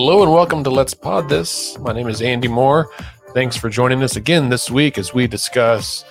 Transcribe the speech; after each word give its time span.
Hello 0.00 0.22
and 0.22 0.32
welcome 0.32 0.62
to 0.62 0.70
Let's 0.70 0.94
Pod 0.94 1.28
This. 1.28 1.76
My 1.80 1.92
name 1.92 2.06
is 2.06 2.22
Andy 2.22 2.46
Moore. 2.46 2.88
Thanks 3.34 3.56
for 3.56 3.68
joining 3.68 4.00
us 4.04 4.14
again 4.14 4.48
this 4.48 4.70
week 4.70 4.96
as 4.96 5.12
we 5.12 5.26
discuss 5.26 6.04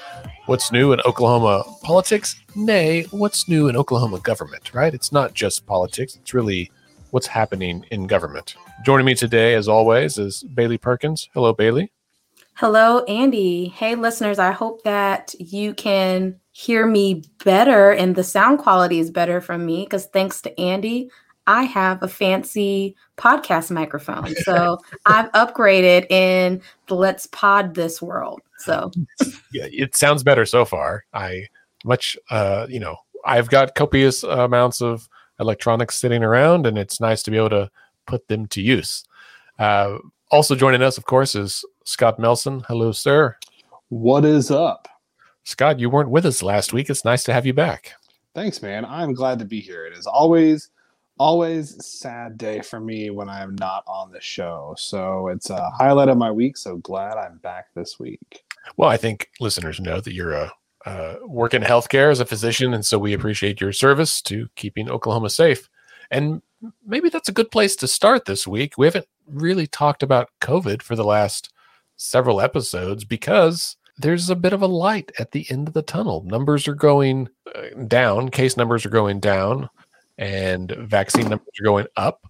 what's 0.45 0.73
new 0.73 0.91
in 0.91 0.99
Oklahoma 1.05 1.63
politics, 1.83 2.35
nay, 2.53 3.03
what's 3.11 3.47
new 3.47 3.69
in 3.69 3.77
Oklahoma 3.77 4.19
government, 4.19 4.73
right? 4.73 4.93
It's 4.93 5.13
not 5.13 5.33
just 5.33 5.65
politics, 5.65 6.17
it's 6.17 6.33
really 6.33 6.69
what's 7.11 7.27
happening 7.27 7.85
in 7.89 8.07
government. 8.07 8.57
Joining 8.83 9.05
me 9.05 9.15
today, 9.15 9.53
as 9.53 9.69
always, 9.69 10.17
is 10.17 10.43
Bailey 10.43 10.77
Perkins. 10.77 11.29
Hello, 11.33 11.53
Bailey. 11.53 11.89
Hello, 12.55 13.05
Andy. 13.05 13.69
Hey, 13.69 13.95
listeners, 13.95 14.37
I 14.37 14.51
hope 14.51 14.83
that 14.83 15.33
you 15.39 15.73
can 15.73 16.41
hear 16.51 16.85
me 16.85 17.23
better 17.45 17.93
and 17.93 18.17
the 18.17 18.23
sound 18.25 18.59
quality 18.59 18.99
is 18.99 19.11
better 19.11 19.39
from 19.39 19.65
me 19.65 19.85
because 19.85 20.07
thanks 20.07 20.41
to 20.41 20.59
Andy, 20.59 21.09
I 21.47 21.63
have 21.63 22.03
a 22.03 22.07
fancy 22.07 22.95
podcast 23.17 23.71
microphone. 23.71 24.35
So 24.43 24.77
I've 25.05 25.31
upgraded 25.31 26.11
in 26.11 26.61
the 26.87 26.95
Let's 26.95 27.25
Pod 27.27 27.73
This 27.73 28.01
world. 28.01 28.41
So 28.59 28.91
yeah, 29.51 29.67
it 29.71 29.95
sounds 29.95 30.23
better 30.23 30.45
so 30.45 30.65
far. 30.65 31.05
I 31.13 31.47
much, 31.85 32.17
uh, 32.29 32.67
you 32.69 32.79
know, 32.79 32.97
I've 33.25 33.49
got 33.49 33.75
copious 33.75 34.23
amounts 34.23 34.81
of 34.81 35.07
electronics 35.39 35.97
sitting 35.97 36.23
around, 36.23 36.67
and 36.67 36.77
it's 36.77 36.99
nice 36.99 37.23
to 37.23 37.31
be 37.31 37.37
able 37.37 37.49
to 37.51 37.71
put 38.05 38.27
them 38.27 38.47
to 38.47 38.61
use. 38.61 39.03
Uh, 39.57 39.97
also 40.31 40.55
joining 40.55 40.81
us, 40.81 40.97
of 40.97 41.05
course, 41.05 41.35
is 41.35 41.63
Scott 41.85 42.19
Melson. 42.19 42.63
Hello, 42.67 42.91
sir. 42.91 43.37
What 43.89 44.25
is 44.25 44.51
up? 44.51 44.87
Scott, 45.43 45.79
you 45.79 45.89
weren't 45.89 46.09
with 46.09 46.25
us 46.25 46.43
last 46.43 46.73
week. 46.73 46.89
It's 46.89 47.05
nice 47.05 47.23
to 47.23 47.33
have 47.33 47.45
you 47.45 47.53
back. 47.53 47.93
Thanks, 48.35 48.61
man. 48.61 48.83
I'm 48.83 49.13
glad 49.13 49.39
to 49.39 49.45
be 49.45 49.61
here. 49.61 49.85
It 49.85 49.97
is 49.97 50.05
always 50.05 50.69
always 51.19 51.83
sad 51.85 52.37
day 52.37 52.61
for 52.61 52.79
me 52.79 53.09
when 53.09 53.29
I 53.29 53.41
am 53.41 53.55
not 53.55 53.83
on 53.87 54.11
the 54.11 54.21
show. 54.21 54.75
So 54.77 55.27
it's 55.27 55.49
a 55.49 55.69
highlight 55.71 56.09
of 56.09 56.17
my 56.17 56.31
week. 56.31 56.57
So 56.57 56.77
glad 56.77 57.17
I'm 57.17 57.37
back 57.37 57.67
this 57.73 57.99
week. 57.99 58.43
Well, 58.75 58.89
I 58.89 58.97
think 58.97 59.29
listeners 59.39 59.79
know 59.79 60.01
that 60.01 60.13
you're 60.13 60.33
a 60.33 60.51
uh, 60.85 61.15
work 61.25 61.53
in 61.53 61.61
healthcare 61.63 62.11
as 62.11 62.19
a 62.19 62.25
physician, 62.25 62.73
and 62.73 62.85
so 62.85 62.97
we 62.97 63.13
appreciate 63.13 63.59
your 63.59 63.73
service 63.73 64.21
to 64.21 64.47
keeping 64.55 64.89
Oklahoma 64.89 65.29
safe. 65.29 65.69
And 66.11 66.41
maybe 66.85 67.09
that's 67.09 67.29
a 67.29 67.33
good 67.33 67.51
place 67.51 67.75
to 67.77 67.87
start 67.87 68.25
this 68.25 68.47
week. 68.47 68.77
We 68.77 68.87
haven't 68.87 69.07
really 69.27 69.67
talked 69.67 70.01
about 70.01 70.29
COVID 70.39 70.81
for 70.81 70.95
the 70.95 71.03
last 71.03 71.51
several 71.97 72.39
episodes 72.39 73.03
because 73.03 73.75
there's 73.97 74.29
a 74.29 74.35
bit 74.35 74.53
of 74.53 74.61
a 74.61 74.67
light 74.67 75.11
at 75.19 75.31
the 75.31 75.45
end 75.49 75.67
of 75.67 75.73
the 75.73 75.81
tunnel. 75.81 76.23
Numbers 76.23 76.67
are 76.67 76.75
going 76.75 77.29
uh, 77.53 77.83
down, 77.87 78.29
case 78.29 78.55
numbers 78.55 78.85
are 78.85 78.89
going 78.89 79.19
down 79.19 79.69
and 80.17 80.71
vaccine 80.71 81.29
numbers 81.29 81.47
are 81.59 81.63
going 81.63 81.87
up. 81.95 82.25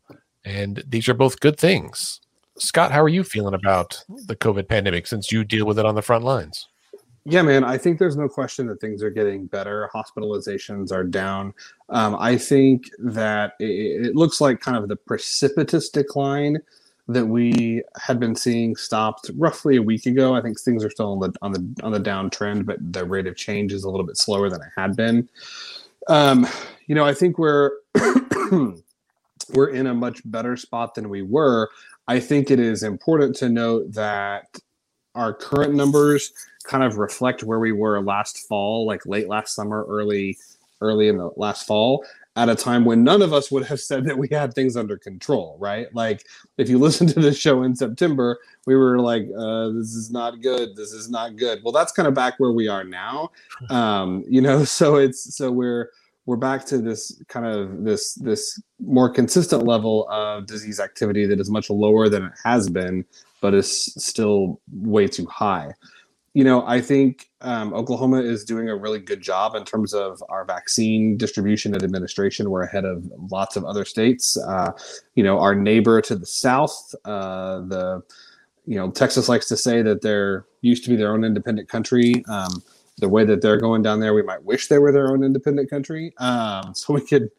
And 0.45 0.83
these 0.87 1.07
are 1.09 1.13
both 1.13 1.39
good 1.39 1.57
things. 1.57 2.21
Scott, 2.57 2.91
how 2.91 3.01
are 3.01 3.09
you 3.09 3.23
feeling 3.23 3.53
about 3.53 4.03
the 4.07 4.35
COVID 4.35 4.67
pandemic 4.67 5.07
since 5.07 5.31
you 5.31 5.43
deal 5.43 5.65
with 5.65 5.77
it 5.77 5.85
on 5.85 5.95
the 5.95 6.01
front 6.01 6.23
lines? 6.23 6.67
Yeah, 7.29 7.41
man, 7.41 7.65
I 7.65 7.77
think 7.77 7.99
there's 7.99 8.15
no 8.15 8.29
question 8.29 8.67
that 8.67 8.79
things 8.79 9.03
are 9.03 9.09
getting 9.09 9.47
better. 9.47 9.89
Hospitalizations 9.93 10.93
are 10.93 11.03
down. 11.03 11.53
Um, 11.89 12.15
I 12.17 12.37
think 12.37 12.89
that 12.99 13.53
it, 13.59 14.05
it, 14.05 14.15
looks 14.15 14.39
like 14.39 14.61
kind 14.61 14.77
of 14.77 14.87
the 14.87 14.95
precipitous 14.95 15.89
decline 15.89 16.59
that 17.09 17.25
we 17.25 17.83
had 18.01 18.17
been 18.17 18.33
seeing 18.33 18.77
stopped 18.77 19.29
roughly 19.35 19.75
a 19.75 19.81
week 19.81 20.05
ago. 20.05 20.35
I 20.35 20.41
think 20.41 20.57
things 20.57 20.85
are 20.85 20.89
still 20.89 21.11
on 21.11 21.19
the 21.19 21.33
on 21.41 21.51
the 21.51 21.83
on 21.83 21.91
the 21.91 21.99
downtrend, 21.99 22.65
but 22.65 22.77
the 22.93 23.03
rate 23.03 23.27
of 23.27 23.35
change 23.35 23.73
is 23.73 23.83
a 23.83 23.89
little 23.89 24.05
bit 24.05 24.17
slower 24.17 24.49
than 24.49 24.61
it 24.61 24.69
had 24.77 24.95
been. 24.95 25.27
Um, 26.09 26.47
you 26.87 26.95
know, 26.95 27.05
I 27.05 27.13
think 27.13 27.37
we're 27.37 27.71
we're 29.53 29.69
in 29.69 29.87
a 29.87 29.93
much 29.93 30.21
better 30.25 30.55
spot 30.57 30.95
than 30.95 31.09
we 31.09 31.21
were. 31.21 31.69
I 32.07 32.19
think 32.19 32.51
it 32.51 32.59
is 32.59 32.83
important 32.83 33.35
to 33.37 33.49
note 33.49 33.93
that 33.93 34.57
our 35.15 35.33
current 35.33 35.73
numbers 35.73 36.31
kind 36.63 36.83
of 36.83 36.97
reflect 36.97 37.43
where 37.43 37.59
we 37.59 37.71
were 37.71 38.01
last 38.01 38.47
fall, 38.47 38.85
like 38.85 39.05
late 39.05 39.27
last 39.27 39.55
summer, 39.55 39.85
early 39.87 40.37
early 40.79 41.07
in 41.07 41.17
the 41.17 41.31
last 41.37 41.65
fall, 41.65 42.05
at 42.37 42.49
a 42.49 42.55
time 42.55 42.85
when 42.85 43.03
none 43.03 43.23
of 43.23 43.33
us 43.33 43.51
would 43.51 43.65
have 43.65 43.79
said 43.81 44.05
that 44.05 44.17
we 44.17 44.27
had 44.31 44.53
things 44.53 44.77
under 44.77 44.95
control, 44.95 45.57
right? 45.59 45.93
Like 45.93 46.23
if 46.57 46.69
you 46.69 46.77
listen 46.87 47.07
to 47.07 47.19
this 47.19 47.37
show 47.37 47.63
in 47.63 47.75
September, 47.75 48.39
we 48.65 48.75
were 48.75 48.99
like, 48.99 49.27
uh, 49.37 49.69
"This 49.69 49.95
is 49.95 50.11
not 50.11 50.41
good. 50.41 50.75
This 50.75 50.93
is 50.93 51.09
not 51.09 51.35
good." 51.35 51.61
Well, 51.63 51.73
that's 51.73 51.91
kind 51.91 52.07
of 52.07 52.13
back 52.13 52.35
where 52.37 52.51
we 52.51 52.67
are 52.67 52.83
now, 52.83 53.31
um, 53.69 54.23
you 54.29 54.41
know. 54.41 54.63
So 54.77 54.97
it's 54.97 55.35
so 55.35 55.49
we're 55.49 55.89
we're 56.27 56.35
back 56.35 56.63
to 56.65 56.77
this 56.77 57.19
kind 57.29 57.47
of 57.47 57.83
this 57.83 58.13
this 58.13 58.61
more 58.79 59.09
consistent 59.09 59.63
level 59.63 60.07
of 60.09 60.45
disease 60.45 60.79
activity 60.79 61.25
that 61.25 61.39
is 61.39 61.49
much 61.49 61.71
lower 61.71 62.09
than 62.09 62.25
it 62.25 62.33
has 62.43 62.69
been, 62.69 63.05
but 63.41 63.55
is 63.55 63.71
still 63.97 64.59
way 64.71 65.07
too 65.07 65.25
high. 65.25 65.71
You 66.37 66.43
know, 66.43 66.63
I 66.67 66.81
think 66.81 67.31
um, 67.41 67.73
Oklahoma 67.73 68.21
is 68.21 68.45
doing 68.45 68.69
a 68.69 68.75
really 68.75 68.99
good 68.99 69.21
job 69.21 69.55
in 69.55 69.65
terms 69.65 69.91
of 69.91 70.23
our 70.29 70.45
vaccine 70.45 71.17
distribution 71.17 71.73
and 71.73 71.81
administration. 71.81 72.51
We're 72.51 72.61
ahead 72.61 72.85
of 72.85 73.11
lots 73.31 73.55
of 73.55 73.65
other 73.65 73.85
states. 73.85 74.37
Uh, 74.37 74.73
you 75.15 75.23
know, 75.23 75.39
our 75.39 75.55
neighbor 75.55 75.99
to 75.99 76.15
the 76.15 76.27
south, 76.27 76.93
uh, 77.05 77.61
the 77.61 78.03
you 78.67 78.75
know, 78.75 78.91
Texas 78.91 79.27
likes 79.27 79.47
to 79.47 79.57
say 79.57 79.81
that 79.81 80.03
they're 80.03 80.45
used 80.61 80.83
to 80.83 80.91
be 80.91 80.95
their 80.95 81.11
own 81.11 81.23
independent 81.23 81.69
country. 81.69 82.23
Um, 82.29 82.61
the 82.99 83.09
way 83.09 83.25
that 83.25 83.41
they're 83.41 83.59
going 83.59 83.81
down 83.81 83.99
there, 83.99 84.13
we 84.13 84.21
might 84.21 84.43
wish 84.43 84.67
they 84.67 84.77
were 84.77 84.91
their 84.91 85.09
own 85.09 85.23
independent 85.23 85.71
country. 85.71 86.13
Um, 86.19 86.71
so 86.75 86.93
we 86.93 87.01
could, 87.01 87.31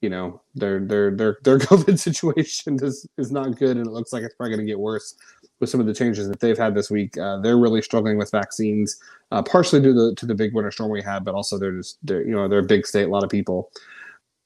you 0.00 0.10
know, 0.10 0.40
their 0.54 0.78
their 0.78 1.10
their 1.10 1.38
their 1.42 1.58
COVID 1.70 1.98
situation 1.98 2.78
is 2.80 3.04
is 3.18 3.32
not 3.32 3.58
good, 3.58 3.78
and 3.78 3.84
it 3.84 3.90
looks 3.90 4.12
like 4.12 4.22
it's 4.22 4.36
probably 4.36 4.54
going 4.54 4.64
to 4.64 4.70
get 4.70 4.78
worse 4.78 5.16
with 5.60 5.70
some 5.70 5.80
of 5.80 5.86
the 5.86 5.94
changes 5.94 6.28
that 6.28 6.40
they've 6.40 6.58
had 6.58 6.74
this 6.74 6.90
week. 6.90 7.16
Uh, 7.16 7.38
they're 7.38 7.58
really 7.58 7.82
struggling 7.82 8.18
with 8.18 8.30
vaccines, 8.30 9.00
uh, 9.30 9.42
partially 9.42 9.80
due 9.80 9.94
to 9.94 10.08
the 10.10 10.14
to 10.16 10.26
the 10.26 10.34
big 10.34 10.54
winter 10.54 10.70
storm 10.70 10.90
we 10.90 11.02
had, 11.02 11.24
but 11.24 11.34
also 11.34 11.58
they're 11.58 11.72
just 11.72 11.98
they're, 12.02 12.22
you 12.22 12.34
know 12.34 12.48
they're 12.48 12.60
a 12.60 12.62
big 12.62 12.86
state, 12.86 13.04
a 13.04 13.08
lot 13.08 13.24
of 13.24 13.30
people. 13.30 13.70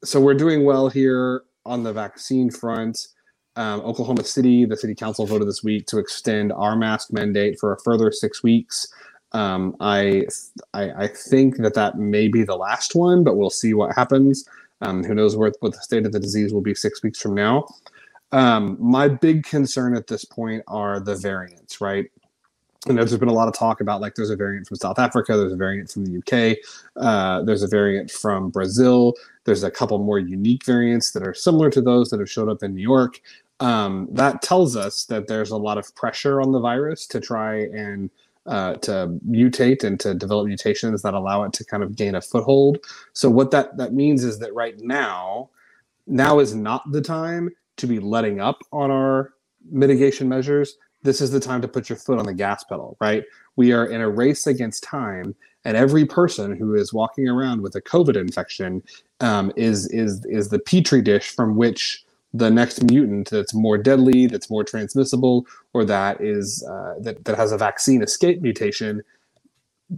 So 0.04 0.20
we're 0.20 0.34
doing 0.34 0.64
well 0.64 0.88
here 0.88 1.42
on 1.66 1.82
the 1.82 1.92
vaccine 1.92 2.50
front. 2.50 3.08
Um, 3.56 3.80
Oklahoma 3.80 4.22
City, 4.22 4.64
the 4.64 4.76
city 4.76 4.94
council 4.94 5.26
voted 5.26 5.48
this 5.48 5.64
week 5.64 5.86
to 5.86 5.98
extend 5.98 6.52
our 6.52 6.76
mask 6.76 7.12
mandate 7.12 7.58
for 7.58 7.72
a 7.72 7.80
further 7.80 8.12
six 8.12 8.42
weeks. 8.42 8.86
Um, 9.32 9.76
I, 9.80 10.26
I, 10.74 10.90
I 10.92 11.08
think 11.08 11.56
that 11.58 11.74
that 11.74 11.98
may 11.98 12.28
be 12.28 12.44
the 12.44 12.56
last 12.56 12.94
one, 12.94 13.24
but 13.24 13.36
we'll 13.36 13.50
see 13.50 13.74
what 13.74 13.94
happens. 13.96 14.48
Um, 14.80 15.02
who 15.02 15.12
knows 15.12 15.36
what, 15.36 15.56
what 15.58 15.72
the 15.72 15.80
state 15.80 16.06
of 16.06 16.12
the 16.12 16.20
disease 16.20 16.52
will 16.52 16.60
be 16.60 16.74
six 16.74 17.02
weeks 17.02 17.20
from 17.20 17.34
now. 17.34 17.66
Um, 18.32 18.76
my 18.78 19.08
big 19.08 19.44
concern 19.44 19.96
at 19.96 20.06
this 20.06 20.24
point 20.24 20.62
are 20.66 21.00
the 21.00 21.16
variants, 21.16 21.80
right? 21.80 22.10
And 22.86 22.96
there's 22.96 23.16
been 23.16 23.28
a 23.28 23.32
lot 23.32 23.48
of 23.48 23.54
talk 23.54 23.80
about 23.80 24.00
like 24.00 24.14
there's 24.14 24.30
a 24.30 24.36
variant 24.36 24.68
from 24.68 24.76
South 24.76 24.98
Africa, 24.98 25.36
there's 25.36 25.52
a 25.52 25.56
variant 25.56 25.90
from 25.90 26.04
the 26.06 26.18
UK, 26.18 26.58
uh, 26.96 27.42
there's 27.42 27.62
a 27.62 27.68
variant 27.68 28.10
from 28.10 28.50
Brazil, 28.50 29.14
there's 29.44 29.64
a 29.64 29.70
couple 29.70 29.98
more 29.98 30.18
unique 30.18 30.64
variants 30.64 31.10
that 31.12 31.26
are 31.26 31.34
similar 31.34 31.70
to 31.70 31.80
those 31.80 32.10
that 32.10 32.20
have 32.20 32.30
showed 32.30 32.48
up 32.48 32.62
in 32.62 32.74
New 32.74 32.82
York. 32.82 33.20
Um, 33.60 34.08
that 34.12 34.42
tells 34.42 34.76
us 34.76 35.04
that 35.06 35.26
there's 35.26 35.50
a 35.50 35.56
lot 35.56 35.78
of 35.78 35.92
pressure 35.96 36.40
on 36.40 36.52
the 36.52 36.60
virus 36.60 37.06
to 37.08 37.20
try 37.20 37.62
and 37.62 38.10
uh, 38.46 38.74
to 38.74 39.18
mutate 39.28 39.82
and 39.82 39.98
to 40.00 40.14
develop 40.14 40.46
mutations 40.46 41.02
that 41.02 41.14
allow 41.14 41.42
it 41.42 41.52
to 41.54 41.64
kind 41.64 41.82
of 41.82 41.96
gain 41.96 42.14
a 42.14 42.20
foothold. 42.20 42.78
So 43.12 43.28
what 43.28 43.50
that 43.50 43.76
that 43.76 43.92
means 43.92 44.22
is 44.22 44.38
that 44.38 44.54
right 44.54 44.78
now, 44.78 45.50
now 46.06 46.38
is 46.38 46.54
not 46.54 46.90
the 46.92 47.02
time 47.02 47.50
to 47.78 47.86
be 47.86 47.98
letting 47.98 48.40
up 48.40 48.62
on 48.72 48.90
our 48.90 49.34
mitigation 49.70 50.28
measures. 50.28 50.76
This 51.02 51.20
is 51.20 51.30
the 51.30 51.40
time 51.40 51.62
to 51.62 51.68
put 51.68 51.88
your 51.88 51.96
foot 51.96 52.18
on 52.18 52.26
the 52.26 52.34
gas 52.34 52.64
pedal, 52.64 52.96
right? 53.00 53.24
We 53.56 53.72
are 53.72 53.86
in 53.86 54.00
a 54.00 54.08
race 54.08 54.46
against 54.46 54.82
time, 54.82 55.34
and 55.64 55.76
every 55.76 56.04
person 56.04 56.56
who 56.56 56.74
is 56.74 56.92
walking 56.92 57.28
around 57.28 57.62
with 57.62 57.74
a 57.74 57.80
COVID 57.80 58.16
infection 58.16 58.82
um, 59.20 59.52
is 59.56 59.88
is 59.88 60.24
is 60.26 60.48
the 60.48 60.58
petri 60.58 61.02
dish 61.02 61.30
from 61.30 61.56
which 61.56 62.04
the 62.34 62.50
next 62.50 62.82
mutant 62.90 63.30
that's 63.30 63.54
more 63.54 63.78
deadly, 63.78 64.26
that's 64.26 64.50
more 64.50 64.64
transmissible, 64.64 65.46
or 65.72 65.84
that 65.84 66.20
is 66.20 66.64
uh, 66.68 66.94
that 67.00 67.24
that 67.24 67.36
has 67.36 67.52
a 67.52 67.58
vaccine 67.58 68.02
escape 68.02 68.42
mutation 68.42 69.02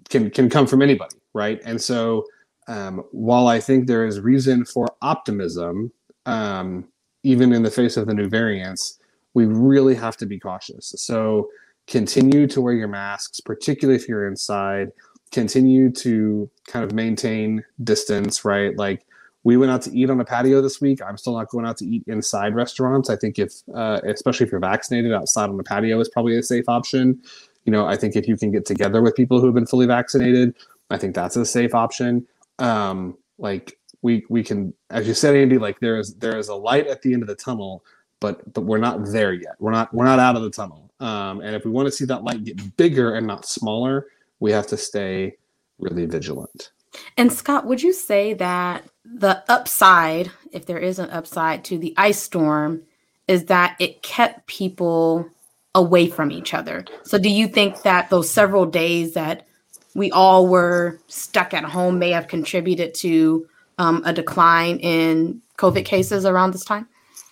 can 0.08 0.30
can 0.30 0.48
come 0.48 0.66
from 0.66 0.82
anybody, 0.82 1.16
right? 1.34 1.60
And 1.64 1.80
so, 1.80 2.26
um, 2.68 3.04
while 3.12 3.48
I 3.48 3.60
think 3.60 3.86
there 3.86 4.06
is 4.06 4.20
reason 4.20 4.64
for 4.64 4.88
optimism, 5.02 5.92
um, 6.26 6.86
even 7.22 7.52
in 7.52 7.62
the 7.62 7.70
face 7.70 7.96
of 7.96 8.06
the 8.06 8.14
new 8.14 8.28
variants, 8.28 8.98
we 9.34 9.46
really 9.46 9.94
have 9.94 10.16
to 10.18 10.26
be 10.26 10.38
cautious. 10.38 10.94
So, 10.98 11.48
continue 11.86 12.46
to 12.46 12.60
wear 12.60 12.74
your 12.74 12.88
masks, 12.88 13.40
particularly 13.40 14.00
if 14.00 14.08
you're 14.08 14.26
inside. 14.26 14.92
Continue 15.32 15.90
to 15.92 16.50
kind 16.66 16.84
of 16.84 16.92
maintain 16.92 17.64
distance, 17.82 18.44
right? 18.44 18.76
Like 18.76 19.04
we 19.42 19.56
went 19.56 19.72
out 19.72 19.82
to 19.82 19.96
eat 19.96 20.10
on 20.10 20.20
a 20.20 20.24
patio 20.24 20.60
this 20.60 20.80
week. 20.80 21.00
I'm 21.02 21.16
still 21.16 21.34
not 21.34 21.48
going 21.48 21.66
out 21.66 21.78
to 21.78 21.86
eat 21.86 22.04
inside 22.06 22.54
restaurants. 22.54 23.08
I 23.08 23.16
think 23.16 23.38
if, 23.38 23.54
uh, 23.74 24.00
especially 24.04 24.46
if 24.46 24.52
you're 24.52 24.60
vaccinated, 24.60 25.12
outside 25.12 25.48
on 25.48 25.56
the 25.56 25.64
patio 25.64 25.98
is 26.00 26.08
probably 26.08 26.36
a 26.36 26.42
safe 26.42 26.68
option. 26.68 27.20
You 27.64 27.72
know, 27.72 27.86
I 27.86 27.96
think 27.96 28.16
if 28.16 28.28
you 28.28 28.36
can 28.36 28.50
get 28.52 28.66
together 28.66 29.00
with 29.02 29.14
people 29.14 29.40
who 29.40 29.46
have 29.46 29.54
been 29.54 29.66
fully 29.66 29.86
vaccinated, 29.86 30.54
I 30.90 30.98
think 30.98 31.14
that's 31.14 31.36
a 31.36 31.46
safe 31.46 31.74
option. 31.74 32.26
Um, 32.58 33.16
like 33.38 33.78
we 34.02 34.24
we 34.28 34.42
can, 34.42 34.72
as 34.90 35.06
you 35.06 35.14
said, 35.14 35.36
Andy, 35.36 35.58
like 35.58 35.78
there 35.80 35.98
is 35.98 36.14
there 36.14 36.38
is 36.38 36.48
a 36.48 36.54
light 36.54 36.86
at 36.86 37.02
the 37.02 37.12
end 37.12 37.22
of 37.22 37.28
the 37.28 37.34
tunnel, 37.34 37.84
but 38.20 38.52
but 38.52 38.62
we're 38.62 38.78
not 38.78 39.04
there 39.06 39.32
yet. 39.32 39.56
We're 39.58 39.72
not 39.72 39.92
we're 39.92 40.04
not 40.04 40.18
out 40.18 40.36
of 40.36 40.42
the 40.42 40.50
tunnel. 40.50 40.90
Um, 41.00 41.40
and 41.40 41.54
if 41.56 41.64
we 41.64 41.70
want 41.70 41.86
to 41.86 41.92
see 41.92 42.04
that 42.06 42.24
light 42.24 42.44
get 42.44 42.76
bigger 42.76 43.14
and 43.14 43.26
not 43.26 43.46
smaller, 43.46 44.06
we 44.38 44.52
have 44.52 44.66
to 44.68 44.76
stay 44.76 45.36
really 45.78 46.06
vigilant. 46.06 46.72
And 47.16 47.32
Scott, 47.32 47.66
would 47.66 47.82
you 47.82 47.92
say 47.92 48.34
that 48.34 48.84
the 49.04 49.42
upside, 49.48 50.30
if 50.52 50.66
there 50.66 50.78
is 50.78 50.98
an 50.98 51.08
upside 51.10 51.64
to 51.66 51.78
the 51.78 51.94
ice 51.96 52.20
storm, 52.20 52.82
is 53.28 53.44
that 53.46 53.76
it 53.78 54.02
kept 54.02 54.46
people 54.46 55.28
away 55.74 56.08
from 56.08 56.32
each 56.32 56.52
other? 56.52 56.84
So, 57.04 57.18
do 57.18 57.28
you 57.28 57.46
think 57.48 57.82
that 57.82 58.10
those 58.10 58.30
several 58.30 58.66
days 58.66 59.14
that 59.14 59.46
we 59.94 60.10
all 60.10 60.46
were 60.46 60.98
stuck 61.06 61.54
at 61.54 61.64
home 61.64 61.98
may 61.98 62.10
have 62.10 62.28
contributed 62.28 62.94
to 62.94 63.46
um, 63.80 64.02
a 64.04 64.12
decline 64.12 64.76
in 64.78 65.40
COVID 65.56 65.84
cases 65.84 66.26
around 66.26 66.52
this 66.52 66.64
time? 66.64 66.86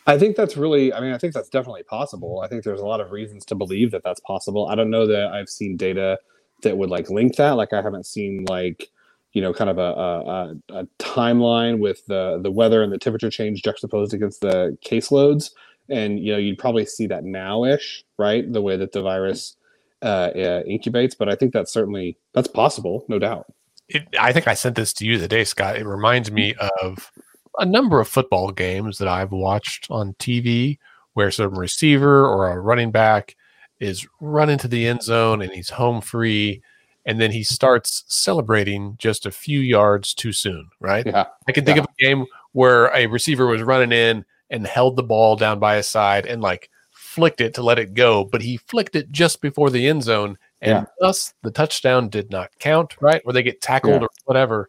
I 0.06 0.18
think 0.18 0.34
that's 0.34 0.56
really, 0.56 0.92
I 0.94 1.00
mean, 1.00 1.12
I 1.12 1.18
think 1.18 1.34
that's 1.34 1.50
definitely 1.50 1.82
possible. 1.82 2.40
I 2.42 2.48
think 2.48 2.64
there's 2.64 2.80
a 2.80 2.86
lot 2.86 3.00
of 3.00 3.12
reasons 3.12 3.44
to 3.46 3.54
believe 3.54 3.90
that 3.90 4.02
that's 4.02 4.20
possible. 4.20 4.66
I 4.68 4.74
don't 4.74 4.88
know 4.88 5.06
that 5.06 5.26
I've 5.26 5.50
seen 5.50 5.76
data 5.76 6.18
that 6.62 6.78
would 6.78 6.88
like 6.88 7.10
link 7.10 7.36
that. 7.36 7.52
Like, 7.52 7.74
I 7.74 7.82
haven't 7.82 8.06
seen 8.06 8.46
like, 8.48 8.88
you 9.34 9.42
know, 9.42 9.52
kind 9.52 9.68
of 9.68 9.76
a, 9.76 9.82
a, 9.82 10.80
a 10.80 10.86
timeline 10.98 11.78
with 11.78 12.06
the 12.06 12.40
the 12.42 12.50
weather 12.50 12.82
and 12.82 12.90
the 12.90 12.98
temperature 12.98 13.30
change 13.30 13.62
juxtaposed 13.62 14.14
against 14.14 14.40
the 14.40 14.76
caseloads. 14.82 15.50
And 15.90 16.18
you 16.18 16.32
know, 16.32 16.38
you'd 16.38 16.58
probably 16.58 16.86
see 16.86 17.06
that 17.08 17.24
now-ish, 17.24 18.04
right? 18.16 18.50
The 18.50 18.62
way 18.62 18.78
that 18.78 18.92
the 18.92 19.02
virus 19.02 19.56
uh, 20.00 20.30
uh, 20.34 20.62
incubates. 20.64 21.14
But 21.18 21.28
I 21.28 21.34
think 21.34 21.52
that's 21.52 21.72
certainly 21.72 22.16
that's 22.32 22.48
possible, 22.48 23.04
no 23.08 23.18
doubt. 23.18 23.52
It, 23.88 24.06
I 24.18 24.32
think 24.32 24.46
I 24.46 24.54
sent 24.54 24.76
this 24.76 24.92
to 24.94 25.06
you 25.06 25.18
the 25.18 25.28
day, 25.28 25.44
Scott. 25.44 25.76
It 25.76 25.86
reminds 25.86 26.30
me 26.30 26.54
of 26.82 27.10
a 27.58 27.64
number 27.66 28.00
of 28.00 28.08
football 28.08 28.50
games 28.50 28.98
that 28.98 29.08
I've 29.08 29.32
watched 29.32 29.86
on 29.90 30.14
TV 30.14 30.78
where 31.14 31.30
some 31.30 31.58
receiver 31.58 32.26
or 32.26 32.50
a 32.50 32.60
running 32.60 32.90
back 32.90 33.34
is 33.80 34.06
run 34.20 34.50
into 34.50 34.68
the 34.68 34.86
end 34.86 35.02
zone 35.02 35.40
and 35.42 35.50
he's 35.52 35.70
home 35.70 36.00
free 36.00 36.62
and 37.06 37.20
then 37.20 37.30
he 37.32 37.42
starts 37.42 38.04
celebrating 38.08 38.94
just 38.98 39.24
a 39.24 39.30
few 39.30 39.60
yards 39.60 40.12
too 40.12 40.32
soon, 40.32 40.68
right? 40.80 41.06
Yeah. 41.06 41.24
I 41.48 41.52
can 41.52 41.64
think 41.64 41.76
Yeah. 41.76 41.84
of 41.84 41.88
a 41.88 42.02
game 42.04 42.26
where 42.52 42.94
a 42.94 43.06
receiver 43.06 43.46
was 43.46 43.62
running 43.62 43.92
in 43.92 44.24
and 44.50 44.66
held 44.66 44.96
the 44.96 45.02
ball 45.02 45.34
down 45.36 45.58
by 45.58 45.76
his 45.76 45.88
side 45.88 46.26
and 46.26 46.42
like 46.42 46.68
flicked 46.92 47.40
it 47.40 47.54
to 47.54 47.62
let 47.62 47.78
it 47.78 47.94
go, 47.94 48.24
but 48.24 48.42
he 48.42 48.58
flicked 48.58 48.94
it 48.94 49.10
just 49.10 49.40
before 49.40 49.70
the 49.70 49.88
end 49.88 50.02
zone 50.02 50.36
and 50.60 50.70
Yeah. 50.70 50.84
thus 51.00 51.34
the 51.42 51.50
touchdown 51.50 52.08
did 52.08 52.30
not 52.30 52.50
count, 52.58 52.96
right? 53.00 53.22
Or 53.24 53.32
they 53.32 53.42
get 53.42 53.60
tackled 53.60 54.00
Yeah. 54.02 54.06
or 54.06 54.10
whatever. 54.24 54.68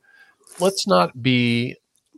Let's 0.59 0.87
not 0.87 1.21
be 1.21 1.75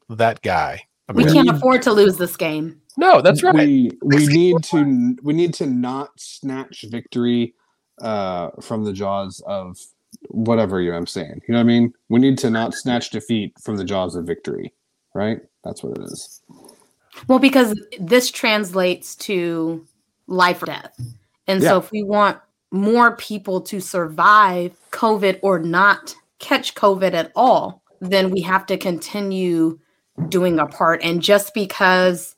that 0.09 0.41
guy. 0.41 0.81
I 1.09 1.13
We 1.13 1.25
can't 1.25 1.49
afford 1.49 1.81
to 1.83 1.91
lose 1.91 2.17
this 2.17 2.35
game. 2.37 2.81
no, 2.97 3.21
that's 3.21 3.43
right. 3.43 3.55
We 3.55 3.91
we 4.03 4.27
need 4.27 4.63
to 4.63 5.15
we 5.23 5.33
need 5.33 5.53
to 5.55 5.65
not 5.65 6.11
snatch 6.19 6.85
victory 6.89 7.53
uh, 8.01 8.49
from 8.61 8.83
the 8.83 8.93
jaws 8.93 9.41
of 9.45 9.77
whatever 10.29 10.81
you 10.81 10.93
I'm 10.93 11.07
saying. 11.07 11.41
You 11.47 11.53
know 11.53 11.59
what 11.59 11.63
I 11.65 11.67
mean? 11.67 11.93
We 12.09 12.19
need 12.19 12.37
to 12.39 12.49
not 12.49 12.73
snatch 12.73 13.09
defeat 13.11 13.53
from 13.61 13.77
the 13.77 13.83
jaws 13.85 14.15
of 14.15 14.25
victory. 14.25 14.73
Right? 15.13 15.39
That's 15.63 15.83
what 15.83 15.97
it 15.97 16.03
is. 16.05 16.41
Well, 17.27 17.39
because 17.39 17.79
this 17.99 18.31
translates 18.31 19.15
to 19.17 19.85
life 20.27 20.63
or 20.63 20.67
death. 20.67 20.93
And 21.47 21.61
so 21.61 21.77
if 21.77 21.91
we 21.91 22.03
want 22.03 22.37
more 22.71 23.15
people 23.17 23.61
to 23.61 23.79
survive 23.79 24.75
COVID 24.91 25.39
or 25.41 25.59
not 25.59 26.15
catch 26.39 26.73
COVID 26.75 27.13
at 27.13 27.31
all, 27.35 27.81
then 27.99 28.31
we 28.31 28.41
have 28.41 28.65
to 28.67 28.77
continue 28.77 29.79
doing 30.29 30.59
our 30.59 30.67
part. 30.67 31.01
And 31.03 31.21
just 31.21 31.53
because 31.53 32.35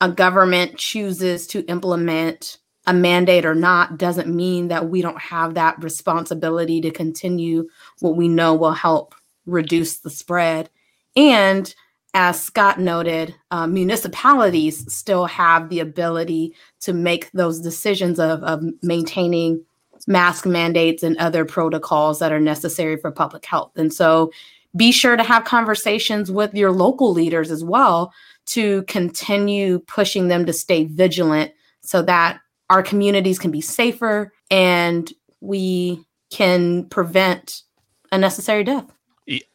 a 0.00 0.10
government 0.10 0.78
chooses 0.78 1.46
to 1.48 1.64
implement 1.66 2.58
a 2.86 2.94
mandate 2.94 3.44
or 3.44 3.54
not 3.54 3.98
doesn't 3.98 4.34
mean 4.34 4.68
that 4.68 4.88
we 4.88 5.02
don't 5.02 5.20
have 5.20 5.54
that 5.54 5.82
responsibility 5.82 6.80
to 6.80 6.90
continue 6.90 7.68
what 8.00 8.16
we 8.16 8.28
know 8.28 8.54
will 8.54 8.72
help 8.72 9.14
reduce 9.46 9.98
the 9.98 10.10
spread. 10.10 10.70
And 11.16 11.72
as 12.14 12.42
Scott 12.42 12.80
noted, 12.80 13.34
uh, 13.50 13.66
municipalities 13.66 14.90
still 14.92 15.26
have 15.26 15.68
the 15.68 15.80
ability 15.80 16.54
to 16.80 16.92
make 16.92 17.30
those 17.32 17.60
decisions 17.60 18.18
of, 18.18 18.42
of 18.42 18.64
maintaining 18.82 19.64
mask 20.06 20.46
mandates 20.46 21.02
and 21.02 21.16
other 21.18 21.44
protocols 21.44 22.18
that 22.18 22.32
are 22.32 22.40
necessary 22.40 22.96
for 22.96 23.10
public 23.10 23.44
health. 23.44 23.72
And 23.76 23.92
so 23.92 24.30
be 24.76 24.92
sure 24.92 25.16
to 25.16 25.22
have 25.22 25.44
conversations 25.44 26.30
with 26.30 26.54
your 26.54 26.72
local 26.72 27.12
leaders 27.12 27.50
as 27.50 27.64
well 27.64 28.12
to 28.46 28.82
continue 28.84 29.78
pushing 29.80 30.28
them 30.28 30.46
to 30.46 30.52
stay 30.52 30.84
vigilant 30.84 31.52
so 31.82 32.02
that 32.02 32.40
our 32.68 32.82
communities 32.82 33.38
can 33.38 33.50
be 33.50 33.60
safer 33.60 34.32
and 34.50 35.12
we 35.40 36.04
can 36.30 36.84
prevent 36.84 37.62
unnecessary 38.12 38.64
death. 38.64 38.86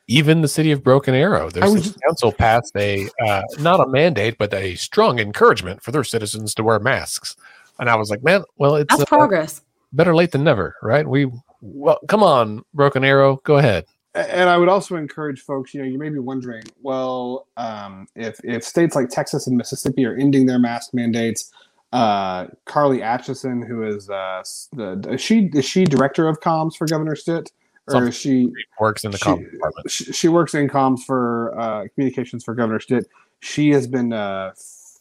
Even 0.07 0.41
the 0.41 0.48
city 0.48 0.71
of 0.71 0.83
Broken 0.83 1.15
Arrow, 1.15 1.50
their 1.50 1.69
was 1.69 1.98
council 2.06 2.31
passed 2.31 2.75
a 2.77 3.09
uh, 3.25 3.41
not 3.59 3.80
a 3.80 3.88
mandate, 3.88 4.38
but 4.38 4.53
a 4.53 4.75
strong 4.75 5.19
encouragement 5.19 5.81
for 5.81 5.91
their 5.91 6.03
citizens 6.03 6.53
to 6.56 6.63
wear 6.63 6.80
masks. 6.80 7.36
And 7.80 7.89
I 7.89 7.95
was 7.95 8.09
like, 8.09 8.24
man, 8.24 8.44
well, 8.57 8.75
it's 8.75 8.95
That's 8.95 9.01
uh, 9.01 9.06
progress. 9.06 9.62
Better 9.93 10.15
late 10.15 10.31
than 10.31 10.43
never, 10.43 10.75
right? 10.81 11.07
We 11.07 11.31
well, 11.61 11.99
come 12.07 12.23
on, 12.23 12.63
Broken 12.73 13.03
Arrow, 13.03 13.37
go 13.43 13.57
ahead. 13.57 13.85
And 14.13 14.49
I 14.49 14.57
would 14.57 14.69
also 14.69 14.95
encourage 14.95 15.41
folks, 15.41 15.73
you 15.73 15.81
know, 15.81 15.87
you 15.87 15.97
may 15.99 16.09
be 16.09 16.19
wondering, 16.19 16.63
well, 16.81 17.47
um, 17.57 18.07
if, 18.15 18.39
if 18.45 18.63
states 18.63 18.95
like 18.95 19.09
Texas 19.09 19.45
and 19.47 19.57
Mississippi 19.57 20.05
are 20.05 20.15
ending 20.15 20.45
their 20.45 20.59
mask 20.59 20.93
mandates, 20.93 21.51
uh, 21.91 22.47
Carly 22.65 23.01
Atchison, 23.01 23.61
who 23.61 23.83
is 23.83 24.09
uh, 24.09 24.41
the 24.73 25.05
is 25.11 25.21
she 25.21 25.49
is 25.53 25.65
she 25.65 25.83
director 25.85 26.27
of 26.27 26.39
comms 26.39 26.75
for 26.77 26.88
Governor 26.88 27.15
Stitt, 27.15 27.51
or 27.88 28.07
is 28.07 28.15
she 28.15 28.51
Works 28.79 29.03
in 29.03 29.11
the 29.11 29.17
She- 29.17 29.25
comm 29.25 29.51
department. 29.51 29.91
she, 29.91 30.03
she 30.11 30.27
works 30.27 30.53
in 30.53 30.67
comms 30.69 31.03
for 31.03 31.57
uh, 31.59 31.88
communications 31.93 32.43
for 32.43 32.53
Governor 32.53 32.79
Stitt. 32.79 33.07
She 33.41 33.69
has 33.71 33.85
been 33.88 34.13
uh, 34.13 34.51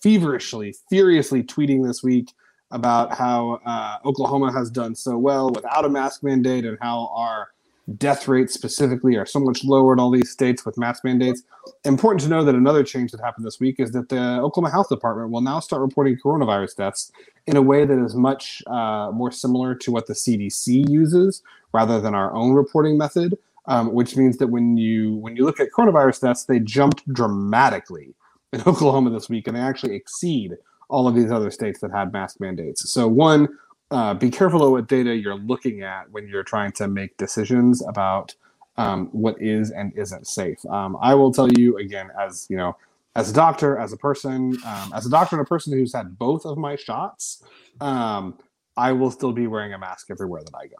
feverishly, 0.02 0.74
furiously 0.90 1.42
tweeting 1.42 1.86
this 1.86 2.02
week 2.02 2.32
about 2.74 3.16
how 3.16 3.60
uh, 3.64 3.96
Oklahoma 4.04 4.52
has 4.52 4.70
done 4.70 4.94
so 4.94 5.16
well 5.16 5.50
without 5.50 5.84
a 5.84 5.88
mask 5.88 6.22
mandate 6.22 6.64
and 6.64 6.76
how 6.80 7.10
our 7.14 7.48
death 7.96 8.28
rates 8.28 8.52
specifically 8.52 9.16
are 9.16 9.26
so 9.26 9.38
much 9.38 9.64
lower 9.64 9.92
in 9.92 10.00
all 10.00 10.10
these 10.10 10.30
states 10.30 10.64
with 10.66 10.76
mask 10.76 11.04
mandates. 11.04 11.42
Important 11.84 12.20
to 12.22 12.28
know 12.28 12.44
that 12.44 12.54
another 12.54 12.82
change 12.82 13.10
that 13.12 13.20
happened 13.20 13.46
this 13.46 13.60
week 13.60 13.78
is 13.78 13.92
that 13.92 14.08
the 14.08 14.40
Oklahoma 14.40 14.70
Health 14.70 14.88
Department 14.88 15.30
will 15.30 15.40
now 15.40 15.60
start 15.60 15.82
reporting 15.82 16.18
coronavirus 16.22 16.76
deaths 16.76 17.12
in 17.46 17.56
a 17.56 17.62
way 17.62 17.84
that 17.84 17.98
is 17.98 18.14
much 18.14 18.62
uh, 18.66 19.10
more 19.12 19.30
similar 19.30 19.74
to 19.76 19.90
what 19.90 20.06
the 20.06 20.14
CDC 20.14 20.88
uses 20.88 21.42
rather 21.72 22.00
than 22.00 22.14
our 22.14 22.34
own 22.34 22.52
reporting 22.52 22.98
method 22.98 23.38
um, 23.66 23.92
which 23.92 24.16
means 24.16 24.36
that 24.38 24.48
when 24.48 24.76
you 24.76 25.14
when 25.16 25.36
you 25.36 25.44
look 25.44 25.60
at 25.60 25.70
coronavirus 25.76 26.22
deaths, 26.22 26.44
they 26.44 26.58
jumped 26.58 27.06
dramatically 27.12 28.14
in 28.52 28.60
Oklahoma 28.66 29.10
this 29.10 29.28
week, 29.28 29.46
and 29.46 29.56
they 29.56 29.60
actually 29.60 29.94
exceed 29.94 30.56
all 30.88 31.08
of 31.08 31.14
these 31.14 31.30
other 31.30 31.50
states 31.50 31.80
that 31.80 31.90
had 31.90 32.12
mask 32.12 32.40
mandates. 32.40 32.90
So 32.90 33.08
one, 33.08 33.48
uh, 33.90 34.14
be 34.14 34.30
careful 34.30 34.64
of 34.64 34.70
what 34.72 34.88
data 34.88 35.14
you're 35.14 35.36
looking 35.38 35.82
at 35.82 36.10
when 36.10 36.26
you're 36.26 36.42
trying 36.42 36.72
to 36.72 36.88
make 36.88 37.16
decisions 37.16 37.86
about 37.86 38.34
um, 38.76 39.08
what 39.12 39.40
is 39.40 39.70
and 39.70 39.92
isn't 39.96 40.26
safe. 40.26 40.64
Um, 40.66 40.96
I 41.00 41.14
will 41.14 41.32
tell 41.32 41.50
you 41.52 41.76
again, 41.78 42.10
as 42.18 42.46
you 42.50 42.56
know, 42.56 42.76
as 43.14 43.30
a 43.30 43.32
doctor, 43.32 43.78
as 43.78 43.92
a 43.92 43.96
person, 43.96 44.58
um, 44.66 44.92
as 44.94 45.06
a 45.06 45.10
doctor 45.10 45.36
and 45.36 45.46
a 45.46 45.48
person 45.48 45.72
who's 45.72 45.94
had 45.94 46.18
both 46.18 46.44
of 46.44 46.58
my 46.58 46.74
shots, 46.74 47.42
um, 47.80 48.38
I 48.76 48.92
will 48.92 49.10
still 49.10 49.32
be 49.32 49.46
wearing 49.46 49.72
a 49.72 49.78
mask 49.78 50.08
everywhere 50.10 50.42
that 50.42 50.56
I 50.56 50.66
go. 50.66 50.76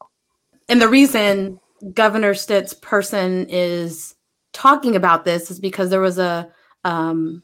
And 0.68 0.80
the 0.80 0.88
reason 0.88 1.60
Governor 1.92 2.34
Stitt's 2.34 2.74
person 2.74 3.46
is 3.48 4.14
talking 4.52 4.96
about 4.96 5.24
this 5.24 5.50
is 5.50 5.60
because 5.60 5.90
there 5.90 6.00
was 6.00 6.18
a 6.18 6.50
um, 6.84 7.42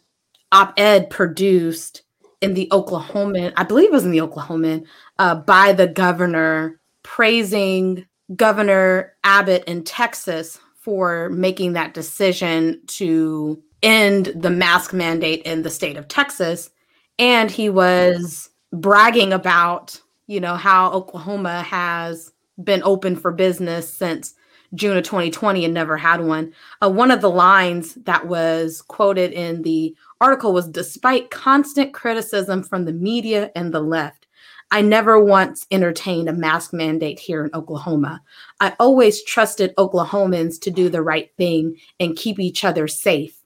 op-ed 0.50 1.11
produced 1.11 2.02
in 2.40 2.54
the 2.54 2.68
Oklahoman, 2.73 3.52
I 3.56 3.64
believe 3.64 3.88
it 3.88 3.92
was 3.92 4.04
in 4.04 4.11
the 4.11 4.18
Oklahoman, 4.18 4.87
uh, 5.18 5.35
by 5.37 5.73
the 5.73 5.87
governor 5.87 6.80
praising 7.02 8.06
Governor 8.37 9.14
Abbott 9.25 9.64
in 9.64 9.82
Texas 9.85 10.59
for 10.76 11.28
making 11.30 11.73
that 11.75 11.94
decision 11.94 12.80
to 12.87 13.62
end 13.82 14.32
the 14.35 14.50
mask 14.50 14.92
mandate 14.92 15.42
in 15.42 15.62
the 15.62 15.70
state 15.70 15.97
of 15.97 16.09
Texas. 16.09 16.70
And 17.18 17.50
he 17.50 17.68
was 17.68 18.50
bragging 18.73 19.32
about, 19.32 20.00
you 20.26 20.40
know, 20.40 20.54
how 20.54 20.92
Oklahoma 20.92 21.62
has 21.62 22.32
been 22.62 22.82
open 22.85 23.16
for 23.16 23.32
business 23.32 23.92
since 23.92 24.35
June 24.74 24.96
of 24.96 25.04
2020 25.04 25.64
and 25.64 25.74
never 25.74 25.96
had 25.96 26.20
one. 26.20 26.52
Uh, 26.82 26.90
one 26.90 27.10
of 27.10 27.20
the 27.20 27.30
lines 27.30 27.94
that 27.94 28.26
was 28.26 28.82
quoted 28.82 29.32
in 29.32 29.62
the 29.62 29.94
article 30.20 30.52
was 30.52 30.68
Despite 30.68 31.30
constant 31.30 31.92
criticism 31.92 32.62
from 32.62 32.84
the 32.84 32.92
media 32.92 33.50
and 33.56 33.72
the 33.74 33.80
left, 33.80 34.26
I 34.70 34.82
never 34.82 35.18
once 35.18 35.66
entertained 35.72 36.28
a 36.28 36.32
mask 36.32 36.72
mandate 36.72 37.18
here 37.18 37.44
in 37.44 37.50
Oklahoma. 37.54 38.22
I 38.60 38.74
always 38.78 39.24
trusted 39.24 39.74
Oklahomans 39.76 40.60
to 40.60 40.70
do 40.70 40.88
the 40.88 41.02
right 41.02 41.30
thing 41.36 41.76
and 41.98 42.16
keep 42.16 42.38
each 42.38 42.64
other 42.64 42.86
safe, 42.86 43.36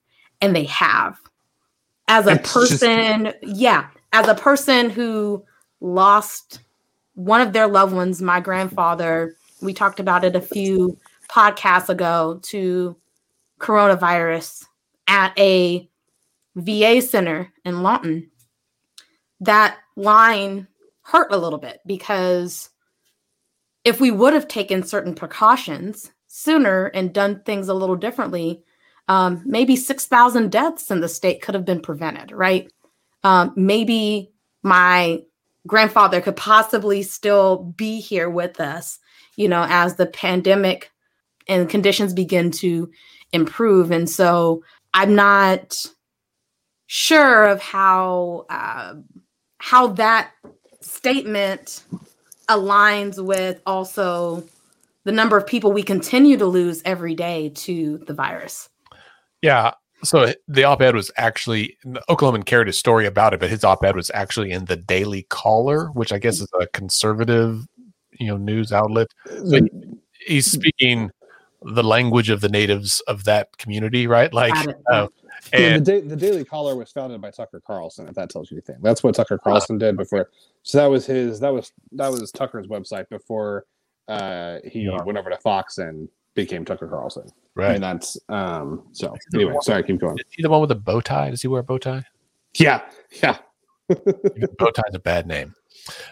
and 0.42 0.54
they 0.54 0.64
have. 0.64 1.18
As 2.08 2.26
a 2.26 2.32
It's 2.32 2.52
just- 2.52 2.80
person, 2.82 3.32
yeah, 3.42 3.86
as 4.12 4.28
a 4.28 4.34
person 4.34 4.90
who 4.90 5.42
lost 5.80 6.60
one 7.14 7.40
of 7.40 7.54
their 7.54 7.68
loved 7.68 7.94
ones, 7.94 8.20
my 8.20 8.40
grandfather, 8.40 9.36
we 9.62 9.72
talked 9.72 10.00
about 10.00 10.24
it 10.24 10.36
a 10.36 10.40
few 10.42 10.98
podcasts 11.34 11.88
ago 11.88 12.38
to 12.42 12.96
coronavirus 13.58 14.66
at 15.08 15.36
a 15.38 15.88
VA 16.54 17.02
center 17.02 17.52
in 17.64 17.82
Lawton. 17.82 18.30
That 19.40 19.78
line 19.96 20.68
hurt 21.02 21.32
a 21.32 21.36
little 21.36 21.58
bit 21.58 21.80
because 21.86 22.70
if 23.84 24.00
we 24.00 24.10
would 24.10 24.32
have 24.32 24.48
taken 24.48 24.82
certain 24.82 25.14
precautions 25.14 26.10
sooner 26.28 26.86
and 26.86 27.12
done 27.12 27.42
things 27.44 27.68
a 27.68 27.74
little 27.74 27.96
differently, 27.96 28.62
um, 29.08 29.42
maybe 29.44 29.76
6,000 29.76 30.50
deaths 30.50 30.90
in 30.90 31.00
the 31.00 31.08
state 31.08 31.42
could 31.42 31.54
have 31.54 31.64
been 31.64 31.80
prevented, 31.80 32.32
right? 32.32 32.72
Um, 33.22 33.52
maybe 33.56 34.32
my 34.62 35.22
grandfather 35.66 36.20
could 36.20 36.36
possibly 36.36 37.02
still 37.02 37.74
be 37.76 38.00
here 38.00 38.30
with 38.30 38.60
us, 38.60 38.98
you 39.36 39.48
know, 39.48 39.66
as 39.68 39.96
the 39.96 40.06
pandemic 40.06 40.90
and 41.48 41.68
conditions 41.68 42.12
begin 42.12 42.50
to 42.50 42.90
improve. 43.32 43.90
And 43.90 44.08
so 44.08 44.62
I'm 44.92 45.14
not 45.14 45.76
sure 46.86 47.44
of 47.46 47.60
how 47.60 48.46
uh, 48.48 48.94
how 49.58 49.88
that 49.88 50.30
statement 50.80 51.84
aligns 52.48 53.22
with 53.24 53.60
also 53.66 54.44
the 55.04 55.12
number 55.12 55.36
of 55.36 55.46
people 55.46 55.72
we 55.72 55.82
continue 55.82 56.36
to 56.36 56.46
lose 56.46 56.82
every 56.84 57.14
day 57.14 57.50
to 57.50 57.98
the 58.06 58.14
virus. 58.14 58.68
Yeah. 59.42 59.72
So 60.02 60.32
the 60.48 60.64
op-ed 60.64 60.94
was 60.94 61.10
actually 61.16 61.78
Oklahoman 62.10 62.44
carried 62.44 62.68
a 62.68 62.72
story 62.72 63.06
about 63.06 63.32
it, 63.32 63.40
but 63.40 63.50
his 63.50 63.64
op-ed 63.64 63.96
was 63.96 64.10
actually 64.12 64.50
in 64.50 64.66
the 64.66 64.76
Daily 64.76 65.26
Caller, 65.30 65.86
which 65.88 66.12
I 66.12 66.18
guess 66.18 66.40
is 66.40 66.48
a 66.60 66.66
conservative, 66.68 67.66
you 68.12 68.26
know, 68.26 68.36
news 68.36 68.70
outlet. 68.72 69.08
So 69.26 69.60
he's 70.26 70.50
speaking 70.50 71.10
the 71.64 71.82
language 71.82 72.30
of 72.30 72.40
the 72.40 72.48
natives 72.48 73.00
of 73.00 73.24
that 73.24 73.56
community, 73.56 74.06
right? 74.06 74.32
Like, 74.32 74.54
uh, 74.90 75.08
and 75.52 75.84
the, 75.84 76.00
da- 76.00 76.08
the 76.08 76.16
Daily 76.16 76.44
Caller 76.44 76.76
was 76.76 76.92
founded 76.92 77.20
by 77.20 77.30
Tucker 77.30 77.60
Carlson. 77.66 78.08
If 78.08 78.14
that 78.14 78.30
tells 78.30 78.50
you 78.50 78.56
anything, 78.56 78.76
that's 78.82 79.02
what 79.02 79.14
Tucker 79.14 79.38
Carlson 79.38 79.78
did 79.78 79.96
before. 79.96 80.30
So 80.62 80.78
that 80.78 80.86
was 80.86 81.06
his. 81.06 81.40
That 81.40 81.52
was 81.52 81.72
that 81.92 82.10
was 82.10 82.30
Tucker's 82.32 82.66
website 82.66 83.08
before 83.08 83.66
uh, 84.08 84.58
he 84.64 84.80
yeah. 84.80 85.02
went 85.02 85.18
over 85.18 85.30
to 85.30 85.36
Fox 85.38 85.78
and 85.78 86.08
became 86.34 86.64
Tucker 86.64 86.88
Carlson. 86.88 87.28
Right. 87.54 87.74
And 87.74 87.82
that's 87.82 88.18
um. 88.28 88.84
So 88.92 89.14
anyway, 89.34 89.54
sorry, 89.62 89.82
keep 89.84 90.00
going. 90.00 90.18
Is 90.18 90.24
he 90.30 90.42
the 90.42 90.50
one 90.50 90.60
with 90.60 90.68
the 90.68 90.74
bow 90.74 91.00
tie? 91.00 91.30
Does 91.30 91.42
he 91.42 91.48
wear 91.48 91.60
a 91.60 91.64
bow 91.64 91.78
tie? 91.78 92.04
Yeah. 92.56 92.82
Yeah. 93.22 93.38
bow 93.88 94.70
tie's 94.70 94.94
a 94.94 94.98
bad 94.98 95.26
name. 95.26 95.54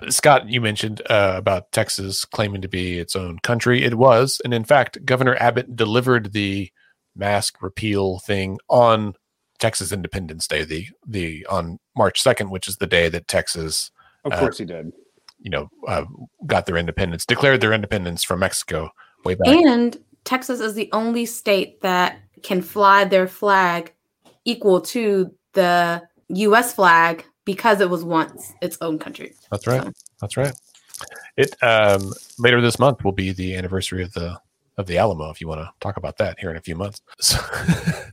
Scott, 0.09 0.49
you 0.49 0.61
mentioned 0.61 1.03
uh, 1.09 1.35
about 1.37 1.73
Texas 1.73 2.25
claiming 2.25 2.63
to 2.63 2.69
be 2.69 2.99
its 2.99 3.17
own 3.17 3.39
country. 3.41 3.83
It 3.83 3.95
was, 3.95 4.41
and 4.45 4.53
in 4.53 4.65
fact, 4.65 5.05
Governor 5.05 5.37
Abbott 5.37 5.77
delivered 5.77 6.33
the 6.33 6.71
mask 7.15 7.63
repeal 7.63 8.19
thing 8.21 8.59
on 8.69 9.15
Texas 9.59 9.93
Independence 9.93 10.47
Day, 10.47 10.65
the 10.65 10.87
the 11.07 11.47
on 11.49 11.79
March 11.97 12.21
second, 12.21 12.51
which 12.51 12.69
is 12.69 12.77
the 12.77 12.87
day 12.87 13.09
that 13.09 13.29
Texas, 13.29 13.91
of 14.25 14.33
course, 14.33 14.61
uh, 14.61 14.65
he 14.65 14.67
did. 14.67 14.93
You 15.39 15.51
know, 15.51 15.69
uh, 15.87 16.05
got 16.47 16.67
their 16.67 16.77
independence, 16.77 17.27
declared 17.27 17.61
their 17.61 17.73
independence 17.73 18.23
from 18.23 18.41
Mexico 18.41 18.91
way 19.25 19.35
back. 19.35 19.49
And 19.49 19.97
Texas 20.25 20.61
is 20.61 20.75
the 20.75 20.89
only 20.93 21.27
state 21.27 21.81
that 21.83 22.19
can 22.43 22.63
fly 22.63 23.05
their 23.05 23.27
flag 23.27 23.93
equal 24.45 24.81
to 24.81 25.33
the 25.53 26.03
U.S. 26.29 26.75
flag 26.75 27.25
because 27.45 27.81
it 27.81 27.91
was 27.91 28.05
once 28.05 28.55
its 28.61 28.79
own 28.81 28.99
country. 28.99 29.35
That's 29.51 29.67
right. 29.67 29.83
So. 29.83 29.93
That's 30.21 30.37
right. 30.37 30.53
It 31.37 31.55
um, 31.63 32.13
later 32.39 32.61
this 32.61 32.79
month 32.79 33.05
will 33.05 33.13
be 33.13 33.33
the 33.33 33.57
anniversary 33.57 34.03
of 34.03 34.13
the 34.13 34.39
of 34.79 34.87
the 34.87 34.99
Alamo. 34.99 35.31
If 35.31 35.41
you 35.41 35.49
want 35.49 35.61
to 35.61 35.71
talk 35.81 35.97
about 35.97 36.19
that 36.19 36.39
here 36.39 36.51
in 36.51 36.57
a 36.57 36.63
few 36.63 36.77
months. 36.77 37.01
So, 37.21 37.39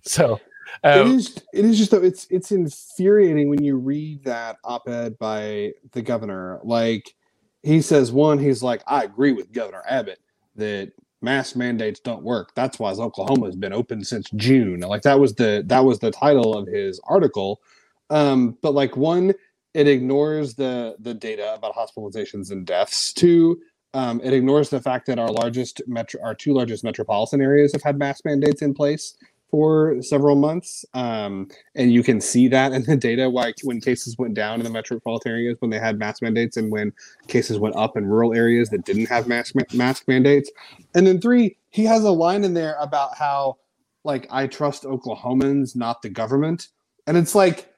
so 0.03 0.39
um, 0.83 0.99
it 0.99 1.15
is. 1.15 1.43
It 1.53 1.65
is 1.65 1.77
just 1.77 1.91
though. 1.91 2.01
It's 2.01 2.27
it's 2.29 2.51
infuriating 2.51 3.49
when 3.49 3.63
you 3.63 3.77
read 3.77 4.23
that 4.23 4.57
op-ed 4.63 5.17
by 5.17 5.73
the 5.91 6.01
governor. 6.01 6.59
Like 6.63 7.15
he 7.63 7.81
says, 7.81 8.11
one, 8.11 8.39
he's 8.39 8.63
like, 8.63 8.83
I 8.87 9.03
agree 9.03 9.33
with 9.33 9.51
Governor 9.51 9.83
Abbott 9.87 10.19
that 10.55 10.91
mask 11.21 11.55
mandates 11.55 11.99
don't 11.99 12.23
work. 12.23 12.53
That's 12.55 12.79
why 12.79 12.91
Oklahoma 12.91 13.47
has 13.47 13.55
been 13.55 13.73
open 13.73 14.03
since 14.03 14.29
June. 14.35 14.79
Like 14.81 15.01
that 15.03 15.19
was 15.19 15.35
the 15.35 15.63
that 15.67 15.83
was 15.83 15.99
the 15.99 16.11
title 16.11 16.57
of 16.57 16.67
his 16.67 16.99
article. 17.05 17.61
Um, 18.09 18.57
but 18.61 18.73
like 18.73 18.97
one, 18.97 19.33
it 19.73 19.87
ignores 19.87 20.55
the 20.55 20.95
the 20.99 21.13
data 21.13 21.53
about 21.53 21.75
hospitalizations 21.75 22.51
and 22.51 22.65
deaths. 22.65 23.13
Two, 23.13 23.59
um, 23.93 24.19
it 24.23 24.33
ignores 24.33 24.69
the 24.69 24.81
fact 24.81 25.05
that 25.07 25.19
our 25.19 25.31
largest 25.31 25.81
metro, 25.87 26.21
our 26.23 26.35
two 26.35 26.53
largest 26.53 26.83
metropolitan 26.83 27.41
areas 27.41 27.71
have 27.73 27.83
had 27.83 27.97
mask 27.97 28.25
mandates 28.25 28.61
in 28.61 28.73
place 28.73 29.15
for 29.49 29.99
several 30.01 30.35
months. 30.35 30.85
Um, 30.93 31.47
and 31.75 31.91
you 31.91 32.03
can 32.03 32.21
see 32.21 32.47
that 32.49 32.71
in 32.71 32.83
the 32.83 32.95
data 32.95 33.29
why 33.29 33.53
when 33.63 33.81
cases 33.81 34.15
went 34.17 34.35
down 34.35 34.59
in 34.59 34.63
the 34.63 34.69
metropolitan 34.69 35.31
areas 35.31 35.57
when 35.59 35.71
they 35.71 35.79
had 35.79 35.97
mask 35.97 36.21
mandates 36.21 36.57
and 36.57 36.71
when 36.71 36.93
cases 37.27 37.57
went 37.57 37.75
up 37.75 37.97
in 37.97 38.05
rural 38.05 38.33
areas 38.33 38.69
that 38.69 38.85
didn't 38.85 39.07
have 39.07 39.27
mask 39.27 39.55
mask 39.73 40.07
mandates. 40.07 40.51
And 40.93 41.07
then 41.07 41.19
three, 41.19 41.57
he 41.69 41.83
has 41.85 42.03
a 42.03 42.11
line 42.11 42.43
in 42.43 42.53
there 42.53 42.77
about 42.79 43.17
how 43.17 43.57
like 44.03 44.27
I 44.29 44.47
trust 44.47 44.83
Oklahomans, 44.83 45.75
not 45.75 46.01
the 46.01 46.09
government. 46.09 46.67
And 47.07 47.17
it's 47.17 47.33
like 47.33 47.68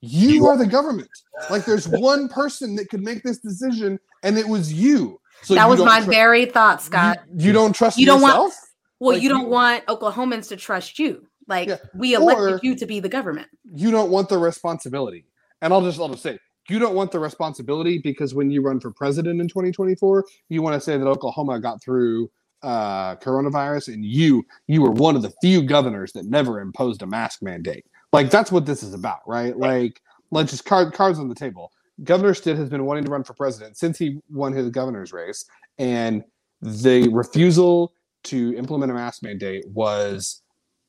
you 0.00 0.46
are 0.46 0.56
the 0.56 0.66
government. 0.66 1.10
Like 1.50 1.64
there's 1.64 1.88
one 1.88 2.28
person 2.28 2.76
that 2.76 2.88
could 2.88 3.02
make 3.02 3.22
this 3.22 3.38
decision 3.38 3.98
and 4.22 4.38
it 4.38 4.48
was 4.48 4.72
you. 4.72 5.20
So 5.42 5.54
that 5.54 5.68
was 5.68 5.80
my 5.80 6.00
tr- 6.00 6.10
very 6.10 6.46
thought, 6.46 6.82
Scott. 6.82 7.18
You, 7.28 7.48
you 7.48 7.52
don't 7.52 7.72
trust 7.72 7.98
you 7.98 8.06
don't 8.06 8.20
yourself? 8.20 8.38
Want, 8.38 8.54
well, 9.00 9.12
like 9.14 9.22
you 9.22 9.28
don't 9.28 9.42
you, 9.42 9.48
want 9.48 9.86
Oklahomans 9.86 10.48
to 10.48 10.56
trust 10.56 10.98
you. 10.98 11.26
Like 11.46 11.68
yeah. 11.68 11.76
we 11.94 12.14
elected 12.14 12.54
or 12.54 12.60
you 12.62 12.74
to 12.76 12.86
be 12.86 13.00
the 13.00 13.08
government. 13.08 13.48
You 13.74 13.90
don't 13.90 14.10
want 14.10 14.28
the 14.28 14.38
responsibility. 14.38 15.24
And 15.62 15.72
I'll 15.72 15.82
just 15.82 15.98
I'll 15.98 16.08
just 16.08 16.22
say 16.22 16.38
you 16.68 16.78
don't 16.78 16.94
want 16.94 17.12
the 17.12 17.18
responsibility 17.18 17.98
because 17.98 18.34
when 18.34 18.50
you 18.50 18.62
run 18.62 18.80
for 18.80 18.90
president 18.90 19.40
in 19.40 19.48
2024, 19.48 20.24
you 20.48 20.60
want 20.60 20.74
to 20.74 20.80
say 20.80 20.98
that 20.98 21.06
Oklahoma 21.06 21.58
got 21.60 21.82
through 21.82 22.30
uh, 22.62 23.14
coronavirus 23.16 23.94
and 23.94 24.04
you 24.04 24.44
you 24.66 24.82
were 24.82 24.90
one 24.90 25.16
of 25.16 25.22
the 25.22 25.32
few 25.40 25.62
governors 25.62 26.12
that 26.12 26.26
never 26.26 26.60
imposed 26.60 27.02
a 27.02 27.06
mask 27.06 27.42
mandate. 27.42 27.86
Like 28.12 28.30
that's 28.30 28.50
what 28.50 28.66
this 28.66 28.82
is 28.82 28.94
about, 28.94 29.20
right? 29.26 29.56
Like 29.56 30.00
let's 30.30 30.50
just 30.50 30.64
card 30.64 30.92
cards 30.92 31.18
on 31.18 31.28
the 31.28 31.34
table. 31.34 31.72
Governor 32.04 32.34
Stitt 32.34 32.56
has 32.56 32.68
been 32.68 32.84
wanting 32.84 33.04
to 33.04 33.10
run 33.10 33.24
for 33.24 33.34
president 33.34 33.76
since 33.76 33.98
he 33.98 34.20
won 34.30 34.52
his 34.52 34.70
governor's 34.70 35.12
race, 35.12 35.44
and 35.78 36.24
the 36.62 37.08
refusal 37.08 37.92
to 38.24 38.54
implement 38.56 38.90
a 38.90 38.94
mask 38.94 39.22
mandate 39.22 39.64
was 39.68 40.42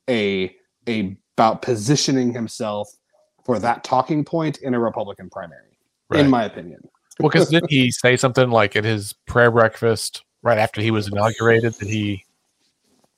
a 0.08 0.54
a 0.88 1.16
about 1.36 1.62
positioning 1.62 2.32
himself 2.32 2.90
for 3.44 3.58
that 3.58 3.82
talking 3.82 4.24
point 4.24 4.58
in 4.58 4.74
a 4.74 4.78
Republican 4.78 5.30
primary, 5.30 5.78
right. 6.10 6.20
in 6.20 6.28
my 6.28 6.44
opinion. 6.44 6.80
well, 7.18 7.30
because 7.30 7.48
did 7.48 7.64
he 7.68 7.90
say 7.90 8.16
something 8.16 8.50
like 8.50 8.76
at 8.76 8.84
his 8.84 9.14
prayer 9.26 9.50
breakfast 9.50 10.22
right 10.42 10.58
after 10.58 10.82
he 10.82 10.90
was 10.90 11.08
inaugurated 11.08 11.72
that 11.74 11.88
he 11.88 12.24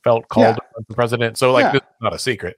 felt 0.05 0.29
called 0.29 0.47
yeah. 0.47 0.55
to 0.55 0.63
run 0.77 0.85
president? 0.95 1.37
So, 1.37 1.53
like, 1.53 1.65
yeah. 1.65 1.73
this 1.73 1.83
is 1.83 2.01
not 2.01 2.15
a 2.15 2.19
secret. 2.19 2.57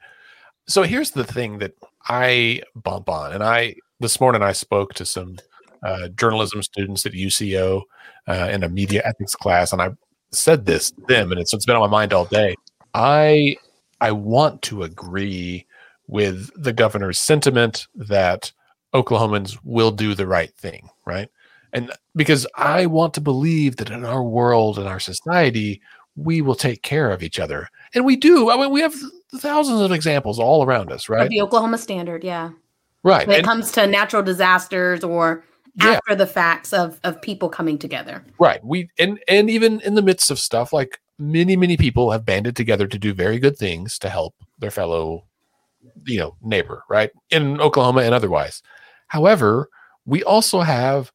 So 0.66 0.82
here's 0.82 1.10
the 1.10 1.24
thing 1.24 1.58
that 1.58 1.74
I 2.08 2.62
bump 2.74 3.08
on, 3.08 3.32
and 3.32 3.42
I 3.42 3.76
this 4.00 4.20
morning 4.20 4.42
I 4.42 4.52
spoke 4.52 4.94
to 4.94 5.04
some 5.04 5.36
uh, 5.82 6.08
journalism 6.08 6.62
students 6.62 7.04
at 7.04 7.12
UCO 7.12 7.82
uh, 8.26 8.48
in 8.50 8.62
a 8.62 8.68
media 8.68 9.02
ethics 9.04 9.34
class, 9.34 9.72
and 9.72 9.82
I 9.82 9.90
said 10.32 10.64
this 10.64 10.90
to 10.90 11.02
them, 11.06 11.30
and 11.32 11.40
it's, 11.40 11.52
it's 11.52 11.66
been 11.66 11.76
on 11.76 11.82
my 11.82 11.86
mind 11.88 12.12
all 12.12 12.24
day. 12.24 12.54
I 12.94 13.56
I 14.00 14.12
want 14.12 14.62
to 14.62 14.82
agree 14.82 15.66
with 16.06 16.50
the 16.60 16.72
governor's 16.72 17.20
sentiment 17.20 17.86
that 17.94 18.52
Oklahomans 18.94 19.58
will 19.64 19.90
do 19.90 20.14
the 20.14 20.26
right 20.26 20.52
thing, 20.54 20.88
right? 21.04 21.28
And 21.72 21.92
because 22.14 22.46
I 22.56 22.86
want 22.86 23.14
to 23.14 23.20
believe 23.20 23.76
that 23.76 23.90
in 23.90 24.04
our 24.04 24.22
world 24.22 24.78
and 24.78 24.86
our 24.86 25.00
society, 25.00 25.80
we 26.16 26.40
will 26.40 26.54
take 26.54 26.82
care 26.82 27.10
of 27.10 27.22
each 27.22 27.40
other. 27.40 27.68
And 27.94 28.04
we 28.04 28.16
do. 28.16 28.50
I 28.50 28.56
mean, 28.56 28.70
we 28.70 28.80
have 28.80 28.94
thousands 29.38 29.80
of 29.80 29.92
examples 29.92 30.38
all 30.38 30.64
around 30.64 30.92
us, 30.92 31.08
right? 31.08 31.28
the 31.28 31.40
Oklahoma 31.40 31.78
standard, 31.78 32.24
yeah. 32.24 32.50
Right. 33.02 33.26
When 33.26 33.34
it 33.34 33.38
and, 33.40 33.46
comes 33.46 33.72
to 33.72 33.86
natural 33.86 34.22
disasters 34.22 35.04
or 35.04 35.44
after 35.80 36.12
yeah. 36.12 36.14
the 36.14 36.26
facts 36.26 36.72
of 36.72 37.00
of 37.04 37.20
people 37.20 37.48
coming 37.48 37.78
together. 37.78 38.24
Right. 38.38 38.64
We 38.64 38.88
and 38.98 39.20
and 39.28 39.50
even 39.50 39.80
in 39.80 39.94
the 39.94 40.02
midst 40.02 40.30
of 40.30 40.38
stuff 40.38 40.72
like 40.72 41.00
many 41.18 41.56
many 41.56 41.76
people 41.76 42.10
have 42.10 42.24
banded 42.24 42.56
together 42.56 42.86
to 42.86 42.98
do 42.98 43.12
very 43.12 43.38
good 43.38 43.56
things 43.56 43.98
to 44.00 44.08
help 44.08 44.34
their 44.58 44.70
fellow 44.70 45.24
you 46.06 46.18
know 46.18 46.36
neighbor, 46.42 46.82
right? 46.88 47.10
In 47.30 47.60
Oklahoma 47.60 48.02
and 48.02 48.14
otherwise. 48.14 48.62
However, 49.08 49.68
we 50.06 50.22
also 50.22 50.60
have 50.60 51.12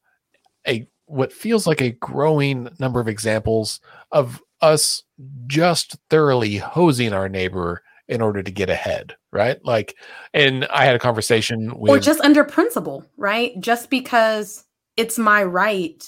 a 0.67 0.87
what 1.05 1.33
feels 1.33 1.65
like 1.65 1.81
a 1.81 1.91
growing 1.91 2.69
number 2.79 2.99
of 2.99 3.07
examples 3.07 3.79
of 4.11 4.41
us 4.61 5.03
just 5.47 5.97
thoroughly 6.09 6.57
hosing 6.57 7.13
our 7.13 7.29
neighbor 7.29 7.81
in 8.09 8.21
order 8.21 8.43
to 8.43 8.51
get 8.51 8.69
ahead, 8.69 9.15
right? 9.31 9.63
Like, 9.63 9.95
and 10.33 10.65
I 10.65 10.83
had 10.83 10.95
a 10.95 10.99
conversation 10.99 11.79
with, 11.79 11.91
or 11.91 11.99
just 11.99 12.19
under 12.21 12.43
principle, 12.43 13.05
right? 13.15 13.53
Just 13.61 13.89
because 13.89 14.65
it's 14.97 15.17
my 15.17 15.43
right, 15.43 16.03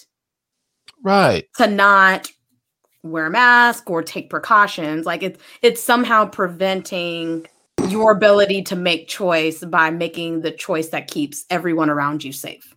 right, 1.03 1.45
to 1.57 1.67
not 1.67 2.31
wear 3.03 3.27
a 3.27 3.31
mask 3.31 3.89
or 3.89 4.01
take 4.03 4.29
precautions, 4.29 5.05
like 5.05 5.23
it's 5.23 5.39
it's 5.61 5.81
somehow 5.81 6.25
preventing 6.25 7.47
your 7.87 8.11
ability 8.11 8.63
to 8.63 8.75
make 8.75 9.07
choice 9.07 9.63
by 9.63 9.91
making 9.91 10.41
the 10.41 10.51
choice 10.51 10.89
that 10.89 11.07
keeps 11.07 11.45
everyone 11.49 11.89
around 11.89 12.23
you 12.23 12.33
safe. 12.33 12.75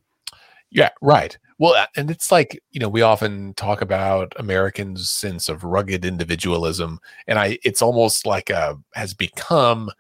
Yeah, 0.71 0.90
right. 1.00 1.37
Well, 1.58 1.87
and 1.96 2.11
it's 2.11 2.32
like, 2.32 2.61
you 2.73 2.80
know, 2.80 2.88
we 2.88 3.02
often 3.02 3.54
talk 3.54 3.80
about 3.80 4.32
Americans' 4.37 5.08
sense 5.08 5.49
of 5.49 5.62
rugged 5.64 6.04
individualism, 6.04 6.99
and 7.26 7.38
I 7.38 7.58
it's 7.64 7.82
almost 7.82 8.26
like 8.26 8.50
a 8.50 8.76
has 8.94 9.14
become 9.14 9.90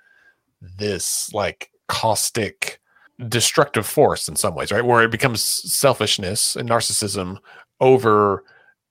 this 0.60 1.32
like 1.32 1.70
caustic 1.88 2.80
destructive 3.28 3.86
force 3.86 4.28
in 4.28 4.36
some 4.36 4.54
ways, 4.54 4.72
right? 4.72 4.84
Where 4.84 5.02
it 5.02 5.10
becomes 5.10 5.42
selfishness 5.44 6.56
and 6.56 6.68
narcissism 6.68 7.38
over 7.80 8.44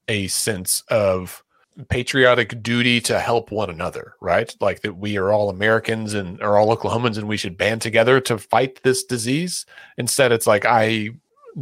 a 0.08 0.28
sense 0.28 0.82
of 0.90 1.44
patriotic 1.90 2.62
duty 2.62 3.02
to 3.02 3.20
help 3.20 3.52
one 3.52 3.70
another, 3.70 4.14
right? 4.22 4.56
Like 4.62 4.82
that 4.82 4.98
we 4.98 5.18
are 5.18 5.32
all 5.34 5.50
Americans 5.50 6.14
and 6.14 6.42
are 6.42 6.58
all 6.58 6.76
Oklahomans 6.76 7.18
and 7.18 7.28
we 7.28 7.38
should 7.38 7.58
band 7.58 7.82
together 7.82 8.20
to 8.22 8.38
fight 8.38 8.82
this 8.84 9.04
disease. 9.04 9.66
Instead, 9.98 10.32
it's 10.32 10.48
like 10.48 10.66
I 10.66 11.10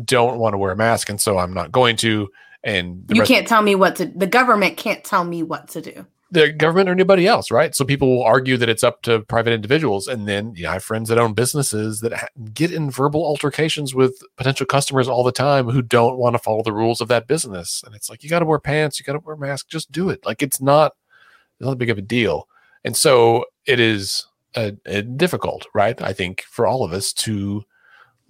don't 0.06 0.40
want 0.40 0.54
to 0.54 0.58
wear 0.58 0.72
a 0.72 0.76
mask 0.76 1.10
and 1.10 1.20
so 1.20 1.38
I'm 1.38 1.54
not 1.54 1.72
going 1.72 1.96
to. 1.98 2.30
And 2.64 3.06
you 3.10 3.24
can't 3.24 3.48
tell 3.48 3.64
me 3.64 3.74
what 3.74 3.96
to. 3.96 4.06
The 4.06 4.28
government 4.28 4.78
can't 4.78 5.04
tell 5.04 5.24
me 5.24 5.42
what 5.42 5.68
to 5.70 5.82
do 5.82 6.06
the 6.32 6.50
government 6.54 6.88
or 6.88 6.94
anybody 6.94 7.28
else, 7.28 7.52
right? 7.52 7.76
So 7.76 7.84
people 7.84 8.10
will 8.10 8.24
argue 8.24 8.56
that 8.56 8.70
it's 8.70 8.86
up 8.86 9.02
to 9.02 9.20
private 9.20 9.52
individuals, 9.52 10.08
and 10.08 10.28
then 10.28 10.56
you 10.56 10.64
know, 10.64 10.70
I 10.70 10.74
have 10.74 10.84
friends 10.84 11.10
that 11.10 11.20
own 11.20 11.34
businesses 11.34 12.00
that 12.00 12.14
ha- 12.14 12.28
get 12.54 12.72
in 12.72 12.90
verbal 12.90 13.26
altercations 13.26 13.94
with 13.94 14.24
potential 14.38 14.66
customers 14.66 15.10
all 15.10 15.26
the 15.26 15.34
time 15.34 15.70
who 15.70 15.82
don't 15.82 16.18
want 16.18 16.36
to 16.36 16.40
follow 16.40 16.64
the 16.64 16.72
rules 16.72 17.02
of 17.02 17.10
that 17.10 17.28
business. 17.28 17.84
And 17.86 17.94
it's 17.94 18.10
like 18.10 18.24
you 18.24 18.30
got 18.30 18.40
to 18.40 18.46
wear 18.46 18.60
pants, 18.60 18.98
you 18.98 19.04
got 19.04 19.14
to 19.14 19.20
wear 19.20 19.36
a 19.36 19.40
mask, 19.40 19.68
just 19.68 19.92
do 19.92 20.10
it. 20.10 20.26
Like 20.26 20.42
it's 20.42 20.62
not 20.62 20.94
it's 21.60 21.68
not 21.68 21.78
big 21.78 21.90
of 21.90 21.98
a 21.98 22.02
deal. 22.02 22.48
And 22.86 22.96
so 22.96 23.46
it 23.66 23.82
is 23.82 24.26
a, 24.56 24.76
a 24.86 25.02
difficult, 25.02 25.68
right? 25.74 26.02
I 26.02 26.14
think 26.14 26.44
for 26.44 26.66
all 26.66 26.84
of 26.84 26.94
us 26.94 27.12
to 27.14 27.66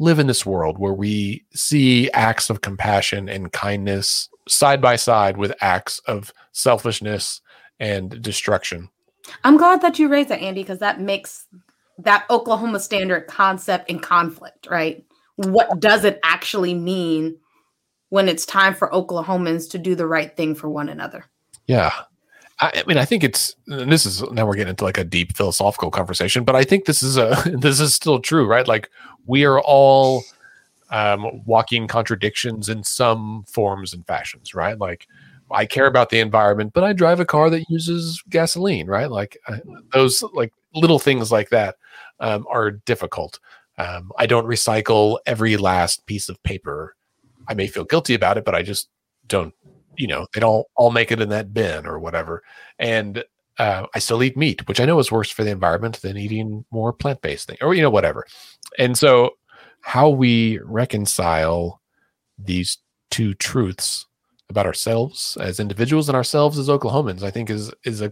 live 0.01 0.17
in 0.17 0.25
this 0.25 0.45
world 0.45 0.79
where 0.79 0.93
we 0.93 1.45
see 1.53 2.09
acts 2.11 2.49
of 2.49 2.61
compassion 2.61 3.29
and 3.29 3.51
kindness 3.51 4.29
side 4.47 4.81
by 4.81 4.95
side 4.95 5.37
with 5.37 5.53
acts 5.61 5.99
of 6.07 6.33
selfishness 6.51 7.39
and 7.79 8.19
destruction. 8.21 8.89
I'm 9.43 9.57
glad 9.57 9.81
that 9.81 9.99
you 9.99 10.09
raised 10.09 10.29
that, 10.29 10.41
Andy, 10.41 10.63
because 10.63 10.79
that 10.79 10.99
makes 10.99 11.45
that 11.99 12.25
Oklahoma 12.31 12.79
standard 12.79 13.27
concept 13.27 13.91
in 13.91 13.99
conflict, 13.99 14.67
right? 14.69 15.05
What 15.35 15.79
does 15.79 16.03
it 16.03 16.19
actually 16.23 16.73
mean 16.73 17.37
when 18.09 18.27
it's 18.27 18.45
time 18.45 18.73
for 18.73 18.89
Oklahomans 18.89 19.69
to 19.69 19.77
do 19.77 19.93
the 19.93 20.07
right 20.07 20.35
thing 20.35 20.55
for 20.55 20.67
one 20.67 20.89
another? 20.89 21.25
Yeah. 21.67 21.93
I, 22.61 22.83
mean, 22.85 22.97
I 22.97 23.05
think 23.05 23.23
it's 23.23 23.55
this 23.65 24.05
is 24.05 24.21
now 24.31 24.45
we're 24.45 24.55
getting 24.55 24.69
into 24.69 24.83
like 24.83 24.99
a 24.99 25.03
deep 25.03 25.35
philosophical 25.35 25.89
conversation, 25.89 26.43
but 26.43 26.55
I 26.55 26.63
think 26.63 26.85
this 26.85 27.01
is 27.01 27.17
a 27.17 27.35
this 27.57 27.79
is 27.79 27.95
still 27.95 28.19
true, 28.19 28.45
right? 28.45 28.67
Like 28.67 28.89
we 29.25 29.45
are 29.45 29.59
all 29.59 30.23
um, 30.91 31.43
walking 31.45 31.87
contradictions 31.87 32.69
in 32.69 32.83
some 32.83 33.43
forms 33.47 33.93
and 33.93 34.05
fashions, 34.05 34.53
right? 34.53 34.77
Like 34.77 35.07
I 35.49 35.65
care 35.65 35.87
about 35.87 36.09
the 36.09 36.19
environment, 36.19 36.73
but 36.73 36.83
I 36.83 36.93
drive 36.93 37.19
a 37.19 37.25
car 37.25 37.49
that 37.49 37.69
uses 37.69 38.23
gasoline, 38.29 38.87
right? 38.87 39.09
Like 39.09 39.37
uh, 39.47 39.57
those 39.91 40.23
like 40.33 40.53
little 40.75 40.99
things 40.99 41.31
like 41.31 41.49
that 41.49 41.77
um, 42.19 42.45
are 42.49 42.71
difficult. 42.71 43.39
Um, 43.77 44.11
I 44.17 44.25
don't 44.27 44.45
recycle 44.45 45.17
every 45.25 45.57
last 45.57 46.05
piece 46.05 46.29
of 46.29 46.41
paper. 46.43 46.95
I 47.47 47.53
may 47.53 47.67
feel 47.67 47.85
guilty 47.85 48.13
about 48.13 48.37
it, 48.37 48.45
but 48.45 48.53
I 48.53 48.61
just 48.61 48.89
don't. 49.27 49.53
You 49.97 50.07
know, 50.07 50.27
they 50.33 50.39
don't 50.39 50.65
all 50.75 50.91
make 50.91 51.11
it 51.11 51.21
in 51.21 51.29
that 51.29 51.53
bin 51.53 51.85
or 51.85 51.99
whatever. 51.99 52.43
And 52.79 53.23
uh, 53.57 53.85
I 53.93 53.99
still 53.99 54.23
eat 54.23 54.37
meat, 54.37 54.67
which 54.67 54.79
I 54.79 54.85
know 54.85 54.99
is 54.99 55.11
worse 55.11 55.29
for 55.29 55.43
the 55.43 55.51
environment 55.51 56.01
than 56.01 56.17
eating 56.17 56.65
more 56.71 56.93
plant 56.93 57.21
based 57.21 57.47
thing 57.47 57.57
or 57.61 57.73
you 57.73 57.81
know 57.81 57.89
whatever. 57.89 58.25
And 58.77 58.97
so, 58.97 59.31
how 59.81 60.09
we 60.09 60.59
reconcile 60.63 61.81
these 62.37 62.77
two 63.09 63.33
truths 63.35 64.07
about 64.49 64.65
ourselves 64.65 65.37
as 65.39 65.59
individuals 65.59 66.09
and 66.09 66.15
ourselves 66.15 66.59
as 66.59 66.69
Oklahomans, 66.69 67.23
I 67.23 67.31
think 67.31 67.49
is 67.49 67.71
is 67.83 68.01
a, 68.01 68.11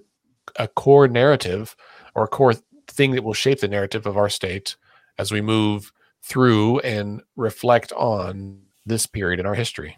a 0.55 0.67
core 0.67 1.07
narrative 1.07 1.75
or 2.15 2.23
a 2.23 2.27
core 2.27 2.53
thing 2.87 3.11
that 3.11 3.23
will 3.23 3.33
shape 3.33 3.59
the 3.59 3.67
narrative 3.67 4.05
of 4.05 4.17
our 4.17 4.29
state 4.29 4.75
as 5.17 5.31
we 5.31 5.41
move 5.41 5.91
through 6.23 6.79
and 6.79 7.21
reflect 7.35 7.91
on 7.93 8.61
this 8.85 9.05
period 9.05 9.39
in 9.39 9.45
our 9.45 9.55
history. 9.55 9.97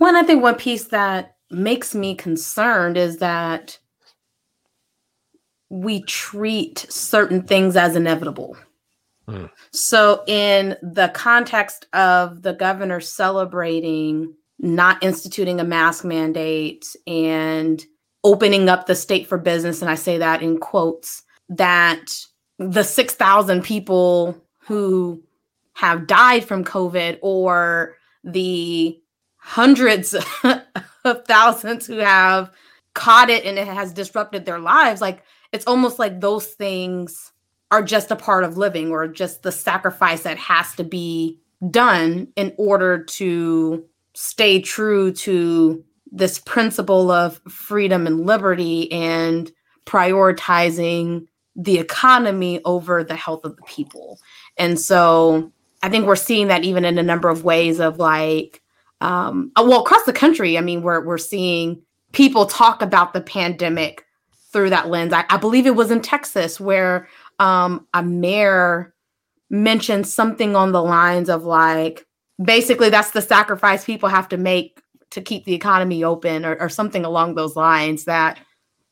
One, 0.00 0.16
I 0.16 0.22
think 0.22 0.42
one 0.42 0.54
piece 0.54 0.84
that 0.84 1.36
makes 1.50 1.94
me 1.94 2.14
concerned 2.14 2.96
is 2.96 3.18
that 3.18 3.78
we 5.68 6.00
treat 6.04 6.86
certain 6.88 7.42
things 7.42 7.76
as 7.76 7.96
inevitable. 7.96 8.56
Hmm. 9.28 9.44
So, 9.72 10.24
in 10.26 10.78
the 10.80 11.08
context 11.08 11.86
of 11.92 12.40
the 12.40 12.54
governor 12.54 13.00
celebrating 13.00 14.32
not 14.58 15.02
instituting 15.02 15.60
a 15.60 15.64
mask 15.64 16.02
mandate 16.02 16.86
and 17.06 17.84
opening 18.24 18.70
up 18.70 18.86
the 18.86 18.94
state 18.94 19.26
for 19.26 19.36
business, 19.36 19.82
and 19.82 19.90
I 19.90 19.96
say 19.96 20.16
that 20.16 20.40
in 20.40 20.56
quotes, 20.56 21.24
that 21.50 22.10
the 22.58 22.84
6,000 22.84 23.62
people 23.62 24.42
who 24.60 25.22
have 25.74 26.06
died 26.06 26.46
from 26.46 26.64
COVID 26.64 27.18
or 27.20 27.98
the 28.24 28.98
hundreds 29.40 30.14
of 31.04 31.24
thousands 31.26 31.86
who 31.86 31.98
have 31.98 32.50
caught 32.94 33.30
it 33.30 33.44
and 33.44 33.58
it 33.58 33.66
has 33.66 33.92
disrupted 33.92 34.44
their 34.44 34.58
lives, 34.58 35.00
like 35.00 35.22
it's 35.52 35.66
almost 35.66 35.98
like 35.98 36.20
those 36.20 36.46
things 36.46 37.32
are 37.70 37.82
just 37.82 38.10
a 38.10 38.16
part 38.16 38.44
of 38.44 38.56
living 38.56 38.90
or 38.90 39.06
just 39.06 39.42
the 39.42 39.52
sacrifice 39.52 40.22
that 40.22 40.38
has 40.38 40.74
to 40.74 40.84
be 40.84 41.38
done 41.70 42.28
in 42.36 42.52
order 42.56 43.04
to 43.04 43.84
stay 44.14 44.60
true 44.60 45.12
to 45.12 45.84
this 46.10 46.38
principle 46.38 47.10
of 47.10 47.40
freedom 47.48 48.06
and 48.06 48.26
liberty 48.26 48.90
and 48.90 49.52
prioritizing 49.86 51.26
the 51.54 51.78
economy 51.78 52.60
over 52.64 53.04
the 53.04 53.16
health 53.16 53.44
of 53.44 53.56
the 53.56 53.62
people. 53.62 54.18
And 54.56 54.78
so 54.78 55.52
I 55.82 55.88
think 55.88 56.06
we're 56.06 56.16
seeing 56.16 56.48
that 56.48 56.64
even 56.64 56.84
in 56.84 56.98
a 56.98 57.02
number 57.02 57.28
of 57.28 57.44
ways 57.44 57.80
of 57.80 57.98
like, 57.98 58.59
um, 59.00 59.52
uh, 59.56 59.64
well, 59.66 59.80
across 59.80 60.04
the 60.04 60.12
country, 60.12 60.58
I 60.58 60.60
mean, 60.60 60.82
we're, 60.82 61.04
we're 61.04 61.18
seeing 61.18 61.82
people 62.12 62.46
talk 62.46 62.82
about 62.82 63.14
the 63.14 63.20
pandemic 63.20 64.04
through 64.52 64.70
that 64.70 64.88
lens. 64.88 65.12
I, 65.12 65.24
I 65.30 65.36
believe 65.36 65.66
it 65.66 65.76
was 65.76 65.90
in 65.90 66.00
Texas 66.00 66.60
where 66.60 67.08
um, 67.38 67.86
a 67.94 68.02
mayor 68.02 68.94
mentioned 69.48 70.06
something 70.06 70.54
on 70.54 70.72
the 70.72 70.82
lines 70.82 71.28
of 71.28 71.44
like, 71.44 72.06
basically 72.42 72.90
that's 72.90 73.10
the 73.10 73.22
sacrifice 73.22 73.84
people 73.84 74.08
have 74.08 74.28
to 74.28 74.36
make 74.36 74.82
to 75.10 75.20
keep 75.20 75.44
the 75.44 75.54
economy 75.54 76.04
open 76.04 76.44
or, 76.44 76.56
or 76.56 76.68
something 76.68 77.04
along 77.04 77.34
those 77.34 77.56
lines 77.56 78.04
that 78.04 78.38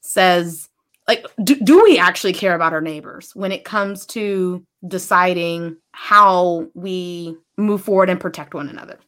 says 0.01 0.68
like 1.07 1.25
do, 1.42 1.55
do 1.61 1.83
we 1.83 1.99
actually 1.99 2.33
care 2.33 2.55
about 2.55 2.73
our 2.73 2.81
neighbors 2.81 3.35
when 3.35 3.53
it 3.53 3.64
comes 3.64 4.05
to 4.05 4.62
deciding 4.87 5.77
how 5.92 6.66
we 6.75 7.37
move 7.57 7.83
forward 7.83 8.11
and 8.11 8.21
protect 8.21 8.55
one 8.55 8.68
another 8.68 8.99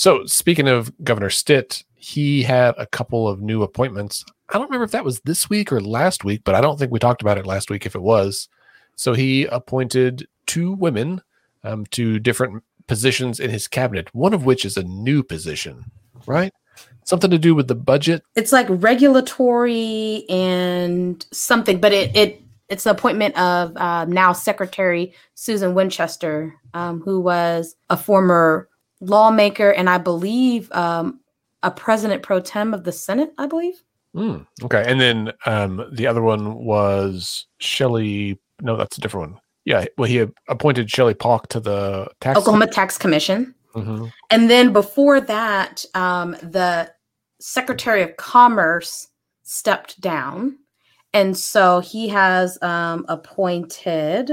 so 0.00 0.24
speaking 0.26 0.68
of 0.68 0.92
governor 1.04 1.30
stitt 1.30 1.84
he 1.94 2.42
had 2.42 2.74
a 2.78 2.86
couple 2.86 3.28
of 3.28 3.40
new 3.40 3.62
appointments 3.62 4.24
i 4.48 4.54
don't 4.54 4.68
remember 4.68 4.84
if 4.84 4.90
that 4.92 5.04
was 5.04 5.20
this 5.20 5.50
week 5.50 5.72
or 5.72 5.80
last 5.80 6.24
week 6.24 6.42
but 6.44 6.54
i 6.54 6.60
don't 6.60 6.78
think 6.78 6.90
we 6.90 6.98
talked 6.98 7.22
about 7.22 7.38
it 7.38 7.46
last 7.46 7.70
week 7.70 7.84
if 7.86 7.94
it 7.94 8.02
was 8.02 8.48
so 8.96 9.14
he 9.14 9.44
appointed 9.46 10.26
two 10.46 10.72
women 10.72 11.22
um, 11.64 11.86
to 11.86 12.18
different 12.18 12.62
positions 12.86 13.38
in 13.38 13.50
his 13.50 13.68
cabinet, 13.68 14.12
one 14.12 14.34
of 14.34 14.44
which 14.44 14.64
is 14.64 14.76
a 14.76 14.82
new 14.82 15.22
position, 15.22 15.84
right? 16.26 16.52
Something 17.04 17.30
to 17.30 17.38
do 17.38 17.54
with 17.54 17.68
the 17.68 17.74
budget. 17.74 18.22
It's 18.34 18.52
like 18.52 18.66
regulatory 18.68 20.24
and 20.28 21.24
something, 21.32 21.80
but 21.80 21.92
it 21.92 22.16
it 22.16 22.42
it's 22.68 22.84
the 22.84 22.90
appointment 22.90 23.38
of 23.38 23.76
uh, 23.76 24.06
now 24.06 24.32
Secretary 24.32 25.14
Susan 25.34 25.74
Winchester, 25.74 26.54
um, 26.74 27.00
who 27.00 27.20
was 27.20 27.76
a 27.90 27.96
former 27.96 28.68
lawmaker 29.00 29.70
and 29.70 29.88
I 29.88 29.98
believe 29.98 30.70
um, 30.72 31.20
a 31.62 31.70
president 31.70 32.22
pro 32.22 32.40
tem 32.40 32.74
of 32.74 32.84
the 32.84 32.92
Senate, 32.92 33.32
I 33.38 33.46
believe. 33.46 33.82
Mm, 34.14 34.46
okay, 34.64 34.84
and 34.86 35.00
then 35.00 35.32
um, 35.46 35.88
the 35.92 36.06
other 36.06 36.22
one 36.22 36.56
was 36.56 37.46
Shelley. 37.58 38.38
No, 38.60 38.76
that's 38.76 38.98
a 38.98 39.00
different 39.00 39.32
one. 39.32 39.40
Yeah, 39.64 39.84
well, 39.96 40.08
he 40.08 40.26
appointed 40.48 40.90
Shelley 40.90 41.14
Paulk 41.14 41.48
to 41.48 41.60
the 41.60 42.08
tax 42.20 42.38
Oklahoma 42.38 42.66
Tax 42.66 42.98
Commission, 42.98 43.54
mm-hmm. 43.74 44.06
and 44.30 44.50
then 44.50 44.72
before 44.72 45.20
that, 45.20 45.84
um, 45.94 46.32
the 46.42 46.90
Secretary 47.40 48.02
of 48.02 48.16
Commerce 48.16 49.08
stepped 49.42 50.00
down, 50.00 50.58
And 51.12 51.36
so 51.36 51.80
he 51.80 52.08
has 52.08 52.56
um, 52.62 53.04
appointed 53.08 54.30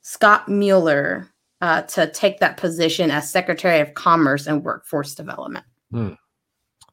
Scott 0.00 0.48
Mueller 0.48 1.28
uh, 1.60 1.82
to 1.82 2.10
take 2.10 2.40
that 2.40 2.56
position 2.56 3.10
as 3.10 3.30
Secretary 3.30 3.80
of 3.80 3.94
Commerce 3.94 4.46
and 4.46 4.64
Workforce 4.64 5.14
Development. 5.14 5.64
Hmm. 5.90 6.12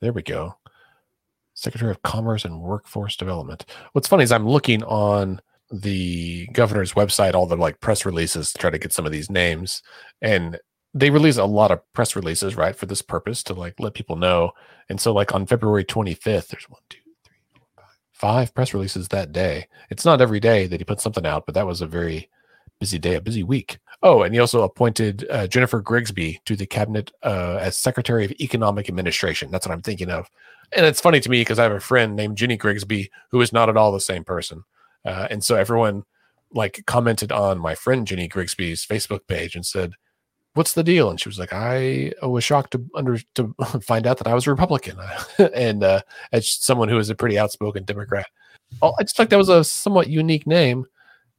There 0.01 0.13
we 0.13 0.21
go. 0.21 0.55
Secretary 1.53 1.89
of 1.89 2.01
Commerce 2.03 2.45
and 2.45 2.61
Workforce 2.61 3.15
Development. 3.15 3.65
What's 3.93 4.07
funny 4.07 4.23
is 4.23 4.31
I'm 4.31 4.47
looking 4.47 4.83
on 4.83 5.41
the 5.71 6.47
governor's 6.53 6.93
website, 6.93 7.33
all 7.33 7.47
the 7.47 7.57
like 7.57 7.79
press 7.81 8.05
releases 8.05 8.51
to 8.51 8.57
try 8.57 8.69
to 8.69 8.77
get 8.77 8.93
some 8.93 9.05
of 9.05 9.11
these 9.11 9.29
names. 9.29 9.81
And 10.21 10.59
they 10.93 11.09
release 11.09 11.37
a 11.37 11.45
lot 11.45 11.71
of 11.71 11.81
press 11.93 12.15
releases, 12.15 12.55
right, 12.55 12.75
for 12.75 12.85
this 12.85 13.01
purpose 13.01 13.43
to 13.43 13.53
like 13.53 13.79
let 13.79 13.93
people 13.93 14.15
know. 14.15 14.51
And 14.89 14.99
so, 14.99 15.13
like 15.13 15.33
on 15.33 15.45
February 15.45 15.83
25th, 15.83 16.47
there's 16.47 16.69
one, 16.69 16.81
two, 16.89 16.99
three, 17.25 17.37
four, 17.53 17.65
five, 17.75 17.97
five 18.13 18.53
press 18.55 18.73
releases 18.73 19.07
that 19.09 19.31
day. 19.31 19.67
It's 19.89 20.05
not 20.05 20.21
every 20.21 20.39
day 20.39 20.67
that 20.67 20.79
he 20.79 20.85
puts 20.85 21.03
something 21.03 21.25
out, 21.25 21.45
but 21.45 21.55
that 21.55 21.67
was 21.67 21.81
a 21.81 21.87
very 21.87 22.29
busy 22.79 22.99
day, 22.99 23.15
a 23.15 23.21
busy 23.21 23.43
week. 23.43 23.79
Oh, 24.03 24.21
and 24.21 24.33
he 24.33 24.39
also 24.39 24.61
appointed 24.61 25.25
uh, 25.29 25.47
Jennifer 25.47 25.81
Grigsby 25.81 26.39
to 26.45 26.55
the 26.55 26.67
cabinet 26.67 27.11
uh, 27.23 27.57
as 27.59 27.75
Secretary 27.75 28.25
of 28.25 28.31
Economic 28.33 28.89
Administration. 28.89 29.49
That's 29.49 29.65
what 29.65 29.73
I'm 29.73 29.81
thinking 29.81 30.09
of. 30.09 30.29
And 30.75 30.85
it's 30.85 31.01
funny 31.01 31.19
to 31.19 31.29
me 31.29 31.41
because 31.41 31.59
I 31.59 31.63
have 31.63 31.71
a 31.71 31.79
friend 31.79 32.15
named 32.15 32.37
Ginny 32.37 32.57
Grigsby 32.57 33.09
who 33.31 33.41
is 33.41 33.53
not 33.53 33.69
at 33.69 33.77
all 33.77 33.91
the 33.91 33.99
same 33.99 34.23
person. 34.23 34.63
Uh, 35.05 35.27
and 35.31 35.43
so 35.43 35.55
everyone 35.55 36.03
like 36.51 36.83
commented 36.85 37.31
on 37.31 37.59
my 37.59 37.75
friend 37.75 38.05
Ginny 38.05 38.27
Grigsby's 38.27 38.85
Facebook 38.85 39.21
page 39.27 39.55
and 39.55 39.65
said, 39.65 39.93
"What's 40.53 40.73
the 40.73 40.83
deal?" 40.83 41.09
And 41.09 41.19
she 41.19 41.29
was 41.29 41.39
like, 41.39 41.53
"I 41.53 42.13
was 42.21 42.43
shocked 42.43 42.71
to 42.71 42.85
under 42.95 43.17
to 43.35 43.53
find 43.81 44.05
out 44.05 44.17
that 44.17 44.27
I 44.27 44.33
was 44.33 44.47
a 44.47 44.51
Republican, 44.51 44.97
and 45.53 45.83
uh, 45.83 46.01
as 46.31 46.49
someone 46.49 46.89
who 46.89 46.99
is 46.99 47.09
a 47.09 47.15
pretty 47.15 47.39
outspoken 47.39 47.83
Democrat, 47.83 48.27
oh, 48.81 48.93
I 48.99 49.03
just 49.03 49.17
like 49.19 49.29
that 49.29 49.37
was 49.37 49.49
a 49.49 49.63
somewhat 49.63 50.09
unique 50.09 50.45
name." 50.47 50.85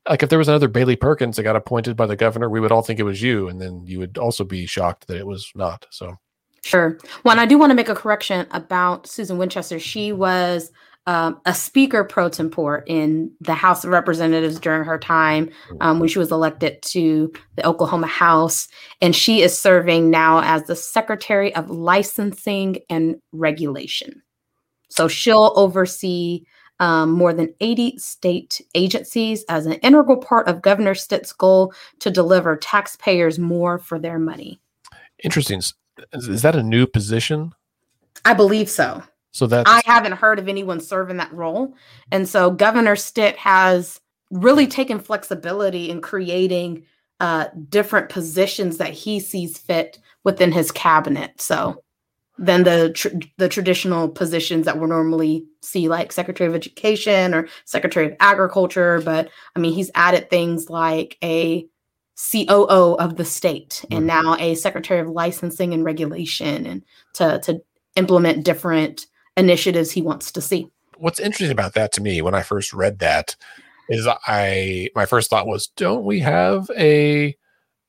Like 0.09 0.23
if 0.23 0.29
there 0.29 0.39
was 0.39 0.49
another 0.49 0.69
Bailey 0.69 0.97
Perkins 0.97 1.37
that 1.37 1.43
got 1.43 1.57
appointed 1.57 1.97
by 1.97 2.07
the 2.07 2.17
governor, 2.17 2.49
we 2.49 2.61
would 2.61 2.73
all 2.73 2.83
think 2.83 2.99
it 2.99 3.05
was 3.05 3.23
you, 3.23 3.49
and 3.49 3.61
then 3.61 3.83
you 3.87 3.99
would 3.99 4.19
also 4.19 4.45
be 4.45 4.67
shocked 4.67 5.07
that 5.07 5.17
it 5.17 5.27
was 5.27 5.51
not. 5.55 5.87
So, 5.91 6.17
sure. 6.65 6.99
Well, 7.25 7.33
and 7.33 7.41
I 7.41 7.47
do 7.47 7.59
want 7.59 7.71
to 7.71 7.75
make 7.75 7.89
a 7.89 7.95
correction 7.95 8.47
about 8.51 9.07
Susan 9.07 9.39
Winchester. 9.39 9.79
She 9.79 10.13
was 10.13 10.71
um, 11.07 11.41
a 11.47 11.55
speaker 11.55 12.05
pro 12.05 12.29
tempore 12.29 12.85
in 12.87 13.33
the 13.41 13.55
House 13.55 13.85
of 13.85 13.91
Representatives 13.91 14.61
during 14.61 14.85
her 14.85 14.99
time 14.99 15.51
um, 15.81 16.01
when 16.01 16.09
she 16.09 16.19
was 16.19 16.31
elected 16.31 16.83
to 16.83 17.33
the 17.57 17.67
Oklahoma 17.67 18.07
House, 18.07 18.69
and 19.01 19.17
she 19.17 19.43
is 19.43 19.59
serving 19.59 20.11
now 20.11 20.43
as 20.43 20.65
the 20.65 20.77
Secretary 20.77 21.55
of 21.55 21.71
Licensing 21.71 22.79
and 22.91 23.17
Regulation. 23.33 24.23
So 24.91 25.09
she'll 25.09 25.53
oversee 25.57 26.45
um, 26.81 27.11
more 27.11 27.33
than 27.33 27.55
80 27.61 27.99
state 27.99 28.61
agencies 28.75 29.45
as 29.49 29.67
an 29.67 29.75
integral 29.75 30.17
part 30.17 30.49
of 30.49 30.63
Governor 30.63 30.95
Stitt's 30.95 31.33
goal 31.33 31.73
to 32.01 32.11
deliver 32.11 32.57
taxpayers 32.57 33.39
more 33.39 33.79
for 33.79 33.99
their 33.99 34.19
money. 34.19 34.61
Interesting. 35.23 35.61
Is 36.13 36.43
that 36.43 36.57
a 36.57 36.63
new 36.63 36.87
position? 36.87 37.53
I 38.25 38.35
believe 38.35 38.69
so. 38.69 39.03
So 39.33 39.47
that 39.49 39.69
I 39.69 39.83
haven't 39.85 40.13
heard 40.13 40.39
of 40.39 40.49
anyone 40.49 40.81
serving 40.81 41.19
that 41.19 41.33
role. 41.33 41.75
And 42.11 42.29
so 42.29 42.51
Governor 42.51 42.97
Stitt 42.97 43.37
has 43.37 44.01
really 44.31 44.67
taken 44.67 44.99
flexibility 44.99 45.91
in 45.91 46.01
creating 46.01 46.85
uh, 47.21 47.47
different 47.69 48.09
positions 48.09 48.79
that 48.79 48.93
he 48.93 49.21
sees 49.21 49.59
fit 49.59 49.99
within 50.25 50.53
his 50.53 50.71
cabinet. 50.71 51.41
So 51.41 51.83
than 52.39 52.65
the 52.65 52.93
tr- 52.93 53.09
the 53.37 53.49
traditional 53.49 54.09
positions 54.09 54.65
that 54.67 54.79
we 54.79 54.87
normally 54.87 55.45
see, 55.61 55.89
like 55.89 56.13
Secretary 56.13 56.49
of 56.49 56.55
Education 56.55 57.35
or 57.35 57.49
Secretary 57.65 58.07
of 58.07 58.17
Agriculture. 58.21 59.01
But 59.05 59.29
I 59.57 59.61
mean, 59.61 59.73
he's 59.73 59.91
added 59.95 60.31
things 60.31 60.71
like 60.71 61.19
a 61.23 61.67
COO 62.31 62.97
of 62.99 63.17
the 63.17 63.25
state 63.25 63.85
and 63.91 64.09
mm-hmm. 64.09 64.25
now 64.25 64.37
a 64.39 64.55
Secretary 64.55 65.01
of 65.01 65.09
Licensing 65.09 65.75
and 65.75 65.85
Regulation, 65.85 66.67
and 66.67 66.85
to 67.15 67.41
to 67.41 67.61
implement 67.97 68.45
different 68.45 69.07
initiatives 69.37 69.91
he 69.91 70.03
wants 70.03 70.33
to 70.33 70.41
see. 70.41 70.71
What's 70.97 71.21
interesting 71.21 71.53
about 71.53 71.75
that 71.75 71.93
to 71.93 72.03
me 72.03 72.23
when 72.23 72.35
I 72.35 72.43
first 72.43 72.73
read 72.73 72.99
that 73.01 73.37
is 73.89 74.07
I 74.27 74.91
my 74.95 75.07
first 75.07 75.31
thought 75.31 75.47
was, 75.47 75.69
don't 75.77 76.05
we 76.05 76.21
have 76.21 76.71
a 76.77 77.37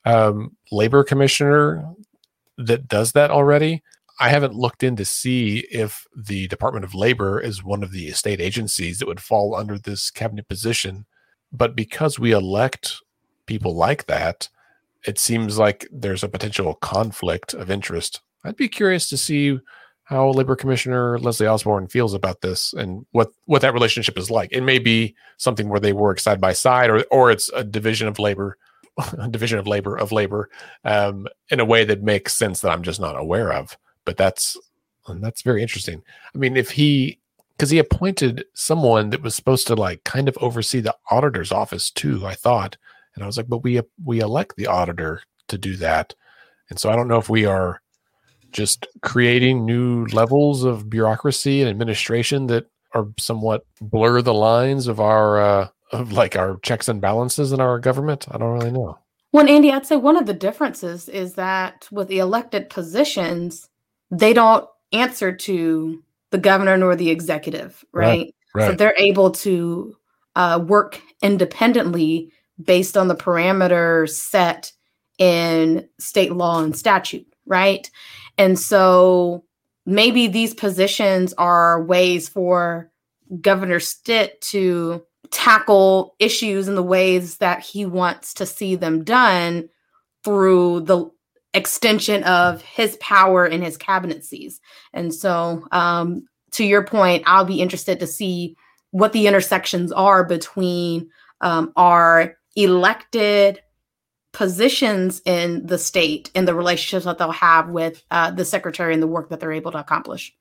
um, 0.06 0.56
labor 0.72 1.04
commissioner 1.04 1.86
that 2.58 2.88
does 2.88 3.12
that 3.14 3.32
already? 3.32 3.84
I 4.20 4.30
haven't 4.30 4.54
looked 4.54 4.84
in 4.84 4.98
to 4.98 5.06
see 5.06 5.60
if 5.72 6.06
the 6.14 6.48
Department 6.50 6.84
of 6.84 6.94
Labor 6.94 7.40
is 7.40 7.64
one 7.64 7.84
of 7.84 7.92
the 7.92 8.12
state 8.12 8.42
agencies 8.42 9.00
that 9.00 9.08
would 9.08 9.22
fall 9.22 9.56
under 9.56 9.80
this 9.80 10.12
cabinet 10.12 10.50
position. 10.50 11.06
But 11.54 11.76
because 11.76 12.20
we 12.20 12.34
elect 12.34 12.98
people 13.46 13.76
like 13.76 14.08
that, 14.08 14.50
it 15.06 15.18
seems 15.18 15.58
like 15.58 15.88
there's 15.90 16.24
a 16.24 16.30
potential 16.30 16.74
conflict 16.76 17.54
of 17.54 17.72
interest. 17.72 18.20
I'd 18.44 18.58
be 18.58 18.68
curious 18.68 19.08
to 19.10 19.18
see 19.18 19.58
how 20.04 20.32
Labor 20.32 20.58
Commissioner 20.58 21.18
Leslie 21.20 21.48
Osborn 21.48 21.88
feels 21.88 22.14
about 22.14 22.42
this 22.42 22.74
and 22.74 23.06
what 23.12 23.30
what 23.46 23.62
that 23.62 23.74
relationship 23.74 24.18
is 24.18 24.30
like. 24.30 24.52
It 24.52 24.62
may 24.62 24.80
be 24.80 25.16
something 25.38 25.70
where 25.70 25.80
they 25.80 25.94
work 25.94 26.20
side 26.20 26.42
by 26.42 26.52
side, 26.52 26.90
or 26.90 27.06
or 27.12 27.32
it's 27.32 27.50
a 27.54 27.64
division 27.64 28.08
of 28.08 28.20
labor, 28.20 28.58
division 29.30 29.60
of 29.60 29.68
labor 29.68 29.96
of 29.98 30.12
labor, 30.12 30.50
um, 30.84 31.28
in 31.50 31.60
a 31.60 31.66
way 31.66 31.86
that 31.86 32.04
makes 32.04 32.36
sense 32.36 32.60
that 32.62 32.72
I'm 32.72 32.84
just 32.84 33.00
not 33.00 33.18
aware 33.18 33.54
of 33.54 33.78
but 34.10 34.18
that's 34.18 34.58
that's 35.22 35.44
very 35.44 35.62
interesting. 35.62 36.02
I 36.34 36.38
mean, 36.40 36.58
if 36.58 36.72
he 36.72 37.20
because 37.52 37.70
he 37.70 37.78
appointed 37.78 38.44
someone 38.56 39.12
that 39.12 39.22
was 39.22 39.36
supposed 39.36 39.68
to 39.68 39.76
like 39.76 40.04
kind 40.04 40.28
of 40.28 40.36
oversee 40.42 40.80
the 40.80 40.96
auditor's 41.12 41.52
office 41.52 41.92
too, 41.92 42.26
I 42.26 42.34
thought, 42.34 42.76
and 43.14 43.24
I 43.24 43.28
was 43.28 43.38
like, 43.38 43.48
but 43.48 43.64
we 43.64 43.80
we 44.04 44.20
elect 44.20 44.56
the 44.56 44.66
auditor 44.66 45.22
to 45.50 45.60
do 45.60 45.76
that, 45.76 46.16
and 46.72 46.80
so 46.80 46.90
I 46.90 46.96
don't 46.96 47.08
know 47.08 47.20
if 47.20 47.30
we 47.30 47.46
are 47.46 47.82
just 48.52 48.88
creating 49.04 49.64
new 49.64 50.08
levels 50.08 50.64
of 50.64 50.90
bureaucracy 50.90 51.62
and 51.62 51.70
administration 51.70 52.48
that 52.48 52.66
are 52.96 53.10
somewhat 53.20 53.68
blur 53.80 54.24
the 54.24 54.34
lines 54.34 54.88
of 54.88 55.00
our 55.00 55.40
uh, 55.40 55.68
of 55.92 56.14
like 56.14 56.36
our 56.36 56.58
checks 56.64 56.88
and 56.88 57.00
balances 57.00 57.52
in 57.52 57.62
our 57.62 57.78
government. 57.78 58.26
I 58.32 58.40
don't 58.40 58.58
really 58.58 58.72
know. 58.72 58.98
Well, 59.32 59.48
Andy, 59.48 59.72
I'd 59.72 59.86
say 59.86 59.98
one 59.98 60.18
of 60.18 60.26
the 60.26 60.34
differences 60.34 61.08
is 61.08 61.36
that 61.36 61.88
with 61.92 62.08
the 62.08 62.18
elected 62.18 62.72
positions, 62.72 63.70
they 64.12 64.34
don't 64.34 64.68
answer 64.92 65.36
to 65.36 66.04
the 66.32 66.38
governor 66.38 66.78
nor 66.78 66.96
the 66.96 67.10
executive, 67.10 67.84
right? 67.92 68.06
right, 68.06 68.36
right. 68.56 68.68
So 68.68 68.76
they're 68.76 68.96
able 68.98 69.32
to 69.32 69.96
uh, 70.36 70.64
work 70.66 71.02
independently 71.22 72.32
based 72.62 72.98
on 72.98 73.08
the 73.08 73.16
parameters 73.16 74.12
set 74.12 74.72
in 75.18 75.88
state 76.00 76.32
law 76.32 76.64
and 76.64 76.76
statute, 76.76 77.28
right? 77.46 77.90
And 78.38 78.58
so 78.58 79.44
maybe 79.86 80.28
these 80.28 80.54
positions 80.54 81.34
are 81.38 81.84
ways 81.84 82.30
for 82.30 82.92
Governor 83.42 83.80
Stitt 83.80 84.40
to 84.42 85.04
tackle 85.32 86.16
issues 86.20 86.68
in 86.68 86.76
the 86.76 86.84
ways 86.84 87.38
that 87.38 87.62
he 87.62 87.86
wants 87.86 88.34
to 88.36 88.46
see 88.46 88.76
them 88.76 89.04
done 89.04 89.70
through 90.24 90.82
the 90.82 91.10
extension 91.54 92.24
of 92.24 92.62
his 92.62 92.98
power 92.98 93.46
in 93.46 93.62
his 93.62 93.78
cabinet 93.78 94.24
sees. 94.24 94.62
And 94.94 95.14
so, 95.14 95.66
um, 95.72 96.28
to 96.52 96.66
your 96.66 96.84
point, 96.84 97.24
I'll 97.26 97.46
be 97.46 97.62
interested 97.62 98.00
to 98.00 98.08
see 98.08 98.56
what 98.92 99.14
the 99.14 99.28
intersections 99.28 99.92
are 99.92 100.24
between 100.24 101.10
um, 101.42 101.72
our 101.76 102.38
elected 102.56 103.62
positions 104.32 105.22
in 105.26 105.66
the 105.66 105.78
state 105.78 106.30
and 106.36 106.48
the 106.48 106.56
relationships 106.56 107.06
that 107.06 107.18
they'll 107.18 107.32
have 107.32 107.70
with 107.70 108.04
uh, 108.12 108.32
the 108.32 108.46
secretary 108.46 108.94
and 108.94 109.02
the 109.02 109.08
work 109.08 109.30
that 109.30 109.40
they're 109.40 109.52
able 109.52 109.72
to 109.72 109.80
accomplish. 109.80 110.36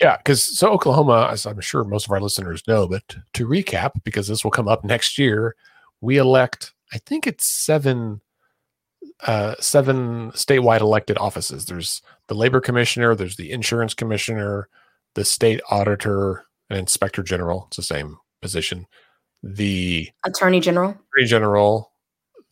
Yeah, 0.00 0.16
because 0.16 0.42
so 0.42 0.70
Oklahoma, 0.70 1.28
as 1.30 1.46
I'm 1.46 1.60
sure 1.60 1.84
most 1.84 2.06
of 2.06 2.12
our 2.12 2.20
listeners 2.20 2.62
know, 2.66 2.88
but 2.88 3.16
to 3.34 3.46
recap, 3.46 3.92
because 4.04 4.28
this 4.28 4.42
will 4.42 4.50
come 4.50 4.68
up 4.68 4.84
next 4.84 5.16
year, 5.16 5.54
we 6.00 6.16
elect, 6.16 6.72
I 6.92 6.98
think 6.98 7.26
it's 7.26 7.46
seven 7.46 8.20
uh, 9.26 9.54
seven 9.60 10.30
statewide 10.32 10.80
elected 10.80 11.18
offices. 11.18 11.66
There's 11.66 12.02
the 12.28 12.34
labor 12.34 12.60
commissioner, 12.60 13.14
there's 13.14 13.36
the 13.36 13.50
insurance 13.50 13.94
commissioner, 13.94 14.68
the 15.14 15.24
state 15.24 15.60
auditor, 15.70 16.44
and 16.68 16.78
inspector 16.78 17.22
general. 17.22 17.64
It's 17.68 17.76
the 17.76 17.82
same 17.82 18.18
position. 18.40 18.86
The 19.42 20.10
attorney 20.24 20.60
general, 20.60 20.90
attorney 20.90 21.28
general, 21.28 21.92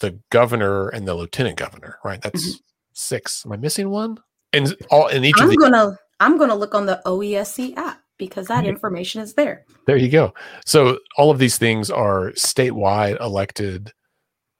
the 0.00 0.18
governor, 0.30 0.88
and 0.88 1.06
the 1.06 1.14
lieutenant 1.14 1.56
governor. 1.56 1.98
Right, 2.04 2.20
that's 2.20 2.48
mm-hmm. 2.48 2.58
six. 2.92 3.44
Am 3.44 3.52
I 3.52 3.56
missing 3.56 3.90
one? 3.90 4.18
And 4.52 4.74
all 4.90 5.08
in 5.08 5.24
each. 5.24 5.36
I'm 5.38 5.50
of 5.50 5.56
gonna 5.56 5.98
I'm 6.20 6.38
gonna 6.38 6.54
look 6.54 6.74
on 6.74 6.86
the 6.86 7.00
OESC 7.04 7.76
app 7.76 8.00
because 8.18 8.46
that 8.48 8.66
information 8.66 9.22
is 9.22 9.34
there. 9.34 9.64
There 9.86 9.96
you 9.96 10.08
go. 10.08 10.34
So 10.66 10.98
all 11.16 11.30
of 11.30 11.38
these 11.38 11.56
things 11.56 11.90
are 11.90 12.32
statewide 12.32 13.20
elected 13.20 13.92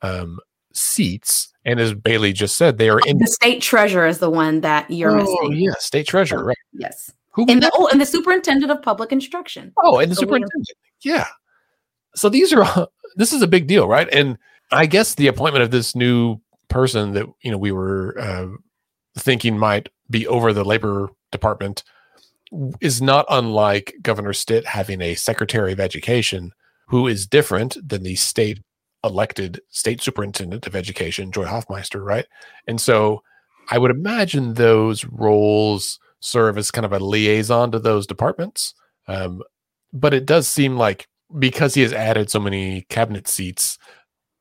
um, 0.03 0.38
seats 0.81 1.53
and 1.64 1.79
as 1.81 1.93
Bailey 1.93 2.33
just 2.33 2.57
said, 2.57 2.79
they 2.79 2.88
are 2.88 2.99
in 3.01 3.19
the 3.19 3.27
state 3.27 3.61
treasurer 3.61 4.07
is 4.07 4.21
the 4.21 4.31
one 4.31 4.62
that 4.62 4.91
you're 4.91 5.11
oh, 5.11 5.17
missing. 5.17 5.53
Yeah, 5.53 5.75
state 5.79 6.07
treasurer, 6.07 6.43
right? 6.43 6.57
Yes. 6.73 7.12
Who 7.33 7.45
and 7.47 7.62
the 7.62 7.71
oh, 7.75 7.88
and 7.93 8.01
the 8.01 8.07
superintendent 8.07 8.73
of 8.73 8.81
public 8.83 9.12
instruction. 9.12 9.73
Oh, 9.83 9.99
and 9.99 10.11
the 10.11 10.17
superintendent. 10.17 10.69
Yeah. 11.03 11.27
so 12.14 12.31
these 12.31 12.55
are 12.55 12.88
this 13.17 13.35
is 13.35 13.43
a 13.43 13.47
big 13.47 13.67
deal, 13.67 13.87
right? 13.87 14.09
And 14.11 14.38
I 14.73 14.87
guess 14.87 15.14
the 15.14 15.27
appointment 15.27 15.62
of 15.62 15.71
this 15.71 15.95
new 15.95 16.41
person 16.69 17.12
that 17.12 17.27
you 17.43 17.51
know 17.51 17.59
we 17.59 17.71
were 17.71 18.19
uh, 18.19 18.47
thinking 19.19 19.59
might 19.59 19.91
be 20.09 20.27
over 20.27 20.55
the 20.55 20.64
labor 20.64 21.11
department 21.33 21.85
is 22.81 23.03
not 23.03 23.27
unlike 23.29 23.95
Governor 24.01 24.33
Stitt 24.33 24.64
having 24.64 25.03
a 25.03 25.14
Secretary 25.17 25.73
of 25.73 25.81
Education 25.81 26.53
who 26.88 27.07
is 27.07 27.27
different 27.27 27.77
than 27.87 28.03
the 28.03 28.17
state 28.17 28.61
elected 29.05 29.61
state 29.71 30.03
superintendent 30.03 30.67
of 30.67 30.75
education, 30.75 31.33
Joy 31.33 31.45
Hoffmeister, 31.45 32.03
right? 32.03 32.27
And 32.67 32.81
so 32.81 33.23
I 33.71 33.79
would 33.79 33.91
imagine 33.91 34.55
those 34.55 35.05
roles 35.05 35.99
serve 36.21 36.59
as 36.59 36.71
kind 36.71 36.85
of 36.85 36.93
a 36.93 36.99
liaison 36.99 37.71
to 37.73 37.79
those 37.79 38.07
departments. 38.07 38.75
Um, 39.07 39.43
but 39.93 40.15
it 40.15 40.27
does 40.27 40.49
seem 40.49 40.77
like 40.77 41.09
because 41.39 41.75
he 41.75 41.83
has 41.83 41.93
added 41.93 42.31
so 42.31 42.41
many 42.41 42.83
cabinet 42.89 43.29
seats 43.29 43.79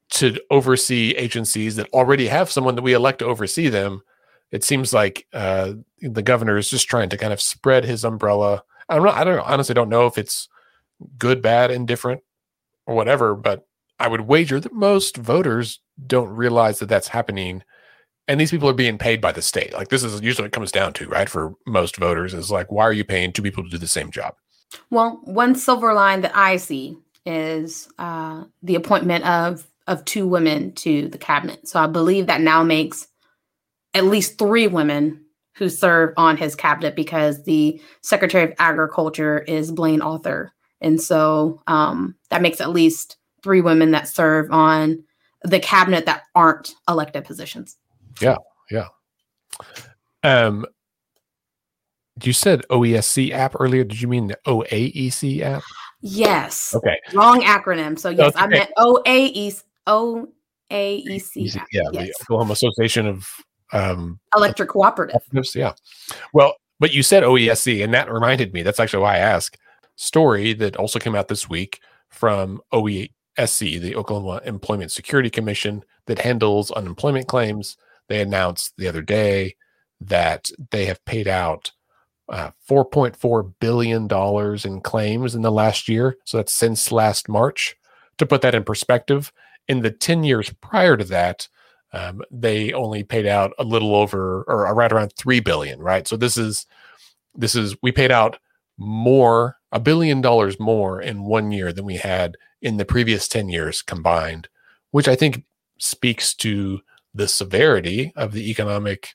to 0.10 0.40
oversee 0.50 1.12
agencies 1.18 1.76
that 1.76 1.90
already 1.92 2.28
have 2.28 2.50
someone 2.50 2.76
that 2.76 2.82
we 2.82 2.94
elect 2.94 3.20
to 3.20 3.26
oversee 3.26 3.68
them, 3.68 4.02
it 4.52 4.64
seems 4.64 4.94
like 4.94 5.28
uh, 5.34 5.74
the 6.02 6.22
governor 6.22 6.58
is 6.58 6.70
just 6.70 6.88
trying 6.88 7.10
to 7.10 7.18
kind 7.18 7.34
of 7.34 7.42
spread 7.42 7.84
his 7.84 8.06
umbrella. 8.06 8.64
I'm 8.88 9.04
not, 9.04 9.16
know. 9.16 9.22
I 9.22 9.24
don't 9.26 9.40
honestly 9.46 9.76
don't 9.76 9.90
know 9.90 10.08
if 10.08 10.18
it's 10.18 10.48
good, 11.18 11.42
bad, 11.42 11.72
indifferent, 11.72 12.22
or 12.86 12.96
whatever, 12.96 13.36
but 13.36 13.67
I 14.00 14.08
would 14.08 14.22
wager 14.22 14.60
that 14.60 14.74
most 14.74 15.18
voters 15.18 15.80
don't 16.06 16.30
realize 16.30 16.80
that 16.80 16.90
that's 16.90 17.08
happening. 17.08 17.64
And 18.28 18.40
these 18.40 18.52
people 18.52 18.70
are 18.70 18.74
being 18.74 18.98
paid 18.98 19.22
by 19.22 19.32
the 19.32 19.42
state. 19.42 19.74
Like 19.74 19.88
this 19.90 20.04
is 20.04 20.22
usually 20.22 20.44
what 20.44 20.48
it 20.48 20.54
comes 20.54 20.72
down 20.72 20.94
to, 20.94 21.08
right? 21.08 21.30
For 21.30 21.54
most 21.66 21.98
voters, 21.98 22.34
is 22.34 22.52
like, 22.52 22.72
why 22.72 22.84
are 22.84 22.94
you 22.94 23.06
paying 23.06 23.32
two 23.32 23.42
people 23.42 23.64
to 23.64 23.70
do 23.70 23.78
the 23.78 23.88
same 23.88 24.12
job? 24.12 24.36
Well, 24.90 25.22
one 25.24 25.56
silver 25.56 25.94
line 25.94 26.22
that 26.22 26.36
I 26.36 26.58
see 26.58 26.98
is 27.26 27.90
uh, 27.98 28.44
the 28.64 28.76
appointment 28.76 29.26
of 29.26 29.68
of 29.88 30.04
two 30.04 30.28
women 30.28 30.74
to 30.74 31.08
the 31.08 31.18
cabinet. 31.18 31.68
So 31.68 31.80
I 31.80 31.88
believe 31.88 32.28
that 32.28 32.42
now 32.42 32.62
makes 32.62 33.08
at 33.94 34.04
least 34.04 34.38
three 34.38 34.68
women 34.68 35.24
who 35.56 35.70
serve 35.70 36.14
on 36.18 36.38
his 36.38 36.56
cabinet 36.56 36.96
because 36.96 37.44
the 37.44 37.82
Secretary 38.02 38.44
of 38.44 38.54
Agriculture 38.60 39.40
is 39.40 39.72
Blayne 39.72 40.02
Arthur. 40.02 40.52
And 40.82 41.02
so 41.02 41.62
um, 41.68 42.16
that 42.30 42.42
makes 42.42 42.62
at 42.62 42.70
least 42.70 43.18
three 43.48 43.62
women 43.62 43.92
that 43.92 44.10
serve 44.10 44.52
on 44.52 45.02
the 45.44 45.58
cabinet 45.58 46.06
that 46.06 46.24
aren't 46.36 46.74
elected 46.90 47.24
positions. 47.24 47.78
Yeah, 48.20 48.36
yeah. 48.70 48.88
Um, 50.22 50.66
you 52.22 52.34
said 52.34 52.64
OESC 52.70 53.32
app 53.32 53.56
earlier. 53.58 53.86
Did 53.86 54.02
you 54.02 54.10
mean 54.10 54.28
the 54.28 54.38
OAEC 54.46 55.40
app? 55.44 55.64
Yes. 56.02 56.76
Okay. 56.76 56.98
Wrong 57.14 57.40
acronym. 57.40 57.98
So 57.98 58.10
yes, 58.10 58.36
Okay. 58.36 58.44
I 58.44 58.48
meant 58.48 58.70
OAEC. 58.78 59.64
OAEC. 59.88 61.56
app. 61.56 61.68
Yeah, 61.72 61.84
Yes. 61.94 62.08
the 62.08 62.14
Oklahoma 62.26 62.52
Association 62.52 63.08
of 63.08 63.30
um, 63.72 64.20
Electric 64.36 64.68
Cooperative. 64.68 65.22
Cooperatives, 65.34 65.56
Yeah. 65.56 65.72
Well, 66.34 66.54
but 66.82 66.94
you 66.94 67.02
said 67.02 67.24
OESC, 67.24 67.82
and 67.82 67.94
that 67.94 68.12
reminded 68.12 68.52
me. 68.54 68.62
That's 68.62 68.82
actually 68.82 69.04
why 69.04 69.16
I 69.16 69.20
asked. 69.20 69.58
Story 69.96 70.52
that 70.56 70.76
also 70.76 71.00
came 71.00 71.16
out 71.16 71.30
this 71.30 71.48
week 71.48 71.80
from 72.10 72.60
OESC, 73.38 73.80
the 73.82 73.96
Oklahoma 73.96 74.42
Employment 74.46 74.92
Security 74.92 75.30
Commission, 75.30 75.84
that 76.06 76.20
handles 76.20 76.72
unemployment 76.72 77.28
claims. 77.28 77.78
They 78.08 78.22
announced 78.22 78.74
the 78.78 78.88
other 78.88 79.02
day 79.02 79.56
that 80.00 80.50
they 80.72 80.86
have 80.86 81.04
paid 81.06 81.28
out 81.28 81.72
uh, 82.30 82.52
$4.4 82.70 83.54
billion 83.60 84.08
in 84.66 84.82
claims 84.82 85.36
in 85.36 85.42
the 85.42 85.52
last 85.52 85.88
year. 85.88 86.18
So 86.26 86.38
that's 86.38 86.54
since 86.54 86.92
last 86.92 87.30
March. 87.30 87.76
To 88.18 88.26
put 88.26 88.42
that 88.42 88.56
in 88.56 88.64
perspective, 88.64 89.32
in 89.68 89.82
the 89.82 89.92
10 89.92 90.24
years 90.24 90.52
prior 90.62 90.98
to 90.98 91.04
that, 91.06 91.48
um, 91.94 92.22
they 92.32 92.74
only 92.74 93.04
paid 93.04 93.28
out 93.28 93.54
a 93.60 93.64
little 93.64 93.96
over 93.96 94.44
or 94.48 94.74
right 94.74 94.92
around 94.92 95.14
3 95.14 95.40
billion, 95.40 95.80
right? 95.80 96.08
So 96.08 96.18
this 96.18 96.38
is, 96.38 96.66
this 97.36 97.56
is, 97.56 97.76
we 97.82 97.92
paid 97.92 98.12
out 98.12 98.40
more, 98.78 99.57
a 99.72 99.80
billion 99.80 100.22
dollars 100.22 100.60
more 100.60 101.02
in 101.02 101.24
one 101.24 101.52
year 101.52 101.74
than 101.74 101.86
we 101.86 101.98
had 101.98 102.38
in 102.62 102.78
the 102.78 102.86
previous 102.86 103.28
10 103.28 103.50
years 103.50 103.82
combined, 103.82 104.48
which 104.92 105.08
I 105.08 105.16
think 105.16 105.44
speaks 105.80 106.34
to 106.36 106.82
the 107.14 107.28
severity 107.28 108.14
of 108.16 108.32
the 108.32 108.50
economic 108.50 109.10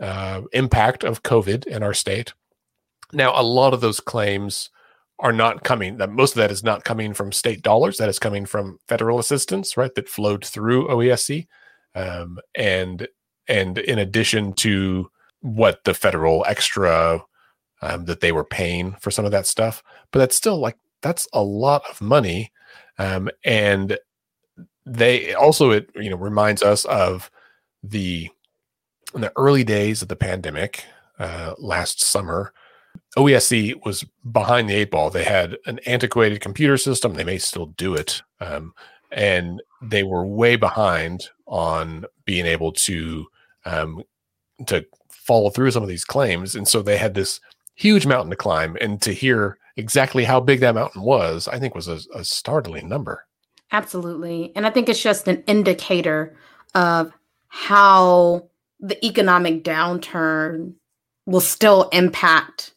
uh, 0.00 0.42
impact 0.52 1.04
of 1.04 1.22
COVID 1.22 1.66
in 1.66 1.82
our 1.82 1.94
state. 1.94 2.32
Now, 3.12 3.38
a 3.38 3.42
lot 3.42 3.74
of 3.74 3.80
those 3.80 4.00
claims 4.00 4.70
are 5.18 5.32
not 5.32 5.64
coming, 5.64 5.98
that 5.98 6.10
most 6.10 6.32
of 6.32 6.36
that 6.36 6.50
is 6.50 6.64
not 6.64 6.84
coming 6.84 7.12
from 7.12 7.32
state 7.32 7.62
dollars, 7.62 7.98
that 7.98 8.08
is 8.08 8.18
coming 8.18 8.46
from 8.46 8.78
federal 8.88 9.18
assistance, 9.18 9.76
right? 9.76 9.94
That 9.94 10.08
flowed 10.08 10.44
through 10.44 10.88
OESC. 10.88 11.46
Um, 11.94 12.38
and 12.54 13.06
and 13.48 13.78
in 13.78 13.98
addition 13.98 14.52
to 14.54 15.10
what 15.40 15.82
the 15.84 15.94
federal 15.94 16.44
extra 16.46 17.22
um, 17.82 18.04
that 18.04 18.20
they 18.20 18.32
were 18.32 18.44
paying 18.44 18.94
for 19.00 19.10
some 19.10 19.24
of 19.24 19.30
that 19.30 19.46
stuff, 19.46 19.82
but 20.10 20.18
that's 20.18 20.36
still 20.36 20.58
like 20.58 20.76
that's 21.02 21.26
a 21.32 21.42
lot 21.42 21.82
of 21.88 22.00
money, 22.00 22.52
um, 22.98 23.28
and 23.44 23.98
they 24.86 25.34
also 25.34 25.70
it 25.70 25.90
you 25.94 26.10
know 26.10 26.16
reminds 26.16 26.62
us 26.62 26.84
of 26.86 27.30
the 27.82 28.28
in 29.14 29.20
the 29.20 29.32
early 29.36 29.64
days 29.64 30.02
of 30.02 30.08
the 30.08 30.16
pandemic 30.16 30.84
uh, 31.18 31.54
last 31.58 32.00
summer. 32.00 32.52
OESC 33.16 33.84
was 33.84 34.04
behind 34.30 34.68
the 34.68 34.74
eight 34.74 34.90
ball. 34.90 35.10
They 35.10 35.24
had 35.24 35.56
an 35.66 35.80
antiquated 35.80 36.40
computer 36.40 36.76
system. 36.76 37.14
They 37.14 37.24
may 37.24 37.38
still 37.38 37.66
do 37.66 37.94
it, 37.94 38.22
um, 38.40 38.72
and 39.10 39.62
they 39.82 40.02
were 40.02 40.24
way 40.24 40.56
behind 40.56 41.28
on 41.46 42.04
being 42.24 42.46
able 42.46 42.72
to 42.72 43.26
um, 43.64 44.02
to 44.66 44.84
follow 45.08 45.50
through 45.50 45.70
some 45.70 45.82
of 45.82 45.88
these 45.88 46.04
claims. 46.04 46.54
And 46.54 46.66
so 46.66 46.82
they 46.82 46.96
had 46.96 47.14
this 47.14 47.40
huge 47.80 48.06
mountain 48.06 48.30
to 48.30 48.36
climb. 48.36 48.76
And 48.80 49.00
to 49.02 49.12
hear 49.12 49.58
exactly 49.76 50.24
how 50.24 50.40
big 50.40 50.60
that 50.60 50.74
mountain 50.74 51.02
was, 51.02 51.48
I 51.48 51.58
think 51.58 51.74
was 51.74 51.88
a, 51.88 52.00
a 52.14 52.24
startling 52.24 52.88
number. 52.88 53.26
Absolutely. 53.72 54.52
And 54.54 54.66
I 54.66 54.70
think 54.70 54.88
it's 54.88 55.02
just 55.02 55.28
an 55.28 55.42
indicator 55.46 56.36
of 56.74 57.12
how 57.48 58.48
the 58.80 59.04
economic 59.04 59.64
downturn 59.64 60.74
will 61.26 61.40
still 61.40 61.88
impact 61.92 62.74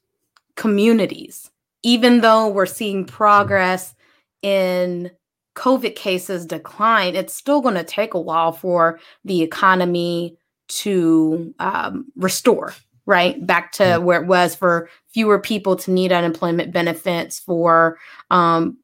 communities. 0.56 1.50
Even 1.84 2.22
though 2.22 2.48
we're 2.48 2.66
seeing 2.66 3.06
progress 3.06 3.96
in 4.42 5.12
COVID 5.56 5.96
cases 5.96 6.46
decline, 6.46 7.16
it's 7.16 7.34
still 7.34 7.62
going 7.62 7.76
to 7.76 7.84
take 7.84 8.14
a 8.14 8.20
while 8.20 8.52
for 8.52 9.00
the 9.26 9.42
economy 9.42 10.38
to 10.68 11.54
um, 11.60 12.06
restore, 12.16 12.74
right? 13.06 13.46
Back 13.46 13.72
to 13.74 13.84
Yeah. 13.84 13.98
where 13.98 14.22
it 14.22 14.28
was 14.28 14.56
for 14.56 14.90
fewer 15.14 15.40
people 15.40 15.76
to 15.78 15.92
need 15.92 16.12
unemployment 16.12 16.72
benefits, 16.72 17.40
for 17.40 17.98
um, 18.32 18.78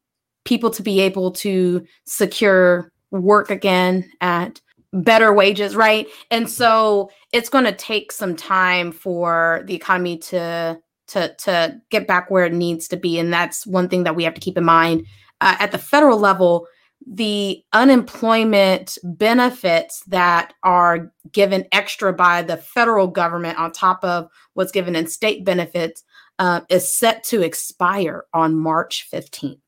people 0.44 0.70
to 0.70 0.82
be 0.82 1.00
able 1.00 1.30
to 1.30 1.84
secure 2.06 2.90
work 3.10 3.50
again 3.50 4.10
at 4.20 4.60
better 4.92 5.32
wages, 5.32 5.76
right? 5.76 6.06
And 6.30 6.50
so 6.50 7.10
it's 7.32 7.48
going 7.48 7.64
to 7.64 7.72
take 7.72 8.10
some 8.12 8.34
time 8.36 8.92
for 8.92 9.62
the 9.66 9.74
economy 9.74 10.18
to 10.18 10.78
to 11.08 11.34
to 11.38 11.80
get 11.90 12.06
back 12.06 12.30
where 12.30 12.44
it 12.44 12.52
needs 12.52 12.86
to 12.88 12.96
be, 12.96 13.18
and 13.18 13.32
that's 13.32 13.66
one 13.66 13.88
thing 13.88 14.04
that 14.04 14.14
we 14.14 14.24
have 14.24 14.34
to 14.34 14.40
keep 14.40 14.56
in 14.56 14.64
mind 14.64 15.06
uh, 15.40 15.56
at 15.58 15.72
the 15.72 15.78
federal 15.78 16.18
level. 16.18 16.66
The 17.06 17.62
unemployment 17.72 18.98
benefits 19.02 20.02
that 20.08 20.54
are 20.62 21.12
given 21.32 21.66
extra 21.72 22.12
by 22.12 22.42
the 22.42 22.56
federal 22.56 23.08
government 23.08 23.58
on 23.58 23.72
top 23.72 24.04
of 24.04 24.28
what's 24.54 24.72
given 24.72 24.94
in 24.94 25.06
state 25.06 25.44
benefits 25.44 26.04
uh, 26.38 26.62
is 26.68 26.92
set 26.94 27.24
to 27.24 27.42
expire 27.42 28.24
on 28.32 28.56
March 28.56 29.08
15th. 29.12 29.60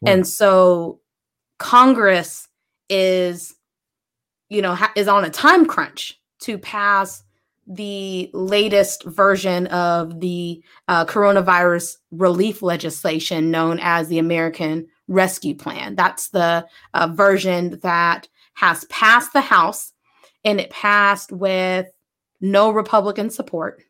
Hmm. 0.00 0.08
And 0.08 0.26
so 0.26 1.00
Congress 1.58 2.48
is, 2.88 3.54
you 4.48 4.62
know, 4.62 4.74
ha- 4.74 4.92
is 4.96 5.08
on 5.08 5.24
a 5.24 5.30
time 5.30 5.66
crunch 5.66 6.20
to 6.40 6.58
pass 6.58 7.22
the 7.68 8.30
latest 8.32 9.04
version 9.04 9.66
of 9.68 10.20
the 10.20 10.62
uh, 10.88 11.04
coronavirus 11.04 11.96
relief 12.10 12.62
legislation 12.62 13.50
known 13.50 13.78
as 13.82 14.08
the 14.08 14.18
American 14.18 14.88
Rescue 15.08 15.54
Plan. 15.54 15.94
That's 15.94 16.28
the 16.28 16.66
uh, 16.94 17.08
version 17.08 17.80
that 17.82 18.28
has 18.54 18.84
passed 18.86 19.32
the 19.32 19.40
House 19.40 19.92
and 20.44 20.60
it 20.60 20.70
passed 20.70 21.32
with 21.32 21.86
no 22.40 22.70
Republican 22.70 23.30
support. 23.30 23.82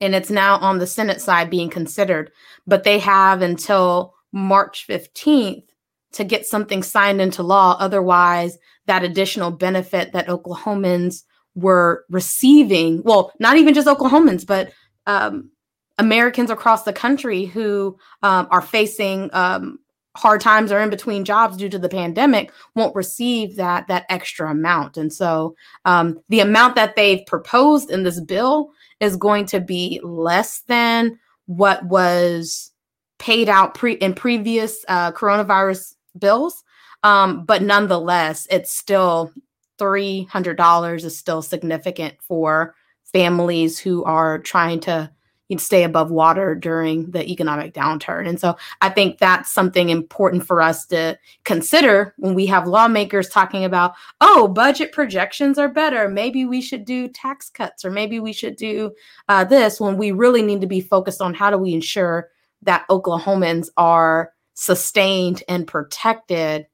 And 0.00 0.14
it's 0.14 0.30
now 0.30 0.56
on 0.56 0.78
the 0.78 0.86
Senate 0.86 1.20
side 1.20 1.48
being 1.48 1.70
considered. 1.70 2.30
But 2.66 2.84
they 2.84 2.98
have 2.98 3.40
until 3.40 4.14
March 4.32 4.86
15th 4.88 5.64
to 6.12 6.24
get 6.24 6.46
something 6.46 6.82
signed 6.82 7.20
into 7.20 7.42
law. 7.42 7.76
Otherwise, 7.78 8.58
that 8.86 9.04
additional 9.04 9.50
benefit 9.50 10.12
that 10.12 10.26
Oklahomans 10.26 11.22
were 11.54 12.04
receiving, 12.10 13.02
well, 13.02 13.32
not 13.38 13.56
even 13.56 13.74
just 13.74 13.88
Oklahomans, 13.88 14.46
but 14.46 14.72
um, 15.06 15.50
Americans 15.98 16.50
across 16.50 16.84
the 16.84 16.92
country 16.92 17.44
who 17.44 17.96
um, 18.22 18.48
are 18.50 18.62
facing 18.62 19.30
um, 19.32 19.78
hard 20.16 20.40
times 20.40 20.70
or 20.70 20.80
in 20.80 20.90
between 20.90 21.24
jobs 21.24 21.56
due 21.56 21.68
to 21.68 21.78
the 21.78 21.88
pandemic 21.88 22.52
won't 22.74 22.94
receive 22.94 23.56
that 23.56 23.88
that 23.88 24.04
extra 24.08 24.50
amount. 24.50 24.96
And 24.96 25.12
so 25.12 25.56
um, 25.84 26.20
the 26.28 26.40
amount 26.40 26.76
that 26.76 26.96
they've 26.96 27.24
proposed 27.26 27.90
in 27.90 28.02
this 28.02 28.20
bill 28.20 28.70
is 29.00 29.16
going 29.16 29.46
to 29.46 29.60
be 29.60 30.00
less 30.02 30.60
than 30.62 31.18
what 31.46 31.84
was 31.84 32.72
paid 33.18 33.48
out 33.48 33.74
pre 33.74 33.94
in 33.94 34.14
previous 34.14 34.84
uh, 34.88 35.12
coronavirus 35.12 35.94
bills. 36.18 36.62
Um, 37.02 37.44
but 37.44 37.62
nonetheless 37.62 38.46
it's 38.50 38.76
still 38.76 39.32
$300 39.78 41.04
is 41.04 41.18
still 41.18 41.42
significant 41.42 42.14
for 42.20 42.74
families 43.12 43.78
who 43.78 44.04
are 44.04 44.38
trying 44.38 44.80
to 44.80 45.10
you 45.48 45.56
know, 45.56 45.60
stay 45.60 45.84
above 45.84 46.10
water 46.10 46.54
during 46.54 47.10
the 47.10 47.28
economic 47.28 47.74
downturn. 47.74 48.28
And 48.28 48.40
so 48.40 48.56
I 48.80 48.88
think 48.88 49.18
that's 49.18 49.52
something 49.52 49.90
important 49.90 50.46
for 50.46 50.62
us 50.62 50.86
to 50.86 51.18
consider 51.44 52.14
when 52.18 52.34
we 52.34 52.46
have 52.46 52.66
lawmakers 52.66 53.28
talking 53.28 53.64
about, 53.64 53.94
oh, 54.20 54.48
budget 54.48 54.92
projections 54.92 55.58
are 55.58 55.68
better. 55.68 56.08
Maybe 56.08 56.44
we 56.44 56.60
should 56.60 56.84
do 56.84 57.08
tax 57.08 57.50
cuts 57.50 57.84
or 57.84 57.90
maybe 57.90 58.20
we 58.20 58.32
should 58.32 58.56
do 58.56 58.92
uh, 59.28 59.44
this 59.44 59.80
when 59.80 59.96
we 59.96 60.12
really 60.12 60.42
need 60.42 60.60
to 60.60 60.66
be 60.66 60.80
focused 60.80 61.20
on 61.20 61.34
how 61.34 61.50
do 61.50 61.58
we 61.58 61.74
ensure 61.74 62.30
that 62.62 62.86
Oklahomans 62.88 63.68
are 63.76 64.32
sustained 64.54 65.42
and 65.48 65.66
protected 65.66 66.66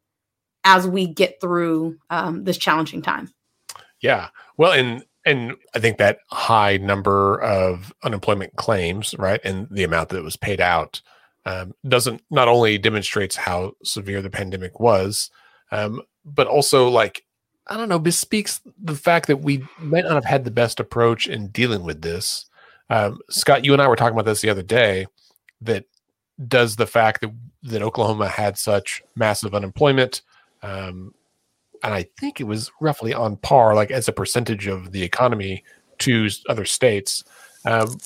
as 0.64 0.87
we 0.87 1.07
get 1.07 1.40
through 1.40 1.96
um, 2.11 2.44
this 2.44 2.59
challenging 2.59 3.02
time. 3.02 3.33
Yeah. 4.00 4.28
Well, 4.57 4.72
and 4.72 5.04
and 5.24 5.52
I 5.74 5.78
think 5.78 5.98
that 5.98 6.18
high 6.31 6.76
number 6.76 7.40
of 7.42 7.92
unemployment 8.02 8.57
claims, 8.57 9.14
right, 9.18 9.40
and 9.44 9.66
the 9.70 9.85
amount 9.85 10.11
that 10.11 10.22
was 10.22 10.37
paid 10.37 10.61
out 10.61 11.00
um, 11.44 11.74
doesn't 11.87 12.22
not 12.31 12.48
only 12.48 12.78
demonstrates 12.78 13.37
how 13.37 13.72
severe 13.83 14.22
the 14.22 14.31
pandemic 14.31 14.81
was, 14.81 15.31
um, 15.70 16.02
but 16.24 16.46
also 16.46 16.88
like 16.88 17.24
I 17.68 17.76
don't 17.76 17.88
know, 17.88 17.98
bespeaks 17.98 18.61
the 18.83 18.94
fact 18.94 19.26
that 19.26 19.38
we 19.38 19.62
might 19.78 20.04
not 20.04 20.14
have 20.14 20.24
had 20.24 20.44
the 20.44 20.50
best 20.50 20.81
approach 20.81 21.26
in 21.26 21.48
dealing 21.48 21.85
with 21.85 22.00
this. 22.00 22.46
Um, 22.88 23.18
Scott, 23.28 23.64
you 23.64 23.74
and 23.74 23.83
I 23.83 23.88
were 23.88 23.96
talking 23.96 24.14
about 24.14 24.24
this 24.24 24.40
the 24.40 24.48
other 24.48 24.62
day. 24.62 25.07
That 25.61 25.85
does 26.46 26.76
the 26.76 26.87
fact 26.87 27.20
that 27.20 27.31
that 27.64 27.83
Oklahoma 27.83 28.28
had 28.28 28.57
such 28.57 29.02
massive 29.16 29.54
unemployment 29.54 30.22
um, 30.62 31.12
and 31.82 31.94
I 31.94 32.06
think 32.18 32.40
it 32.40 32.44
was 32.44 32.70
roughly 32.80 33.14
on 33.14 33.36
par, 33.36 33.74
like 33.74 33.90
as 33.90 34.08
a 34.08 34.12
percentage 34.12 34.66
of 34.66 34.92
the 34.92 35.02
economy 35.02 35.64
to 35.98 36.28
other 36.48 36.64
states. 36.64 37.24
Um, 37.64 37.98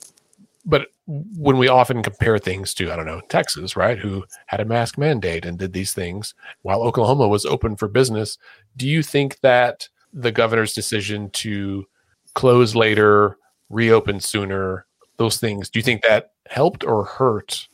but 0.64 0.88
when 1.06 1.58
we 1.58 1.68
often 1.68 2.02
compare 2.02 2.38
things 2.38 2.72
to, 2.74 2.92
I 2.92 2.96
don't 2.96 3.06
know, 3.06 3.20
Texas, 3.28 3.76
right, 3.76 3.98
who 3.98 4.24
had 4.46 4.60
a 4.60 4.64
mask 4.64 4.96
mandate 4.96 5.44
and 5.44 5.58
did 5.58 5.72
these 5.72 5.92
things 5.92 6.34
while 6.62 6.82
Oklahoma 6.82 7.28
was 7.28 7.44
open 7.44 7.76
for 7.76 7.88
business, 7.88 8.38
do 8.76 8.88
you 8.88 9.02
think 9.02 9.40
that 9.40 9.88
the 10.12 10.32
governor's 10.32 10.74
decision 10.74 11.30
to 11.30 11.86
close 12.34 12.74
later, 12.74 13.36
reopen 13.70 14.20
sooner, 14.20 14.86
those 15.16 15.38
things, 15.38 15.68
do 15.68 15.78
you 15.78 15.82
think 15.82 16.02
that 16.02 16.32
helped 16.48 16.84
or 16.84 17.04
hurt 17.04 17.66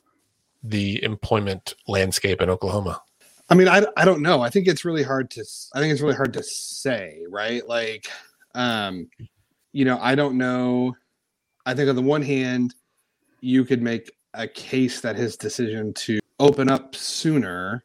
the 0.63 1.03
employment 1.03 1.75
landscape 1.87 2.41
in 2.41 2.51
Oklahoma? 2.51 3.01
I 3.51 3.55
mean, 3.55 3.69
I, 3.69 3.85
I 3.97 4.05
don't 4.05 4.23
know. 4.23 4.43
I 4.43 4.51
think 4.51 4.67
it's 4.67 4.85
really 4.85 5.03
hard 5.03 5.31
to 5.33 5.45
I 5.75 5.81
think 5.81 5.93
it's 5.93 6.03
really 6.03 6.15
hard 6.15 6.33
to 6.35 6.43
say, 6.43 7.23
right? 7.29 7.67
Like, 7.67 8.09
um, 8.55 9.09
you 9.73 9.85
know, 9.85 9.99
I 10.01 10.15
don't 10.15 10.37
know. 10.37 10.95
I 11.65 11.75
think 11.75 11.89
on 11.89 11.97
the 11.97 12.03
one 12.03 12.23
hand, 12.23 12.75
you 13.41 13.65
could 13.65 13.83
make 13.83 14.11
a 14.35 14.47
case 14.47 15.01
that 15.01 15.17
his 15.17 15.37
decision 15.37 15.95
to 15.95 16.19
open 16.39 16.69
up 16.69 16.95
sooner, 16.95 17.85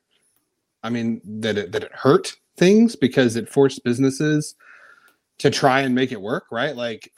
I 0.84 0.90
mean, 0.90 1.22
that 1.42 1.58
it 1.58 1.72
that 1.72 1.84
it 1.84 1.92
hurt 1.94 2.36
things 2.58 2.96
because 2.96 3.36
it 3.36 3.50
forced 3.50 3.84
businesses 3.84 4.56
to 5.40 5.50
try 5.50 5.82
and 5.82 5.96
make 5.96 6.12
it 6.12 6.22
work, 6.22 6.46
right? 6.52 6.76
Like 6.76 7.10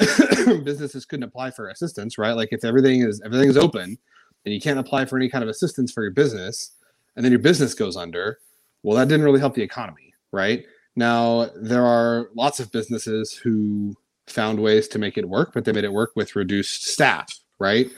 businesses 0.63 1.05
couldn't 1.05 1.23
apply 1.23 1.51
for 1.51 1.69
assistance, 1.69 2.17
right? 2.17 2.33
Like 2.33 2.49
if 2.51 2.63
everything 2.63 3.01
is 3.01 3.21
everything 3.25 3.49
is 3.49 3.57
open 3.57 3.97
and 4.45 4.53
you 4.53 4.61
can't 4.61 4.79
apply 4.79 5.05
for 5.05 5.17
any 5.17 5.29
kind 5.29 5.43
of 5.43 5.49
assistance 5.49 5.91
for 5.91 6.03
your 6.03 6.11
business, 6.11 6.74
and 7.15 7.23
then 7.23 7.31
your 7.31 7.39
business 7.39 7.73
goes 7.73 7.95
under, 7.95 8.39
well, 8.83 8.97
that 8.97 9.07
didn't 9.07 9.25
really 9.25 9.39
help 9.39 9.55
the 9.55 9.61
economy, 9.61 10.13
right? 10.31 10.65
Now, 10.95 11.49
there 11.55 11.85
are 11.85 12.29
lots 12.35 12.59
of 12.59 12.71
businesses 12.71 13.33
who 13.33 13.95
found 14.27 14.59
ways 14.59 14.87
to 14.89 14.99
make 14.99 15.17
it 15.17 15.27
work, 15.27 15.51
but 15.53 15.65
they 15.65 15.71
made 15.71 15.83
it 15.83 15.93
work 15.93 16.11
with 16.15 16.35
reduced 16.35 16.87
staff, 16.87 17.27
right? 17.59 17.89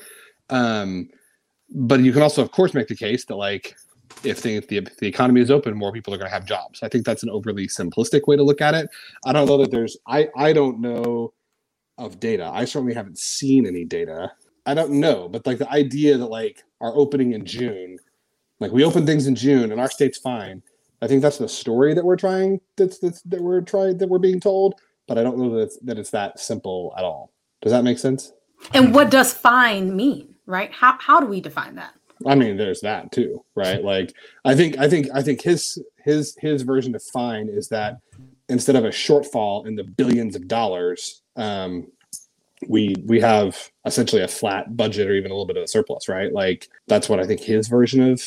Um, 0.49 1.09
but 1.69 1.99
you 1.99 2.11
can 2.13 2.21
also, 2.21 2.41
of 2.41 2.51
course, 2.51 2.73
make 2.73 2.87
the 2.87 2.95
case 2.95 3.25
that 3.25 3.35
like 3.35 3.75
if 4.23 4.41
the, 4.41 4.55
if 4.55 4.67
the, 4.67 4.77
if 4.77 4.97
the 4.97 5.07
economy 5.07 5.41
is 5.41 5.51
open, 5.51 5.75
more 5.75 5.91
people 5.91 6.13
are 6.13 6.17
going 6.17 6.29
to 6.29 6.33
have 6.33 6.45
jobs. 6.45 6.81
I 6.81 6.89
think 6.89 7.05
that's 7.05 7.23
an 7.23 7.29
overly 7.29 7.67
simplistic 7.67 8.27
way 8.27 8.35
to 8.35 8.43
look 8.43 8.61
at 8.61 8.73
it. 8.73 8.89
I 9.25 9.33
don't 9.33 9.47
know 9.47 9.57
that 9.57 9.71
there's 9.71 9.97
I 10.07 10.29
I 10.35 10.53
don't 10.53 10.79
know 10.79 11.33
of 11.97 12.19
data. 12.19 12.49
I 12.53 12.65
certainly 12.65 12.93
haven't 12.93 13.19
seen 13.19 13.67
any 13.67 13.83
data. 13.83 14.31
I 14.65 14.73
don't 14.73 14.91
know, 14.91 15.29
but 15.29 15.45
like 15.45 15.57
the 15.57 15.69
idea 15.69 16.17
that 16.17 16.27
like 16.27 16.63
our 16.81 16.95
opening 16.95 17.33
in 17.33 17.45
June 17.45 17.97
like 18.59 18.71
we 18.71 18.83
open 18.83 19.05
things 19.05 19.27
in 19.27 19.35
June 19.35 19.71
and 19.71 19.79
our 19.79 19.89
state's 19.89 20.17
fine. 20.17 20.61
I 21.01 21.07
think 21.07 21.21
that's 21.21 21.37
the 21.37 21.47
story 21.47 21.93
that 21.93 22.03
we're 22.03 22.15
trying 22.15 22.59
that's, 22.75 22.97
that's 22.99 23.21
that 23.23 23.41
we're 23.41 23.61
trying 23.61 23.97
that 23.99 24.09
we're 24.09 24.17
being 24.19 24.39
told, 24.39 24.75
but 25.07 25.17
I 25.17 25.23
don't 25.23 25.37
know 25.37 25.55
that 25.55 25.63
it's, 25.63 25.77
that 25.79 25.97
it's 25.97 26.09
that 26.11 26.39
simple 26.39 26.93
at 26.97 27.03
all. 27.03 27.31
Does 27.61 27.71
that 27.71 27.83
make 27.83 27.99
sense? 27.99 28.33
And 28.73 28.93
what 28.93 29.11
does 29.11 29.33
fine 29.33 29.95
mean, 29.95 30.35
right? 30.45 30.71
How 30.71 30.97
how 30.99 31.19
do 31.19 31.27
we 31.27 31.41
define 31.41 31.75
that? 31.75 31.93
I 32.25 32.33
mean, 32.33 32.57
there's 32.57 32.81
that 32.81 33.11
too, 33.11 33.43
right? 33.55 33.83
Like 33.87 34.13
I 34.43 34.55
think 34.55 34.77
I 34.79 34.89
think 34.89 35.07
I 35.13 35.21
think 35.21 35.41
his 35.41 35.79
his 36.03 36.35
his 36.39 36.63
version 36.63 36.95
of 36.95 37.03
fine 37.03 37.47
is 37.47 37.69
that 37.69 37.99
instead 38.49 38.75
of 38.75 38.85
a 38.85 38.89
shortfall 38.89 39.67
in 39.67 39.75
the 39.75 39.83
billions 39.83 40.35
of 40.35 40.47
dollars, 40.47 41.21
um, 41.35 41.87
we 42.67 42.95
we 43.05 43.19
have 43.19 43.55
essentially 43.85 44.23
a 44.23 44.27
flat 44.27 44.75
budget 44.75 45.07
or 45.07 45.13
even 45.13 45.31
a 45.31 45.33
little 45.33 45.45
bit 45.45 45.57
of 45.57 45.63
a 45.63 45.67
surplus, 45.67 46.09
right? 46.09 46.33
Like 46.33 46.69
that's 46.87 47.07
what 47.07 47.19
I 47.19 47.25
think 47.25 47.41
his 47.41 47.67
version 47.67 48.11
of 48.11 48.23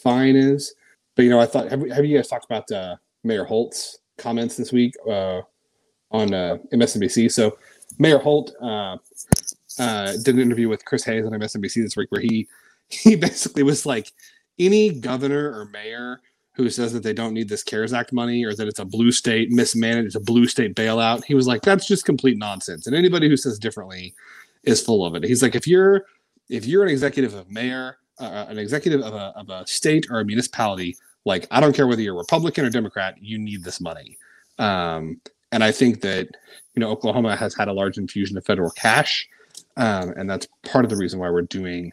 fine 0.00 0.36
is. 0.36 0.74
But 1.16 1.24
you 1.24 1.30
know, 1.30 1.40
I 1.40 1.46
thought 1.46 1.70
have, 1.70 1.88
have 1.90 2.04
you 2.04 2.16
guys 2.16 2.28
talked 2.28 2.46
about 2.46 2.70
uh, 2.70 2.96
Mayor 3.24 3.44
Holt's 3.44 3.98
comments 4.18 4.56
this 4.56 4.72
week 4.72 4.94
uh, 5.08 5.42
on 6.10 6.34
uh, 6.34 6.58
MSNBC? 6.72 7.30
So 7.30 7.58
Mayor 7.98 8.18
Holt 8.18 8.54
uh, 8.60 8.96
uh, 9.78 10.12
did 10.24 10.34
an 10.34 10.40
interview 10.40 10.68
with 10.68 10.84
Chris 10.84 11.04
Hayes 11.04 11.26
on 11.26 11.32
MSNBC 11.32 11.82
this 11.82 11.96
week 11.96 12.10
where 12.10 12.20
he 12.20 12.48
he 12.88 13.14
basically 13.14 13.62
was 13.62 13.86
like, 13.86 14.12
any 14.58 14.90
governor 14.90 15.58
or 15.58 15.64
mayor 15.66 16.20
who 16.54 16.68
says 16.68 16.92
that 16.92 17.02
they 17.02 17.14
don't 17.14 17.32
need 17.32 17.48
this 17.48 17.62
CARES 17.62 17.92
Act 17.92 18.12
money 18.12 18.44
or 18.44 18.54
that 18.54 18.68
it's 18.68 18.80
a 18.80 18.84
blue 18.84 19.12
state 19.12 19.50
mismanaged, 19.50 20.06
it's 20.06 20.16
a 20.16 20.20
blue 20.20 20.46
state 20.46 20.74
bailout. 20.74 21.24
He 21.24 21.34
was 21.34 21.46
like, 21.46 21.62
that's 21.62 21.86
just 21.86 22.04
complete 22.04 22.36
nonsense. 22.36 22.86
And 22.86 22.94
anybody 22.94 23.28
who 23.28 23.36
says 23.36 23.58
differently 23.58 24.14
is 24.64 24.82
full 24.82 25.06
of 25.06 25.14
it. 25.14 25.24
He's 25.24 25.42
like, 25.42 25.54
if 25.54 25.66
you're 25.66 26.04
if 26.48 26.66
you're 26.66 26.82
an 26.82 26.90
executive 26.90 27.34
of 27.34 27.50
mayor 27.50 27.96
uh, 28.20 28.46
an 28.48 28.58
executive 28.58 29.00
of 29.00 29.14
a, 29.14 29.32
of 29.36 29.48
a 29.48 29.66
state 29.66 30.06
or 30.10 30.20
a 30.20 30.24
municipality, 30.24 30.96
like 31.24 31.46
I 31.50 31.60
don't 31.60 31.74
care 31.74 31.86
whether 31.86 32.02
you're 32.02 32.16
Republican 32.16 32.64
or 32.64 32.70
Democrat, 32.70 33.16
you 33.20 33.38
need 33.38 33.64
this 33.64 33.80
money. 33.80 34.16
Um, 34.58 35.20
and 35.52 35.64
I 35.64 35.72
think 35.72 36.00
that 36.02 36.28
you 36.74 36.80
know 36.80 36.90
Oklahoma 36.90 37.36
has 37.36 37.54
had 37.54 37.68
a 37.68 37.72
large 37.72 37.98
infusion 37.98 38.36
of 38.36 38.44
federal 38.44 38.70
cash, 38.70 39.28
um, 39.76 40.10
and 40.16 40.28
that's 40.28 40.46
part 40.64 40.84
of 40.84 40.90
the 40.90 40.96
reason 40.96 41.18
why 41.18 41.30
we're 41.30 41.42
doing, 41.42 41.92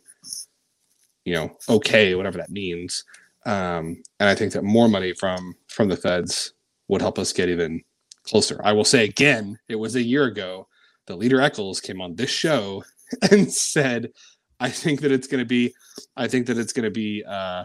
you 1.25 1.33
know, 1.33 1.57
okay, 1.69 2.15
whatever 2.15 2.37
that 2.37 2.51
means. 2.51 3.03
Um, 3.45 4.03
and 4.19 4.29
I 4.29 4.35
think 4.35 4.53
that 4.53 4.63
more 4.63 4.87
money 4.87 5.13
from 5.13 5.55
from 5.67 5.87
the 5.87 5.97
feds 5.97 6.53
would 6.87 7.01
help 7.01 7.17
us 7.17 7.33
get 7.33 7.49
even 7.49 7.81
closer. 8.23 8.59
I 8.63 8.73
will 8.73 8.83
say 8.83 9.05
again, 9.05 9.57
it 9.67 9.75
was 9.75 9.95
a 9.95 10.03
year 10.03 10.25
ago 10.25 10.67
the 11.07 11.15
Leader 11.15 11.41
Echols 11.41 11.81
came 11.81 12.01
on 12.01 12.15
this 12.15 12.29
show 12.29 12.83
and 13.31 13.51
said 13.51 14.11
I 14.59 14.69
think 14.69 15.01
that 15.01 15.11
it's 15.11 15.27
going 15.27 15.39
to 15.39 15.45
be, 15.45 15.73
I 16.15 16.27
think 16.27 16.47
that 16.47 16.57
it's 16.57 16.73
going 16.73 16.85
to 16.85 16.91
be, 16.91 17.23
uh, 17.23 17.63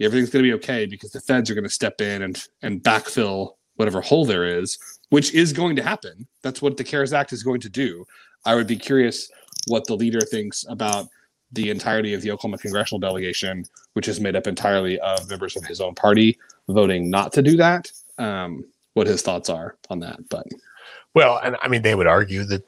everything's 0.00 0.30
going 0.30 0.44
to 0.44 0.48
be 0.48 0.54
okay 0.54 0.86
because 0.86 1.12
the 1.12 1.20
feds 1.20 1.50
are 1.50 1.54
going 1.54 1.64
to 1.64 1.70
step 1.70 2.00
in 2.00 2.22
and 2.22 2.46
and 2.62 2.82
backfill 2.82 3.54
whatever 3.76 4.00
hole 4.00 4.24
there 4.24 4.44
is, 4.44 4.78
which 5.10 5.32
is 5.34 5.52
going 5.52 5.76
to 5.76 5.82
happen. 5.82 6.26
That's 6.42 6.60
what 6.60 6.76
the 6.76 6.84
CARES 6.84 7.12
Act 7.12 7.32
is 7.32 7.42
going 7.42 7.60
to 7.60 7.68
do. 7.68 8.06
I 8.44 8.54
would 8.54 8.66
be 8.66 8.76
curious 8.76 9.30
what 9.68 9.86
the 9.86 9.96
leader 9.96 10.20
thinks 10.20 10.64
about 10.68 11.08
the 11.52 11.70
entirety 11.70 12.14
of 12.14 12.22
the 12.22 12.30
Oklahoma 12.30 12.58
congressional 12.58 12.98
delegation, 12.98 13.64
which 13.92 14.08
is 14.08 14.20
made 14.20 14.36
up 14.36 14.46
entirely 14.46 14.98
of 15.00 15.28
members 15.28 15.56
of 15.56 15.64
his 15.64 15.80
own 15.80 15.94
party, 15.94 16.38
voting 16.68 17.10
not 17.10 17.32
to 17.34 17.42
do 17.42 17.56
that. 17.56 17.90
Um, 18.18 18.64
what 18.94 19.06
his 19.06 19.22
thoughts 19.22 19.48
are 19.48 19.76
on 19.88 20.00
that, 20.00 20.28
but 20.28 20.46
well, 21.14 21.40
and 21.42 21.56
I 21.62 21.68
mean, 21.68 21.82
they 21.82 21.94
would 21.94 22.06
argue 22.06 22.44
that 22.44 22.62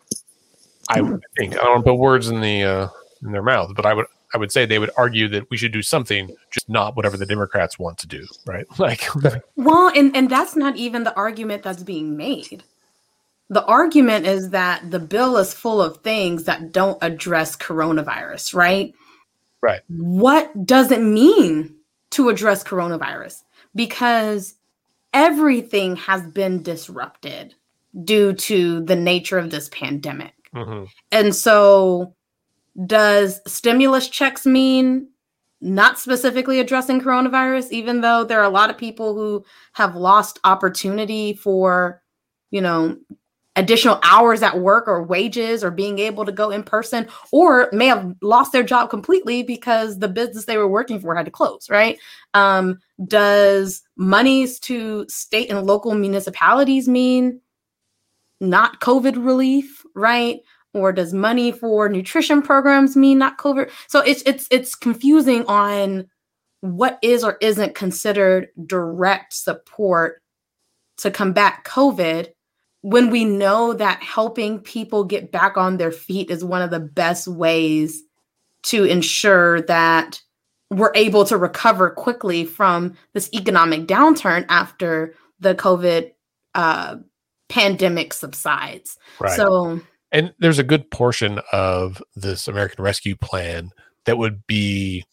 I 0.89 1.01
think 1.39 1.59
I 1.59 1.65
don't 1.65 1.85
put 1.85 1.95
words 1.95 2.29
in 2.29 2.41
the 2.41 2.63
uh, 2.63 2.89
in 3.25 3.33
their 3.33 3.43
mouths. 3.43 3.72
But 3.75 3.87
I 3.87 3.95
would 3.95 4.07
I 4.33 4.39
would 4.39 4.53
say 4.53 4.66
they 4.66 4.79
would 4.79 4.91
argue 4.97 5.29
that 5.29 5.51
we 5.51 5.57
should 5.57 5.72
do 5.72 5.83
something, 5.83 6.35
just 6.51 6.68
not 6.68 6.97
whatever 6.97 7.16
the 7.16 7.27
Democrats 7.27 7.79
want 7.79 7.99
to 7.99 8.07
do, 8.07 8.27
right? 8.47 8.66
Like, 8.79 9.09
well, 9.57 9.91
and 9.95 10.14
and 10.16 10.31
that's 10.31 10.57
not 10.57 10.77
even 10.77 11.05
the 11.05 11.14
argument 11.14 11.62
that's 11.62 11.83
being 11.83 12.16
made. 12.16 12.64
The 13.51 13.64
argument 13.64 14.27
is 14.27 14.51
that 14.51 14.91
the 14.91 14.99
bill 14.99 15.37
is 15.37 15.53
full 15.53 15.83
of 15.83 15.99
things 15.99 16.45
that 16.45 16.72
don't 16.72 16.99
address 17.03 17.57
coronavirus, 17.57 18.55
right? 18.55 18.95
Right. 19.61 19.81
What 19.89 20.66
does 20.66 20.91
it 20.91 21.01
mean 21.01 21.75
to 22.11 22.29
address 22.29 22.62
coronavirus 22.62 23.43
because 23.75 24.55
everything 25.12 25.97
has 25.97 26.22
been 26.22 26.62
disrupted 26.62 27.55
due 28.03 28.33
to 28.33 28.85
the 28.85 28.97
nature 28.97 29.39
of 29.39 29.51
this 29.51 29.68
pandemic. 29.68 30.35
Mm-hmm. 30.55 30.85
And 31.12 31.35
so, 31.35 32.14
does 32.87 33.41
stimulus 33.47 34.09
checks 34.09 34.47
mean 34.47 35.09
not 35.61 35.99
specifically 35.99 36.61
addressing 36.61 37.01
coronavirus, 37.01 37.70
even 37.70 38.01
though 38.01 38.25
there 38.25 38.41
are 38.41 38.45
a 38.45 38.51
lot 38.51 38.70
of 38.70 38.77
people 38.77 39.14
who 39.14 39.45
have 39.72 39.97
lost 39.97 40.39
opportunity 40.45 41.33
for, 41.33 42.03
you 42.51 42.61
know, 42.61 42.97
additional 43.57 44.01
hours 44.03 44.43
at 44.43 44.59
work 44.59 44.89
or 44.89 45.03
wages 45.03 45.62
or 45.62 45.70
being 45.70 45.99
able 46.01 46.25
to 46.25 46.33
go 46.33 46.51
in 46.51 46.62
person 46.62 47.07
or 47.31 47.68
may 47.72 47.87
have 47.87 48.14
lost 48.20 48.53
their 48.53 48.64
job 48.64 48.91
completely 48.91 49.43
because 49.43 49.99
the 49.99 50.09
business 50.09 50.45
they 50.45 50.59
were 50.59 50.68
working 50.68 50.99
for 50.99 51.14
had 51.14 51.25
to 51.25 51.31
close 51.31 51.70
right? 51.70 51.99
Um, 52.35 52.81
does 53.07 53.83
monies 53.97 54.59
to 54.61 55.07
state 55.09 55.51
and 55.51 55.66
local 55.66 55.95
municipalities 55.95 56.89
mean 56.89 57.41
not 58.41 58.81
covid 58.81 59.14
relief 59.25 59.85
right 59.95 60.41
or 60.75 60.93
does 60.93 61.12
money 61.12 61.53
for 61.53 61.89
nutrition 61.89 62.43
programs 62.43 62.97
mean 62.97 63.18
not 63.18 63.39
covid 63.39 63.70
so 63.87 64.01
it's 64.01 64.22
it's 64.27 64.47
it's 64.51 64.75
confusing 64.75 65.45
on 65.47 66.07
what 66.61 66.99
is 67.03 67.22
or 67.22 67.37
isn't 67.41 67.75
considered 67.75 68.49
direct 68.66 69.33
support 69.33 70.22
to 70.97 71.11
combat 71.11 71.64
covid 71.64 72.29
when 72.83 73.09
we 73.09 73.25
know 73.25 73.72
that 73.72 74.03
helping 74.03 74.59
people 74.59 75.05
get 75.05 75.33
back 75.33 75.57
on 75.57 75.79
their 75.79 75.91
feet 75.91 76.31
is 76.31 76.45
one 76.45 76.61
of 76.61 76.70
the 76.70 76.81
best 76.81 77.27
ways 77.27 78.03
to 78.62 78.85
ensure 78.85 79.62
that 79.62 80.20
we're 80.70 80.93
able 80.95 81.25
to 81.25 81.37
recover 81.37 81.91
quickly 81.91 82.45
from 82.45 82.95
this 83.12 83.31
economic 83.33 83.87
downturn 83.87 84.45
after 84.49 85.14
the 85.41 85.55
COVID 85.55 86.12
uh, 86.55 86.97
pandemic 87.49 88.12
subsides. 88.12 88.99
Right. 89.20 89.37
So, 89.37 89.81
and 90.15 90.33
there's 90.39 90.61
a 90.61 90.65
good 90.65 90.91
portion 90.93 91.41
of 91.53 92.01
this 92.15 92.47
American 92.47 92.85
Rescue 92.85 93.17
Plan 93.17 93.71
that 94.05 94.17
would 94.17 94.47
be 94.47 95.05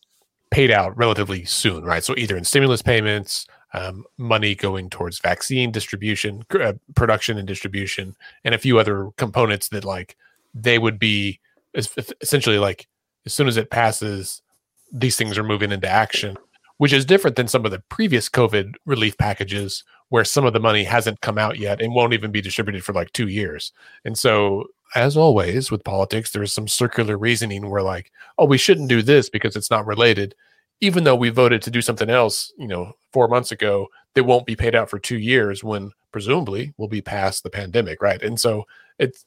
paid 0.52 0.70
out 0.70 0.96
relatively 0.96 1.44
soon, 1.44 1.84
right? 1.84 2.04
So 2.04 2.14
either 2.18 2.38
in 2.38 2.44
stimulus 2.44 2.84
payments, 2.84 3.48
um, 3.74 4.06
money 4.18 4.54
going 4.54 4.92
towards 4.92 5.18
vaccine 5.18 5.72
distribution, 5.72 6.44
uh, 6.52 6.74
production 6.94 7.38
and 7.40 7.48
distribution, 7.48 8.16
and 8.44 8.54
a 8.54 8.60
few 8.60 8.78
other 8.78 9.10
components 9.18 9.70
that 9.70 9.84
like 9.84 10.18
they 10.54 10.78
would 10.78 11.00
be 11.00 11.40
essentially 11.74 12.60
like 12.60 12.88
as 13.26 13.34
soon 13.34 13.48
as 13.48 13.58
it 13.58 13.72
passes, 13.72 14.44
these 14.92 15.16
things 15.16 15.36
are 15.38 15.44
moving 15.44 15.72
into 15.72 15.88
action, 15.88 16.38
which 16.78 16.94
is 16.94 17.06
different 17.06 17.38
than 17.38 17.48
some 17.48 17.66
of 17.66 17.72
the 17.72 17.80
previous 17.90 18.30
COVID 18.30 18.74
relief 18.86 19.18
packages 19.18 19.84
where 20.10 20.26
some 20.26 20.46
of 20.46 20.52
the 20.52 20.60
money 20.60 20.84
hasn't 20.84 21.22
come 21.22 21.38
out 21.38 21.58
yet 21.58 21.82
and 21.82 21.96
won't 21.96 22.14
even 22.14 22.32
be 22.32 22.42
distributed 22.42 22.84
for 22.84 22.92
like 22.92 23.12
two 23.14 23.30
years. 23.30 23.72
And 24.04 24.18
so, 24.18 24.66
as 24.96 25.18
always 25.18 25.72
with 25.72 25.84
politics, 25.84 26.32
there's 26.32 26.54
some 26.54 26.68
circular 26.68 27.18
reasoning 27.18 27.70
where 27.70 27.82
like, 27.82 28.12
oh, 28.38 28.46
we 28.46 28.58
shouldn't 28.58 28.90
do 28.90 29.02
this 29.02 29.30
because 29.30 29.56
it's 29.56 29.72
not 29.72 29.86
related 29.86 30.36
even 30.82 31.04
though 31.04 31.16
we 31.16 31.30
voted 31.30 31.62
to 31.62 31.72
do 31.72 31.82
something 31.82 32.10
else, 32.10 32.52
you 32.58 32.68
know, 32.68 32.94
four 33.14 33.28
months 33.28 33.52
ago, 33.52 33.88
they 34.16 34.22
won't 34.22 34.48
be 34.48 34.56
paid 34.56 34.76
out 34.76 34.90
for 34.90 35.00
two 35.00 35.20
years 35.20 35.64
when 35.64 35.92
presumably 36.12 36.74
we'll 36.78 36.88
be 36.88 37.02
past 37.02 37.44
the 37.44 37.50
pandemic, 37.50 38.02
right? 38.02 38.22
And 38.22 38.40
so 38.40 38.66
it's 39.00 39.26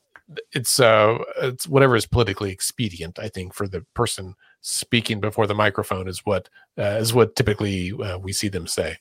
it's 0.53 0.81
uh 0.81 1.19
it's 1.43 1.69
whatever 1.69 1.97
is 1.97 2.07
politically 2.07 2.51
expedient. 2.51 3.19
I 3.19 3.29
think 3.29 3.55
for 3.55 3.69
the 3.69 3.83
person 3.95 4.35
speaking 4.63 5.21
before 5.21 5.47
the 5.47 5.55
microphone 5.55 6.09
is 6.09 6.21
what 6.21 6.49
uh, 6.77 6.99
is 6.99 7.15
what 7.15 7.37
typically 7.37 7.93
uh, 7.93 8.19
we 8.19 8.33
see 8.33 8.49
them 8.49 8.67
say. 8.67 8.99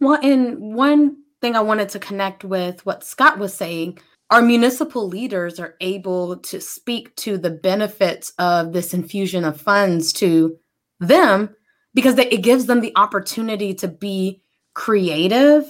Well, 0.00 0.18
and 0.22 0.74
one 0.74 1.16
thing 1.40 1.56
I 1.56 1.60
wanted 1.60 1.88
to 1.90 1.98
connect 1.98 2.44
with 2.44 2.84
what 2.84 3.04
Scott 3.04 3.38
was 3.38 3.54
saying 3.54 3.98
our 4.30 4.42
municipal 4.42 5.08
leaders 5.08 5.60
are 5.60 5.76
able 5.80 6.38
to 6.38 6.60
speak 6.60 7.14
to 7.16 7.38
the 7.38 7.50
benefits 7.50 8.32
of 8.38 8.72
this 8.72 8.92
infusion 8.92 9.44
of 9.44 9.60
funds 9.60 10.12
to 10.14 10.56
them 10.98 11.54
because 11.94 12.16
they, 12.16 12.28
it 12.28 12.42
gives 12.42 12.66
them 12.66 12.80
the 12.80 12.92
opportunity 12.96 13.72
to 13.74 13.88
be 13.88 14.42
creative 14.74 15.64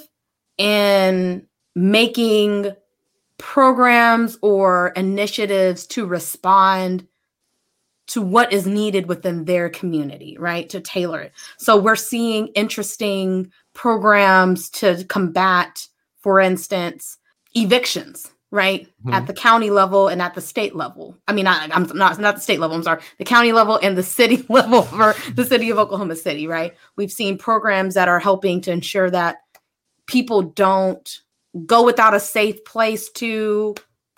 in 0.57 1.47
making 1.75 2.73
programs 3.39 4.39
or 4.41 4.89
initiatives 4.97 5.87
to 5.87 6.07
respond 6.07 7.07
to 8.07 8.23
what 8.23 8.53
is 8.53 8.67
needed 8.67 9.07
within 9.09 9.45
their 9.45 9.69
community, 9.69 10.37
right? 10.39 10.69
To 10.71 10.81
tailor 10.81 11.21
it. 11.21 11.33
So 11.59 11.77
we're 11.77 11.97
seeing 11.97 12.47
interesting 12.49 13.53
programs 13.75 14.71
to 14.71 15.05
combat, 15.05 15.87
for 16.23 16.41
instance, 16.41 17.19
evictions 17.55 18.33
right 18.57 18.87
mm-hmm. 18.87 19.13
at 19.13 19.27
the 19.27 19.35
county 19.35 19.69
level 19.69 20.09
and 20.09 20.23
at 20.23 20.35
the 20.35 20.41
state 20.41 20.75
level 20.75 21.17
i 21.29 21.33
mean 21.33 21.47
I, 21.47 21.69
i'm 21.71 21.87
not 21.95 22.19
not 22.19 22.37
the 22.37 22.41
state 22.41 22.59
level 22.59 22.75
i'm 22.75 22.83
sorry 22.83 23.03
the 23.19 23.25
county 23.25 23.53
level 23.53 23.79
and 23.83 23.97
the 23.97 24.03
city 24.03 24.45
level 24.49 24.83
for 24.83 25.15
the 25.35 25.45
city 25.45 25.69
of 25.71 25.79
oklahoma 25.79 26.17
city 26.17 26.47
right 26.47 26.75
we've 26.97 27.13
seen 27.13 27.37
programs 27.37 27.95
that 27.95 28.09
are 28.09 28.19
helping 28.19 28.63
to 28.63 28.73
ensure 28.73 29.11
that 29.11 29.43
people 30.07 30.41
don't 30.41 31.21
go 31.67 31.85
without 31.85 32.15
a 32.15 32.21
safe 32.21 32.65
place 32.65 33.11
to 33.11 33.75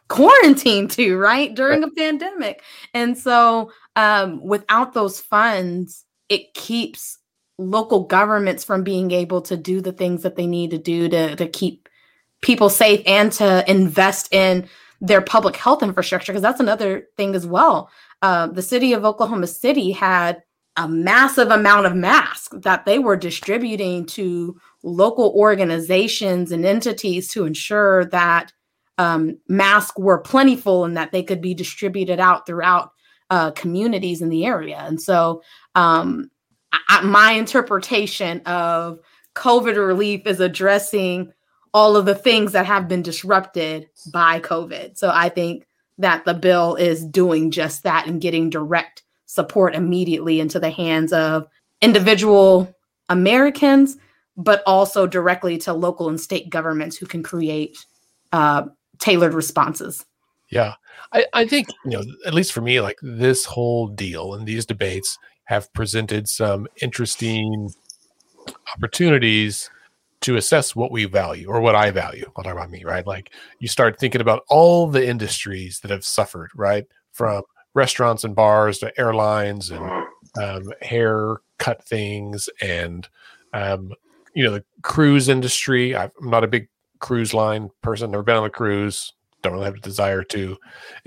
quarantine 0.08 0.86
to 0.88 1.18
right 1.18 1.54
during 1.54 1.82
right. 1.82 1.90
a 1.90 1.94
pandemic 1.94 2.62
and 2.94 3.18
so 3.18 3.70
um, 3.96 4.42
without 4.46 4.94
those 4.94 5.20
funds 5.20 6.04
it 6.28 6.54
keeps 6.54 7.18
local 7.58 8.04
governments 8.04 8.64
from 8.64 8.84
being 8.84 9.10
able 9.10 9.42
to 9.42 9.56
do 9.56 9.80
the 9.80 9.92
things 9.92 10.22
that 10.22 10.36
they 10.36 10.46
need 10.46 10.70
to 10.70 10.78
do 10.78 11.08
to, 11.08 11.34
to 11.34 11.48
keep 11.48 11.87
people 12.42 12.70
safe 12.70 13.02
and 13.06 13.32
to 13.32 13.68
invest 13.70 14.32
in 14.32 14.68
their 15.00 15.20
public 15.20 15.56
health 15.56 15.82
infrastructure 15.82 16.32
because 16.32 16.42
that's 16.42 16.60
another 16.60 17.06
thing 17.16 17.34
as 17.34 17.46
well. 17.46 17.90
Uh, 18.22 18.48
the 18.48 18.62
city 18.62 18.92
of 18.92 19.04
Oklahoma 19.04 19.46
City 19.46 19.90
had 19.92 20.42
a 20.76 20.88
massive 20.88 21.50
amount 21.50 21.86
of 21.86 21.94
masks 21.94 22.56
that 22.62 22.84
they 22.84 22.98
were 22.98 23.16
distributing 23.16 24.06
to 24.06 24.56
local 24.82 25.32
organizations 25.36 26.52
and 26.52 26.64
entities 26.64 27.28
to 27.28 27.44
ensure 27.44 28.04
that 28.06 28.52
um, 28.96 29.38
masks 29.48 29.98
were 29.98 30.18
plentiful 30.18 30.84
and 30.84 30.96
that 30.96 31.12
they 31.12 31.22
could 31.22 31.40
be 31.40 31.54
distributed 31.54 32.20
out 32.20 32.46
throughout 32.46 32.90
uh, 33.30 33.50
communities 33.52 34.22
in 34.22 34.28
the 34.28 34.46
area. 34.46 34.78
And 34.78 35.00
so, 35.00 35.42
um, 35.74 36.30
I, 36.88 37.00
my 37.02 37.32
interpretation 37.32 38.40
of 38.40 38.98
COVID 39.34 39.76
relief 39.76 40.26
is 40.26 40.40
addressing 40.40 41.32
all 41.74 41.96
of 41.96 42.06
the 42.06 42.14
things 42.14 42.52
that 42.52 42.66
have 42.66 42.88
been 42.88 43.02
disrupted 43.02 43.88
by 44.12 44.40
COVID. 44.40 44.96
So 44.98 45.10
I 45.12 45.28
think 45.28 45.66
that 45.98 46.24
the 46.24 46.34
bill 46.34 46.74
is 46.76 47.04
doing 47.04 47.50
just 47.50 47.82
that 47.82 48.06
and 48.06 48.20
getting 48.20 48.50
direct 48.50 49.02
support 49.26 49.74
immediately 49.74 50.40
into 50.40 50.58
the 50.58 50.70
hands 50.70 51.12
of 51.12 51.46
individual 51.82 52.74
Americans, 53.08 53.96
but 54.36 54.62
also 54.66 55.06
directly 55.06 55.58
to 55.58 55.72
local 55.72 56.08
and 56.08 56.20
state 56.20 56.50
governments 56.50 56.96
who 56.96 57.06
can 57.06 57.22
create 57.22 57.76
uh, 58.32 58.64
tailored 58.98 59.34
responses. 59.34 60.04
Yeah, 60.50 60.74
I, 61.12 61.26
I 61.34 61.46
think, 61.46 61.68
you 61.84 61.90
know, 61.90 62.02
at 62.26 62.32
least 62.32 62.52
for 62.52 62.62
me, 62.62 62.80
like 62.80 62.96
this 63.02 63.44
whole 63.44 63.88
deal 63.88 64.34
and 64.34 64.46
these 64.46 64.64
debates 64.64 65.18
have 65.44 65.72
presented 65.74 66.28
some 66.28 66.66
interesting 66.80 67.70
opportunities 68.74 69.70
to 70.20 70.36
assess 70.36 70.74
what 70.74 70.90
we 70.90 71.04
value 71.04 71.48
or 71.48 71.60
what 71.60 71.74
I 71.74 71.90
value. 71.90 72.30
I'll 72.36 72.44
talk 72.44 72.52
about 72.52 72.70
me, 72.70 72.84
right? 72.84 73.06
Like 73.06 73.32
you 73.60 73.68
start 73.68 73.98
thinking 73.98 74.20
about 74.20 74.44
all 74.48 74.88
the 74.88 75.06
industries 75.06 75.80
that 75.80 75.90
have 75.90 76.04
suffered, 76.04 76.50
right? 76.54 76.86
From 77.12 77.42
restaurants 77.74 78.24
and 78.24 78.34
bars 78.34 78.78
to 78.78 78.98
airlines 78.98 79.70
and 79.70 80.06
um, 80.42 80.72
hair 80.82 81.36
cut 81.58 81.84
things 81.84 82.48
and 82.60 83.08
um, 83.52 83.92
you 84.34 84.44
know 84.44 84.52
the 84.52 84.64
cruise 84.82 85.28
industry. 85.28 85.96
I'm 85.96 86.10
not 86.20 86.44
a 86.44 86.48
big 86.48 86.68
cruise 87.00 87.34
line 87.34 87.70
person. 87.82 88.10
Never 88.10 88.22
been 88.22 88.36
on 88.36 88.44
a 88.44 88.50
cruise. 88.50 89.12
Don't 89.42 89.52
really 89.52 89.64
have 89.66 89.76
a 89.76 89.80
desire 89.80 90.24
to. 90.24 90.56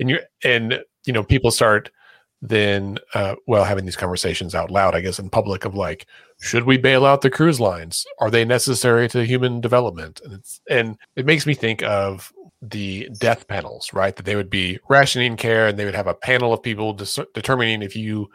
And 0.00 0.10
you 0.10 0.18
and 0.44 0.82
you 1.04 1.12
know 1.12 1.22
people 1.22 1.50
start 1.50 1.90
then 2.44 2.98
uh, 3.14 3.36
well 3.46 3.64
having 3.64 3.84
these 3.84 3.96
conversations 3.96 4.54
out 4.54 4.70
loud 4.70 4.94
i 4.94 5.00
guess 5.00 5.18
in 5.18 5.30
public 5.30 5.64
of 5.64 5.74
like 5.74 6.06
should 6.42 6.64
we 6.64 6.76
bail 6.76 7.06
out 7.06 7.20
the 7.20 7.30
cruise 7.30 7.60
lines? 7.60 8.04
Are 8.18 8.30
they 8.30 8.44
necessary 8.44 9.08
to 9.10 9.24
human 9.24 9.60
development? 9.60 10.20
And 10.24 10.34
it's 10.34 10.60
and 10.68 10.98
it 11.14 11.24
makes 11.24 11.46
me 11.46 11.54
think 11.54 11.84
of 11.84 12.32
the 12.60 13.08
death 13.18 13.46
panels 13.46 13.92
right? 13.92 14.14
That 14.16 14.26
they 14.26 14.36
would 14.36 14.50
be 14.50 14.80
rationing 14.88 15.36
care 15.36 15.68
and 15.68 15.78
they 15.78 15.84
would 15.84 15.94
have 15.94 16.08
a 16.08 16.14
panel 16.14 16.52
of 16.52 16.62
people 16.62 16.92
dis- 16.94 17.18
determining 17.32 17.80
if 17.80 17.94
you 17.94 18.28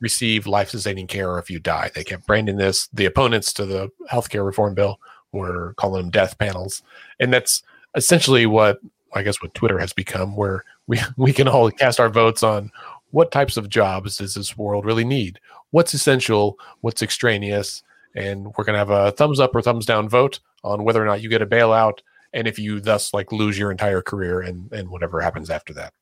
receive 0.00 0.48
life-sustaining 0.48 1.06
care 1.06 1.30
or 1.30 1.38
if 1.38 1.50
you 1.50 1.60
die. 1.60 1.92
They 1.94 2.02
kept 2.02 2.26
branding 2.26 2.56
this 2.56 2.88
the 2.92 3.06
opponents 3.06 3.52
to 3.54 3.64
the 3.64 3.90
healthcare 4.10 4.44
reform 4.44 4.74
bill 4.74 4.98
were 5.30 5.74
calling 5.74 6.02
them 6.02 6.10
death 6.10 6.36
panels 6.38 6.82
and 7.20 7.32
that's 7.32 7.62
essentially 7.94 8.44
what 8.44 8.80
I 9.14 9.22
guess 9.22 9.42
what 9.42 9.54
Twitter 9.54 9.78
has 9.78 9.92
become, 9.92 10.36
where 10.36 10.64
we 10.86 11.00
we 11.16 11.32
can 11.32 11.48
all 11.48 11.70
cast 11.70 12.00
our 12.00 12.08
votes 12.08 12.42
on 12.42 12.70
what 13.12 13.30
types 13.30 13.56
of 13.56 13.68
jobs 13.68 14.18
does 14.18 14.34
this 14.34 14.56
world 14.58 14.84
really 14.84 15.04
need? 15.04 15.40
What's 15.70 15.94
essential? 15.94 16.58
What's 16.80 17.02
extraneous? 17.02 17.82
and 18.14 18.46
we're 18.56 18.64
going 18.64 18.74
to 18.74 18.78
have 18.78 18.90
a 18.90 19.12
thumbs 19.12 19.40
up 19.40 19.54
or 19.54 19.62
thumbs 19.62 19.86
down 19.86 20.08
vote 20.08 20.40
on 20.64 20.84
whether 20.84 21.02
or 21.02 21.06
not 21.06 21.22
you 21.22 21.28
get 21.28 21.42
a 21.42 21.46
bailout 21.46 21.98
and 22.32 22.46
if 22.46 22.58
you 22.58 22.80
thus 22.80 23.12
like 23.12 23.32
lose 23.32 23.58
your 23.58 23.70
entire 23.70 24.02
career 24.02 24.40
and 24.40 24.72
and 24.72 24.90
whatever 24.90 25.20
happens 25.20 25.50
after 25.50 25.72
that. 25.74 25.92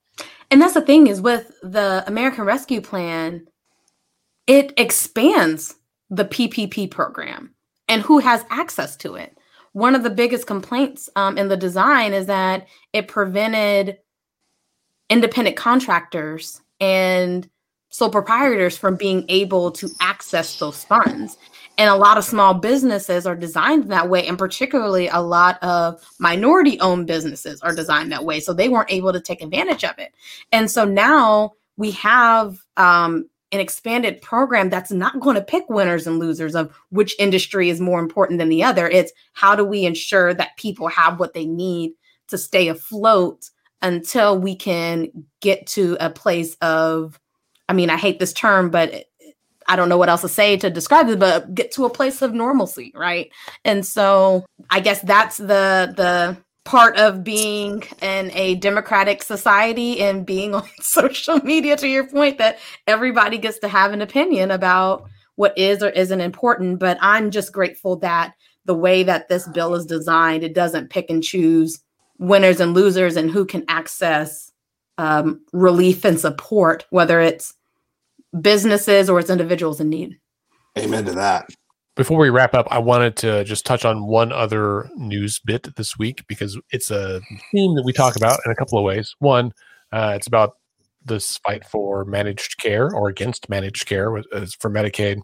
And 0.50 0.60
that's 0.60 0.74
the 0.74 0.82
thing 0.82 1.06
is 1.06 1.20
with 1.20 1.52
the 1.62 2.04
American 2.06 2.44
Rescue 2.44 2.80
Plan, 2.80 3.46
it 4.46 4.72
expands 4.76 5.76
the 6.10 6.24
PPP 6.24 6.90
program 6.90 7.54
and 7.88 8.02
who 8.02 8.18
has 8.18 8.44
access 8.50 8.96
to 8.96 9.14
it. 9.14 9.36
One 9.72 9.94
of 9.94 10.02
the 10.02 10.10
biggest 10.10 10.48
complaints 10.48 11.08
um, 11.14 11.38
in 11.38 11.48
the 11.48 11.56
design 11.56 12.12
is 12.12 12.26
that 12.26 12.66
it 12.92 13.06
prevented 13.06 13.98
independent 15.08 15.56
contractors 15.56 16.60
and 16.80 17.48
sole 17.90 18.10
proprietors 18.10 18.78
from 18.78 18.96
being 18.96 19.24
able 19.28 19.70
to 19.72 19.88
access 20.00 20.58
those 20.58 20.84
funds. 20.84 21.36
And 21.76 21.90
a 21.90 21.96
lot 21.96 22.18
of 22.18 22.24
small 22.24 22.54
businesses 22.54 23.26
are 23.26 23.34
designed 23.34 23.90
that 23.90 24.08
way, 24.08 24.26
and 24.26 24.38
particularly 24.38 25.08
a 25.08 25.20
lot 25.20 25.62
of 25.62 26.02
minority 26.18 26.78
owned 26.80 27.06
businesses 27.06 27.60
are 27.62 27.74
designed 27.74 28.12
that 28.12 28.24
way. 28.24 28.38
So 28.40 28.52
they 28.52 28.68
weren't 28.68 28.92
able 28.92 29.12
to 29.12 29.20
take 29.20 29.42
advantage 29.42 29.84
of 29.84 29.98
it. 29.98 30.14
And 30.52 30.70
so 30.70 30.84
now 30.84 31.52
we 31.76 31.90
have 31.92 32.58
um, 32.76 33.28
an 33.52 33.60
expanded 33.60 34.20
program 34.22 34.68
that's 34.68 34.92
not 34.92 35.20
going 35.20 35.36
to 35.36 35.42
pick 35.42 35.68
winners 35.68 36.06
and 36.06 36.18
losers 36.18 36.54
of 36.54 36.72
which 36.90 37.14
industry 37.18 37.70
is 37.70 37.80
more 37.80 37.98
important 37.98 38.38
than 38.38 38.50
the 38.50 38.62
other. 38.62 38.88
It's 38.88 39.12
how 39.32 39.56
do 39.56 39.64
we 39.64 39.84
ensure 39.84 40.34
that 40.34 40.56
people 40.56 40.88
have 40.88 41.18
what 41.18 41.34
they 41.34 41.46
need 41.46 41.92
to 42.28 42.38
stay 42.38 42.68
afloat 42.68 43.50
until 43.82 44.38
we 44.38 44.56
can 44.56 45.08
get 45.40 45.66
to 45.68 45.96
a 46.00 46.10
place 46.10 46.56
of 46.60 47.18
I 47.68 47.72
mean, 47.72 47.88
I 47.88 47.96
hate 47.96 48.18
this 48.18 48.32
term, 48.32 48.70
but 48.70 49.04
I 49.68 49.76
don't 49.76 49.88
know 49.88 49.96
what 49.96 50.08
else 50.08 50.22
to 50.22 50.28
say 50.28 50.56
to 50.56 50.70
describe 50.70 51.08
it, 51.08 51.20
but 51.20 51.54
get 51.54 51.70
to 51.74 51.84
a 51.84 51.90
place 51.90 52.22
of 52.22 52.34
normalcy, 52.34 52.92
right? 52.96 53.30
And 53.64 53.86
so 53.86 54.44
I 54.70 54.80
guess 54.80 55.00
that's 55.02 55.36
the 55.36 55.94
the 55.96 56.36
part 56.64 56.96
of 56.96 57.24
being 57.24 57.82
in 58.02 58.30
a 58.32 58.56
democratic 58.56 59.22
society 59.22 60.00
and 60.00 60.26
being 60.26 60.54
on 60.56 60.68
social 60.80 61.38
media 61.38 61.76
to 61.76 61.88
your 61.88 62.06
point 62.06 62.38
that 62.38 62.58
everybody 62.86 63.38
gets 63.38 63.58
to 63.60 63.68
have 63.68 63.92
an 63.92 64.02
opinion 64.02 64.50
about 64.50 65.08
what 65.36 65.56
is 65.56 65.82
or 65.82 65.88
isn't 65.88 66.20
important 66.20 66.78
but 66.78 66.98
i'm 67.00 67.30
just 67.30 67.52
grateful 67.52 67.96
that 67.96 68.34
the 68.66 68.74
way 68.74 69.02
that 69.02 69.26
this 69.28 69.48
bill 69.48 69.74
is 69.74 69.86
designed 69.86 70.44
it 70.44 70.54
doesn't 70.54 70.90
pick 70.90 71.08
and 71.08 71.22
choose 71.22 71.82
winners 72.20 72.60
and 72.60 72.74
losers 72.74 73.16
and 73.16 73.30
who 73.30 73.44
can 73.44 73.64
access 73.68 74.52
um, 74.98 75.40
relief 75.52 76.04
and 76.04 76.20
support 76.20 76.86
whether 76.90 77.20
it's 77.20 77.54
businesses 78.40 79.10
or 79.10 79.18
it's 79.18 79.30
individuals 79.30 79.80
in 79.80 79.88
need 79.88 80.18
amen 80.78 81.04
to 81.04 81.12
that 81.12 81.48
before 82.00 82.18
we 82.18 82.30
wrap 82.30 82.54
up, 82.54 82.66
I 82.70 82.78
wanted 82.78 83.16
to 83.16 83.44
just 83.44 83.66
touch 83.66 83.84
on 83.84 84.06
one 84.06 84.32
other 84.32 84.88
news 84.96 85.38
bit 85.38 85.76
this 85.76 85.98
week 85.98 86.24
because 86.28 86.58
it's 86.70 86.90
a 86.90 87.20
theme 87.52 87.74
that 87.74 87.82
we 87.84 87.92
talk 87.92 88.16
about 88.16 88.40
in 88.46 88.50
a 88.52 88.54
couple 88.54 88.78
of 88.78 88.84
ways. 88.84 89.14
One, 89.18 89.52
uh, 89.92 90.14
it's 90.16 90.26
about 90.26 90.56
this 91.04 91.36
fight 91.38 91.62
for 91.66 92.06
managed 92.06 92.56
care 92.58 92.90
or 92.90 93.08
against 93.08 93.50
managed 93.50 93.86
care 93.86 94.10
for 94.58 94.70
Medicaid, 94.70 95.20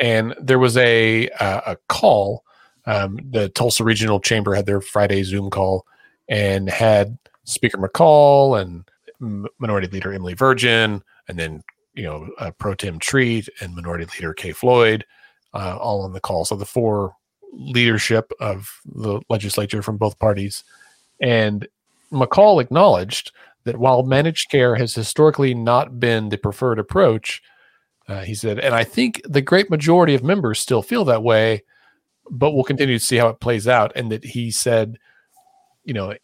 and 0.00 0.34
there 0.38 0.58
was 0.58 0.76
a 0.76 1.28
uh, 1.40 1.60
a 1.66 1.76
call. 1.88 2.44
Um, 2.84 3.18
the 3.30 3.48
Tulsa 3.48 3.82
Regional 3.82 4.20
Chamber 4.20 4.54
had 4.54 4.66
their 4.66 4.82
Friday 4.82 5.22
Zoom 5.22 5.48
call 5.50 5.86
and 6.28 6.68
had 6.68 7.18
Speaker 7.44 7.78
McCall 7.78 8.60
and 8.60 8.84
Minority 9.58 9.88
Leader 9.88 10.12
Emily 10.12 10.34
Virgin, 10.34 11.02
and 11.28 11.38
then 11.38 11.62
you 11.94 12.04
know 12.04 12.28
uh, 12.38 12.50
Pro 12.52 12.74
Tem 12.74 12.98
Treat 12.98 13.48
and 13.60 13.74
Minority 13.74 14.06
Leader 14.14 14.34
Kay 14.34 14.52
Floyd 14.52 15.04
uh, 15.54 15.76
all 15.78 16.02
on 16.02 16.12
the 16.12 16.20
call. 16.20 16.44
So 16.44 16.56
the 16.56 16.66
four 16.66 17.14
leadership 17.52 18.32
of 18.40 18.80
the 18.86 19.20
legislature 19.28 19.82
from 19.82 19.98
both 19.98 20.18
parties. 20.18 20.64
And 21.20 21.68
McCall 22.10 22.60
acknowledged 22.60 23.32
that 23.64 23.76
while 23.76 24.02
managed 24.02 24.50
care 24.50 24.74
has 24.76 24.94
historically 24.94 25.54
not 25.54 26.00
been 26.00 26.28
the 26.28 26.38
preferred 26.38 26.78
approach, 26.78 27.42
uh, 28.08 28.22
he 28.22 28.34
said, 28.34 28.58
and 28.58 28.74
I 28.74 28.84
think 28.84 29.20
the 29.24 29.42
great 29.42 29.70
majority 29.70 30.14
of 30.14 30.24
members 30.24 30.58
still 30.58 30.82
feel 30.82 31.04
that 31.04 31.22
way, 31.22 31.62
but 32.30 32.52
we'll 32.52 32.64
continue 32.64 32.98
to 32.98 33.04
see 33.04 33.16
how 33.16 33.28
it 33.28 33.40
plays 33.40 33.68
out. 33.68 33.92
And 33.94 34.10
that 34.10 34.24
he 34.24 34.50
said, 34.50 34.98
you 35.84 35.94
know, 35.94 36.14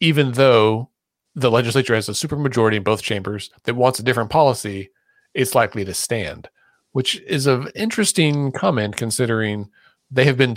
even 0.00 0.32
though 0.32 0.90
the 1.34 1.50
legislature 1.50 1.94
has 1.94 2.08
a 2.08 2.12
supermajority 2.12 2.76
in 2.76 2.82
both 2.82 3.02
chambers 3.02 3.50
that 3.64 3.74
wants 3.74 3.98
a 3.98 4.02
different 4.02 4.30
policy, 4.30 4.90
it's 5.34 5.54
likely 5.54 5.84
to 5.84 5.94
stand 5.94 6.48
which 6.92 7.20
is 7.22 7.46
an 7.46 7.68
interesting 7.74 8.52
comment 8.52 8.96
considering 8.96 9.68
they 10.10 10.24
have 10.24 10.36
been 10.36 10.56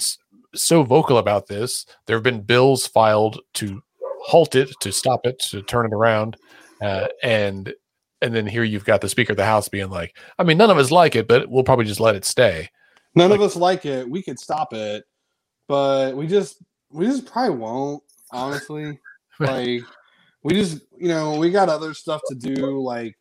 so 0.54 0.84
vocal 0.84 1.18
about 1.18 1.48
this. 1.48 1.86
There 2.06 2.16
have 2.16 2.24
been 2.24 2.42
bills 2.42 2.88
filed 2.88 3.40
to 3.56 3.82
halt 4.22 4.56
it, 4.56 4.70
to 4.82 4.92
stop 4.92 5.26
it, 5.26 5.40
to 5.50 5.62
turn 5.62 5.86
it 5.86 5.94
around, 5.94 6.38
uh, 6.82 7.08
and 7.24 7.74
and 8.22 8.34
then 8.34 8.48
here 8.48 8.64
you've 8.64 8.86
got 8.86 9.02
the 9.02 9.10
Speaker 9.10 9.34
of 9.34 9.38
the 9.38 9.46
House 9.46 9.68
being 9.68 9.90
like, 9.90 10.18
I 10.40 10.44
mean, 10.44 10.58
none 10.58 10.70
of 10.70 10.78
us 10.78 10.92
like 10.92 11.16
it, 11.16 11.28
but 11.28 11.50
we'll 11.50 11.64
probably 11.64 11.86
just 11.86 12.00
let 12.00 12.16
it 12.16 12.26
stay. 12.26 12.70
None 13.14 13.30
like, 13.30 13.40
of 13.40 13.46
us 13.46 13.56
like 13.56 13.86
it. 13.86 14.10
We 14.10 14.22
could 14.22 14.40
stop 14.40 14.74
it, 14.74 15.06
but 15.68 16.16
we 16.16 16.28
just 16.28 16.62
we 16.92 17.06
just 17.06 17.26
probably 17.26 17.58
won't. 17.58 18.04
Honestly, 18.32 19.00
like 19.40 19.82
we 20.44 20.54
just 20.54 20.82
you 20.98 21.08
know 21.08 21.38
we 21.38 21.50
got 21.50 21.70
other 21.70 21.94
stuff 21.94 22.22
to 22.30 22.36
do. 22.36 22.82
Like 22.82 23.16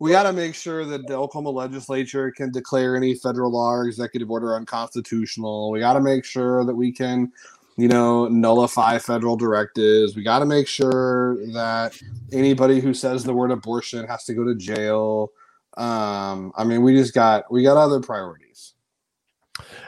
we 0.00 0.12
got 0.12 0.24
to 0.24 0.32
make 0.32 0.54
sure 0.54 0.84
that 0.84 1.06
the 1.06 1.14
Oklahoma 1.14 1.50
legislature 1.50 2.30
can 2.30 2.52
declare 2.52 2.96
any 2.96 3.14
federal 3.14 3.50
law 3.50 3.72
or 3.72 3.86
executive 3.86 4.30
order 4.30 4.54
unconstitutional. 4.54 5.70
We 5.70 5.80
got 5.80 5.94
to 5.94 6.00
make 6.00 6.24
sure 6.24 6.64
that 6.64 6.74
we 6.74 6.92
can, 6.92 7.32
you 7.76 7.88
know, 7.88 8.28
nullify 8.28 8.98
federal 8.98 9.36
directives. 9.36 10.14
We 10.14 10.22
got 10.22 10.38
to 10.38 10.46
make 10.46 10.68
sure 10.68 11.38
that 11.52 12.00
anybody 12.32 12.80
who 12.80 12.94
says 12.94 13.24
the 13.24 13.34
word 13.34 13.50
abortion 13.50 14.06
has 14.06 14.24
to 14.26 14.34
go 14.34 14.44
to 14.44 14.54
jail. 14.54 15.32
Um, 15.76 16.52
I 16.56 16.64
mean, 16.64 16.82
we 16.82 16.94
just 16.94 17.14
got 17.14 17.50
we 17.50 17.62
got 17.62 17.76
other 17.76 18.00
priorities. 18.00 18.74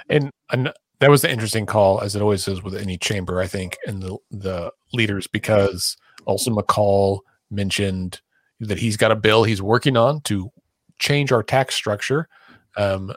And, 0.09 0.31
and 0.51 0.73
that 1.01 1.11
was 1.11 1.25
an 1.25 1.31
interesting 1.31 1.67
call, 1.67 2.01
as 2.01 2.15
it 2.15 2.23
always 2.23 2.47
is 2.47 2.63
with 2.63 2.75
any 2.75 2.97
chamber, 2.97 3.41
I 3.41 3.47
think, 3.47 3.79
and 3.87 4.03
the 4.03 4.17
the 4.31 4.73
leaders 4.93 5.27
because 5.27 5.97
also 6.27 6.51
McCall 6.51 7.21
mentioned 7.51 8.21
that 8.61 8.79
he's 8.79 8.97
got 8.97 9.11
a 9.11 9.17
bill 9.17 9.43
he's 9.45 9.63
working 9.63 9.97
on 9.97 10.21
to 10.23 10.51
change 10.99 11.33
our 11.33 11.43
tax 11.43 11.75
structure, 11.75 12.29
um, 12.77 13.13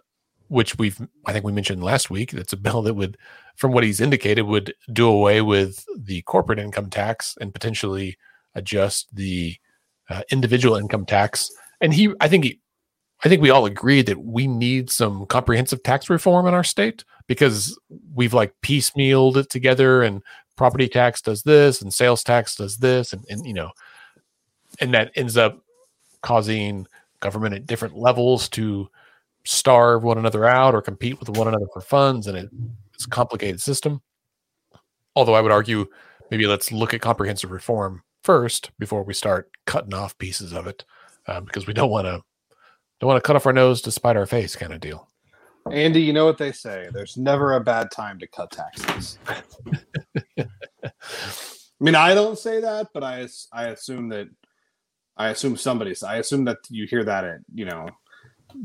which 0.48 0.78
we've 0.78 1.00
I 1.26 1.34
think 1.34 1.46
we 1.46 1.52
mentioned 1.52 1.84
last 1.84 2.10
week. 2.10 2.32
That's 2.32 2.54
a 2.54 2.58
bill 2.58 2.82
that 2.84 2.94
would, 2.94 3.18
from 3.58 3.74
what 3.74 3.84
he's 3.84 4.00
indicated, 4.02 4.44
would 4.44 4.74
do 4.92 5.08
away 5.08 5.42
with 5.42 5.86
the 5.98 6.22
corporate 6.24 6.60
income 6.60 6.90
tax 6.90 7.36
and 7.42 7.54
potentially 7.54 8.18
adjust 8.56 9.14
the 9.14 9.58
uh, 10.10 10.22
individual 10.32 10.78
income 10.78 11.06
tax. 11.06 11.52
And 11.82 11.94
he, 11.94 12.14
I 12.22 12.30
think 12.30 12.46
he, 12.46 12.62
I 13.24 13.30
think 13.30 13.42
we 13.42 13.50
all 13.50 13.66
agree 13.66 14.02
that 14.02 14.26
we 14.26 14.48
need 14.48 14.90
some 14.90 15.26
comprehensive 15.28 15.82
tax 15.84 16.10
reform 16.10 16.46
in 16.46 16.54
our 16.54 16.64
state 16.64 17.06
because 17.28 17.80
we've 18.14 18.34
like 18.34 18.54
piecemealed 18.62 19.38
it 19.38 19.50
together 19.50 20.04
and 20.04 20.22
property 20.58 20.90
tax 20.90 21.22
does 21.22 21.44
this 21.44 21.82
and 21.82 21.94
sales 21.94 22.24
tax 22.24 22.56
does 22.56 22.78
this 22.78 23.14
and, 23.14 23.24
and 23.30 23.46
you 23.46 23.54
know 23.54 23.72
and 24.80 24.94
that 24.94 25.12
ends 25.16 25.38
up 25.38 25.64
causing 26.22 26.86
government 27.22 27.56
at 27.56 27.66
different 27.66 27.98
levels 27.98 28.50
to 28.50 28.90
starve 29.46 30.04
one 30.04 30.18
another 30.18 30.46
out 30.46 30.76
or 30.76 30.82
compete 30.82 31.20
with 31.20 31.30
one 31.30 31.48
another 31.48 31.66
for 31.74 31.82
funds 31.82 32.28
and 32.28 32.38
it, 32.38 32.50
it's 32.94 33.06
a 33.06 33.10
complicated 33.10 33.62
system. 33.62 34.02
Although 35.16 35.36
i 35.36 35.42
would 35.42 35.52
argue 35.52 35.86
maybe 36.30 36.46
let's 36.46 36.72
look 36.72 36.94
at 36.94 37.02
comprehensive 37.02 37.52
reform 37.52 38.04
first 38.24 38.72
before 38.80 39.04
we 39.04 39.14
start 39.14 39.50
cutting 39.66 39.94
off 39.94 40.18
pieces 40.18 40.52
of 40.52 40.68
it 40.68 40.84
um, 41.28 41.46
because 41.46 41.68
we 41.68 41.74
don't 41.74 41.90
want 41.90 42.06
to 42.06 42.22
don't 43.04 43.12
want 43.12 43.24
to 43.24 43.28
cut 43.28 43.36
off 43.36 43.46
our 43.46 43.54
nose 43.54 43.82
to 43.82 43.92
spite 43.92 44.18
our 44.18 44.26
face 44.26 44.56
kind 44.56 44.74
of 44.74 44.80
deal 44.80 45.08
andy 45.72 46.02
you 46.02 46.14
know 46.14 46.26
what 46.26 46.38
they 46.38 46.52
say 46.52 46.88
there's 46.94 47.18
never 47.18 47.54
a 47.54 47.60
bad 47.60 47.92
time 47.92 48.20
to 48.20 48.28
cut 48.28 48.52
taxes 48.52 49.18
i 50.38 50.46
mean 51.80 51.96
i 51.96 52.14
don't 52.14 52.40
say 52.40 52.60
that 52.60 52.88
but 52.94 53.04
i 53.04 53.28
i 53.54 53.68
assume 53.68 54.10
that 54.10 54.28
I 55.18 55.30
assume 55.30 55.58
somebody's. 55.58 56.04
I 56.04 56.18
assume 56.18 56.46
that 56.46 56.58
you 56.70 56.88
hear 56.88 57.04
that 57.04 57.24
at 57.24 57.40
you 57.54 57.66
know 57.66 57.88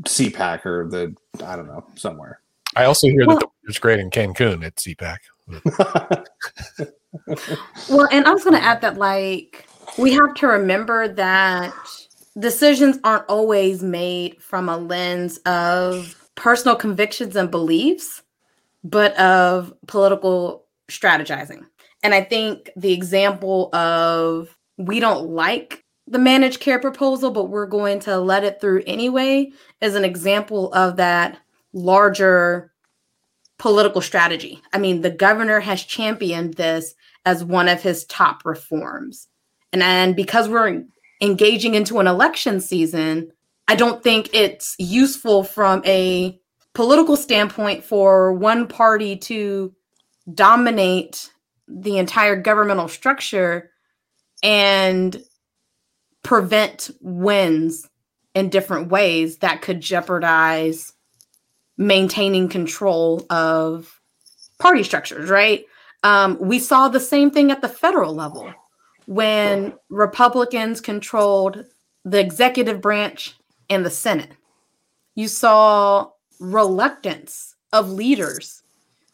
CPAC 0.03 0.65
or 0.65 0.87
the 0.89 1.15
I 1.45 1.55
don't 1.55 1.67
know 1.67 1.85
somewhere. 1.95 2.41
I 2.75 2.85
also 2.85 3.07
hear 3.07 3.25
well, 3.25 3.37
that 3.37 3.41
the 3.41 3.49
weather's 3.63 3.79
great 3.79 3.99
in 3.99 4.09
Cancun 4.09 4.65
at 4.65 4.75
CPAC. 4.75 5.17
well, 7.89 8.07
and 8.11 8.25
I 8.25 8.31
was 8.31 8.43
going 8.43 8.55
to 8.55 8.63
add 8.63 8.81
that 8.81 8.97
like 8.97 9.67
we 9.97 10.13
have 10.13 10.33
to 10.35 10.47
remember 10.47 11.07
that 11.07 11.73
decisions 12.39 12.97
aren't 13.03 13.27
always 13.29 13.83
made 13.83 14.41
from 14.41 14.69
a 14.69 14.77
lens 14.77 15.37
of 15.45 16.29
personal 16.35 16.75
convictions 16.75 17.35
and 17.35 17.51
beliefs, 17.51 18.23
but 18.83 19.17
of 19.19 19.73
political 19.87 20.65
strategizing. 20.89 21.65
And 22.01 22.13
I 22.13 22.23
think 22.23 22.69
the 22.75 22.93
example 22.93 23.73
of 23.75 24.55
we 24.77 24.99
don't 24.99 25.29
like 25.29 25.83
the 26.07 26.19
managed 26.19 26.59
care 26.59 26.79
proposal, 26.79 27.29
but 27.29 27.49
we're 27.49 27.67
going 27.67 27.99
to 27.99 28.17
let 28.17 28.43
it 28.43 28.59
through 28.59 28.83
anyway, 28.87 29.51
is 29.81 29.95
an 29.95 30.05
example 30.05 30.73
of 30.73 30.95
that 30.95 31.37
larger 31.73 32.71
political 33.59 34.01
strategy. 34.01 34.59
I 34.73 34.79
mean, 34.79 35.01
the 35.01 35.11
governor 35.11 35.59
has 35.59 35.83
championed 35.83 36.55
this 36.55 36.95
as 37.25 37.43
one 37.43 37.67
of 37.67 37.81
his 37.81 38.05
top 38.05 38.45
reforms. 38.45 39.27
And, 39.73 40.15
because 40.15 40.49
we're 40.49 40.83
engaging 41.21 41.75
into 41.75 41.99
an 41.99 42.07
election 42.07 42.61
season, 42.61 43.31
I 43.67 43.75
don't 43.75 44.03
think 44.03 44.29
it's 44.33 44.75
useful 44.79 45.43
from 45.43 45.81
a 45.85 46.39
political 46.73 47.15
standpoint 47.15 47.83
for 47.83 48.33
one 48.33 48.67
party 48.67 49.17
to 49.17 49.73
dominate 50.33 51.31
the 51.67 51.97
entire 51.97 52.35
governmental 52.35 52.87
structure 52.87 53.71
and 54.41 55.21
prevent 56.23 56.89
wins 57.01 57.87
in 58.35 58.49
different 58.49 58.89
ways 58.89 59.37
that 59.37 59.61
could 59.61 59.81
jeopardize 59.81 60.93
maintaining 61.77 62.49
control 62.49 63.25
of 63.29 64.01
party 64.59 64.83
structures, 64.83 65.29
right? 65.29 65.65
Um, 66.03 66.37
we 66.39 66.59
saw 66.59 66.87
the 66.87 66.99
same 66.99 67.31
thing 67.31 67.51
at 67.51 67.61
the 67.61 67.69
federal 67.69 68.13
level 68.13 68.53
when 69.09 69.73
Republicans 69.89 70.79
controlled 70.79 71.65
the 72.05 72.19
executive 72.19 72.79
branch 72.79 73.35
and 73.67 73.83
the 73.83 73.89
Senate. 73.89 74.29
You 75.15 75.27
saw 75.27 76.11
reluctance 76.39 77.55
of 77.73 77.89
leaders 77.91 78.61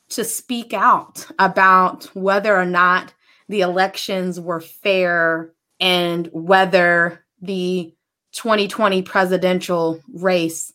to 0.09 0.25
speak 0.25 0.73
out 0.73 1.25
about 1.39 2.13
whether 2.13 2.57
or 2.57 2.65
not 2.65 3.13
the 3.47 3.61
elections 3.61 4.37
were 4.37 4.59
fair 4.59 5.53
and 5.79 6.27
whether 6.33 7.23
the 7.41 7.93
2020 8.33 9.01
presidential 9.01 10.01
race 10.13 10.73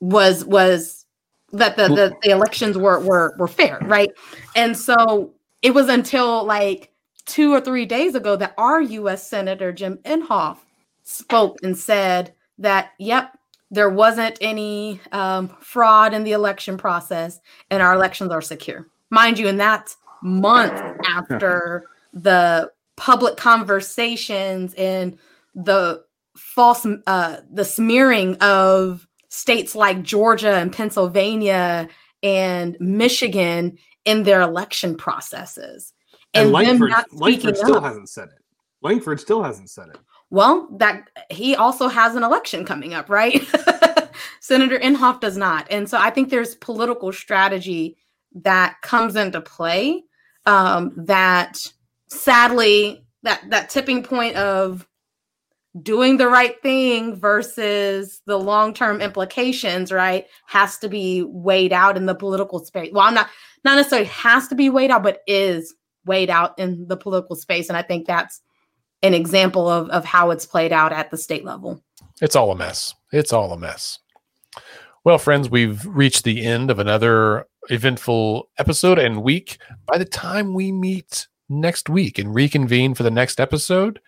was 0.00 0.44
was 0.44 1.06
that 1.52 1.78
the, 1.78 1.88
the, 1.88 2.14
the 2.22 2.30
elections 2.30 2.76
were 2.76 3.00
were 3.00 3.34
were 3.38 3.48
fair, 3.48 3.78
right? 3.80 4.10
And 4.54 4.76
so 4.76 5.32
it 5.62 5.72
was 5.72 5.88
until 5.88 6.44
like 6.44 6.92
two 7.28 7.52
or 7.52 7.60
three 7.60 7.86
days 7.86 8.14
ago 8.14 8.34
that 8.36 8.54
our 8.58 8.80
U.S. 8.80 9.28
Senator 9.28 9.72
Jim 9.72 9.98
Inhofe 10.04 10.58
spoke 11.04 11.58
and 11.62 11.78
said 11.78 12.34
that, 12.58 12.90
yep, 12.98 13.38
there 13.70 13.90
wasn't 13.90 14.38
any 14.40 15.00
um, 15.12 15.48
fraud 15.60 16.14
in 16.14 16.24
the 16.24 16.32
election 16.32 16.78
process 16.78 17.38
and 17.70 17.82
our 17.82 17.94
elections 17.94 18.32
are 18.32 18.40
secure. 18.40 18.88
Mind 19.10 19.38
you, 19.38 19.46
and 19.46 19.60
that's 19.60 19.96
months 20.22 20.82
after 21.08 21.84
the 22.12 22.70
public 22.96 23.36
conversations 23.36 24.74
and 24.74 25.18
the 25.54 26.02
false, 26.36 26.86
uh, 27.06 27.36
the 27.52 27.64
smearing 27.64 28.36
of 28.36 29.06
states 29.28 29.74
like 29.74 30.02
Georgia 30.02 30.54
and 30.54 30.72
Pennsylvania 30.72 31.88
and 32.22 32.76
Michigan 32.80 33.78
in 34.04 34.22
their 34.22 34.40
election 34.40 34.96
processes. 34.96 35.92
And, 36.34 36.44
and 36.44 36.52
Langford, 36.52 36.92
Langford 37.12 37.56
still 37.56 37.76
up. 37.76 37.84
hasn't 37.84 38.08
said 38.08 38.28
it. 38.28 38.44
Langford 38.82 39.20
still 39.20 39.42
hasn't 39.42 39.70
said 39.70 39.88
it. 39.88 39.98
Well, 40.30 40.68
that 40.78 41.10
he 41.30 41.56
also 41.56 41.88
has 41.88 42.14
an 42.14 42.22
election 42.22 42.64
coming 42.64 42.94
up, 42.94 43.08
right? 43.08 43.42
Senator 44.40 44.78
Inhofe 44.78 45.20
does 45.20 45.36
not. 45.36 45.66
And 45.70 45.88
so 45.88 45.98
I 45.98 46.10
think 46.10 46.30
there's 46.30 46.54
political 46.56 47.12
strategy 47.12 47.96
that 48.34 48.80
comes 48.82 49.16
into 49.16 49.40
play 49.40 50.04
um, 50.46 50.92
that 50.96 51.58
sadly 52.08 53.04
that 53.22 53.42
that 53.50 53.68
tipping 53.68 54.02
point 54.02 54.36
of 54.36 54.86
doing 55.82 56.16
the 56.16 56.28
right 56.28 56.60
thing 56.62 57.14
versus 57.14 58.22
the 58.24 58.38
long-term 58.38 59.00
implications 59.02 59.92
right 59.92 60.26
has 60.46 60.78
to 60.78 60.88
be 60.88 61.22
weighed 61.22 61.72
out 61.72 61.96
in 61.96 62.06
the 62.06 62.14
political 62.14 62.58
space 62.58 62.90
well 62.92 63.04
i'm 63.04 63.14
not 63.14 63.28
not 63.64 63.76
necessarily 63.76 64.08
has 64.08 64.48
to 64.48 64.54
be 64.54 64.70
weighed 64.70 64.90
out 64.90 65.02
but 65.02 65.20
is 65.26 65.74
weighed 66.04 66.30
out 66.30 66.58
in 66.58 66.86
the 66.88 66.96
political 66.96 67.36
space 67.36 67.68
and 67.68 67.76
i 67.76 67.82
think 67.82 68.06
that's 68.06 68.40
an 69.02 69.14
example 69.14 69.68
of, 69.68 69.88
of 69.90 70.04
how 70.04 70.30
it's 70.30 70.46
played 70.46 70.72
out 70.72 70.92
at 70.92 71.10
the 71.10 71.16
state 71.16 71.44
level. 71.44 71.82
It's 72.20 72.36
all 72.36 72.50
a 72.50 72.56
mess. 72.56 72.94
It's 73.12 73.32
all 73.32 73.52
a 73.52 73.58
mess. 73.58 73.98
Well, 75.04 75.18
friends, 75.18 75.48
we've 75.48 75.84
reached 75.86 76.24
the 76.24 76.44
end 76.44 76.70
of 76.70 76.78
another 76.78 77.46
eventful 77.70 78.50
episode 78.58 78.98
and 78.98 79.22
week. 79.22 79.58
By 79.86 79.98
the 79.98 80.04
time 80.04 80.52
we 80.52 80.72
meet 80.72 81.28
next 81.48 81.88
week 81.88 82.18
and 82.18 82.34
reconvene 82.34 82.94
for 82.94 83.04
the 83.04 83.10
next 83.10 83.40
episode, 83.40 84.00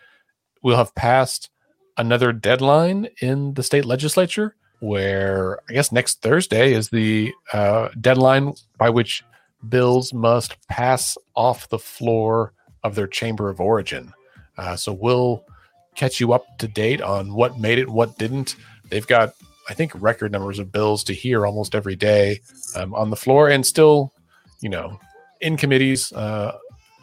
we'll 0.63 0.77
have 0.77 0.95
passed 0.95 1.51
another 1.97 2.33
deadline 2.33 3.09
in 3.21 3.55
the 3.55 3.63
state 3.63 3.85
legislature 3.85 4.57
where 4.81 5.61
I 5.69 5.75
guess 5.75 5.93
next 5.93 6.23
Thursday 6.23 6.73
is 6.73 6.89
the 6.89 7.33
uh, 7.53 7.89
deadline 8.01 8.55
by 8.79 8.91
which 8.91 9.23
bills 9.69 10.13
must 10.13 10.57
pass 10.69 11.17
off 11.35 11.69
the 11.69 11.79
floor 11.79 12.53
of 12.83 12.95
their 12.95 13.07
chamber 13.07 13.49
of 13.51 13.61
origin. 13.61 14.13
Uh, 14.57 14.77
so 14.77 14.93
we'll 14.93 15.45
catch 15.95 16.21
you 16.21 16.33
up 16.33 16.59
to 16.59 16.69
date 16.69 17.03
on 17.03 17.35
what 17.35 17.59
made 17.59 17.79
it, 17.79 17.89
what 17.89 18.19
didn't. 18.19 18.57
They've 18.89 19.07
got, 19.07 19.35
I 19.69 19.75
think, 19.75 19.93
record 19.95 20.33
numbers 20.33 20.59
of 20.59 20.73
bills 20.73 21.05
to 21.05 21.15
hear 21.15 21.47
almost 21.47 21.75
every 21.75 21.97
day 21.97 22.41
um, 22.77 22.95
on 22.95 23.11
the 23.11 23.17
floor, 23.17 23.49
and 23.49 23.65
still, 23.65 24.13
you 24.61 24.69
know, 24.69 24.99
in 25.41 25.57
committees 25.57 26.13
uh, 26.13 26.57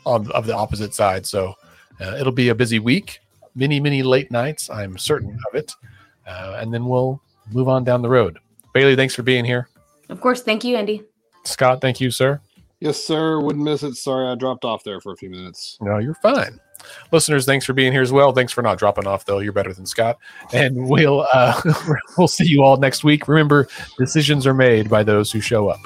on 0.06 0.32
of 0.32 0.46
the 0.46 0.56
opposite 0.56 0.94
side. 0.94 1.26
So 1.26 1.56
uh, 2.00 2.18
it'll 2.20 2.34
be 2.34 2.50
a 2.50 2.56
busy 2.56 2.80
week, 2.80 3.20
many, 3.56 3.80
many 3.80 4.04
late 4.04 4.32
nights. 4.32 4.70
I'm 4.70 4.98
certain 4.98 5.38
of 5.48 5.56
it, 5.56 5.74
uh, 6.26 6.58
and 6.60 6.74
then 6.74 6.86
we'll 6.86 7.22
move 7.52 7.70
on 7.70 7.84
down 7.84 8.02
the 8.02 8.10
road. 8.10 8.40
Bailey, 8.74 8.96
thanks 8.96 9.16
for 9.16 9.24
being 9.24 9.46
here. 9.46 9.70
Of 10.10 10.22
course, 10.22 10.42
thank 10.42 10.64
you, 10.64 10.76
Andy. 10.76 11.04
Scott, 11.44 11.82
thank 11.82 12.02
you, 12.02 12.12
sir. 12.12 12.42
Yes, 12.80 13.04
sir. 13.04 13.40
Wouldn't 13.40 13.64
miss 13.64 13.84
it. 13.84 13.96
Sorry, 13.96 14.28
I 14.28 14.36
dropped 14.36 14.64
off 14.64 14.84
there 14.84 15.02
for 15.02 15.12
a 15.12 15.18
few 15.18 15.30
minutes. 15.30 15.78
No, 15.82 15.98
you're 15.98 16.14
fine. 16.16 16.60
Listeners, 17.12 17.46
thanks 17.46 17.66
for 17.66 17.74
being 17.74 17.92
here 17.92 18.04
as 18.04 18.12
well. 18.12 18.32
Thanks 18.32 18.54
for 18.54 18.62
not 18.62 18.78
dropping 18.78 19.08
off, 19.08 19.26
though. 19.26 19.40
You're 19.40 19.54
better 19.54 19.74
than 19.74 19.86
Scott. 19.86 20.18
And 20.54 20.88
we'll 20.88 21.26
uh, 21.34 21.60
we'll 22.18 22.28
see 22.28 22.46
you 22.46 22.64
all 22.64 22.78
next 22.78 23.04
week. 23.04 23.28
Remember, 23.28 23.68
decisions 23.98 24.46
are 24.46 24.54
made 24.54 24.90
by 24.90 25.04
those 25.04 25.32
who 25.32 25.40
show 25.40 25.70
up. 25.70 25.80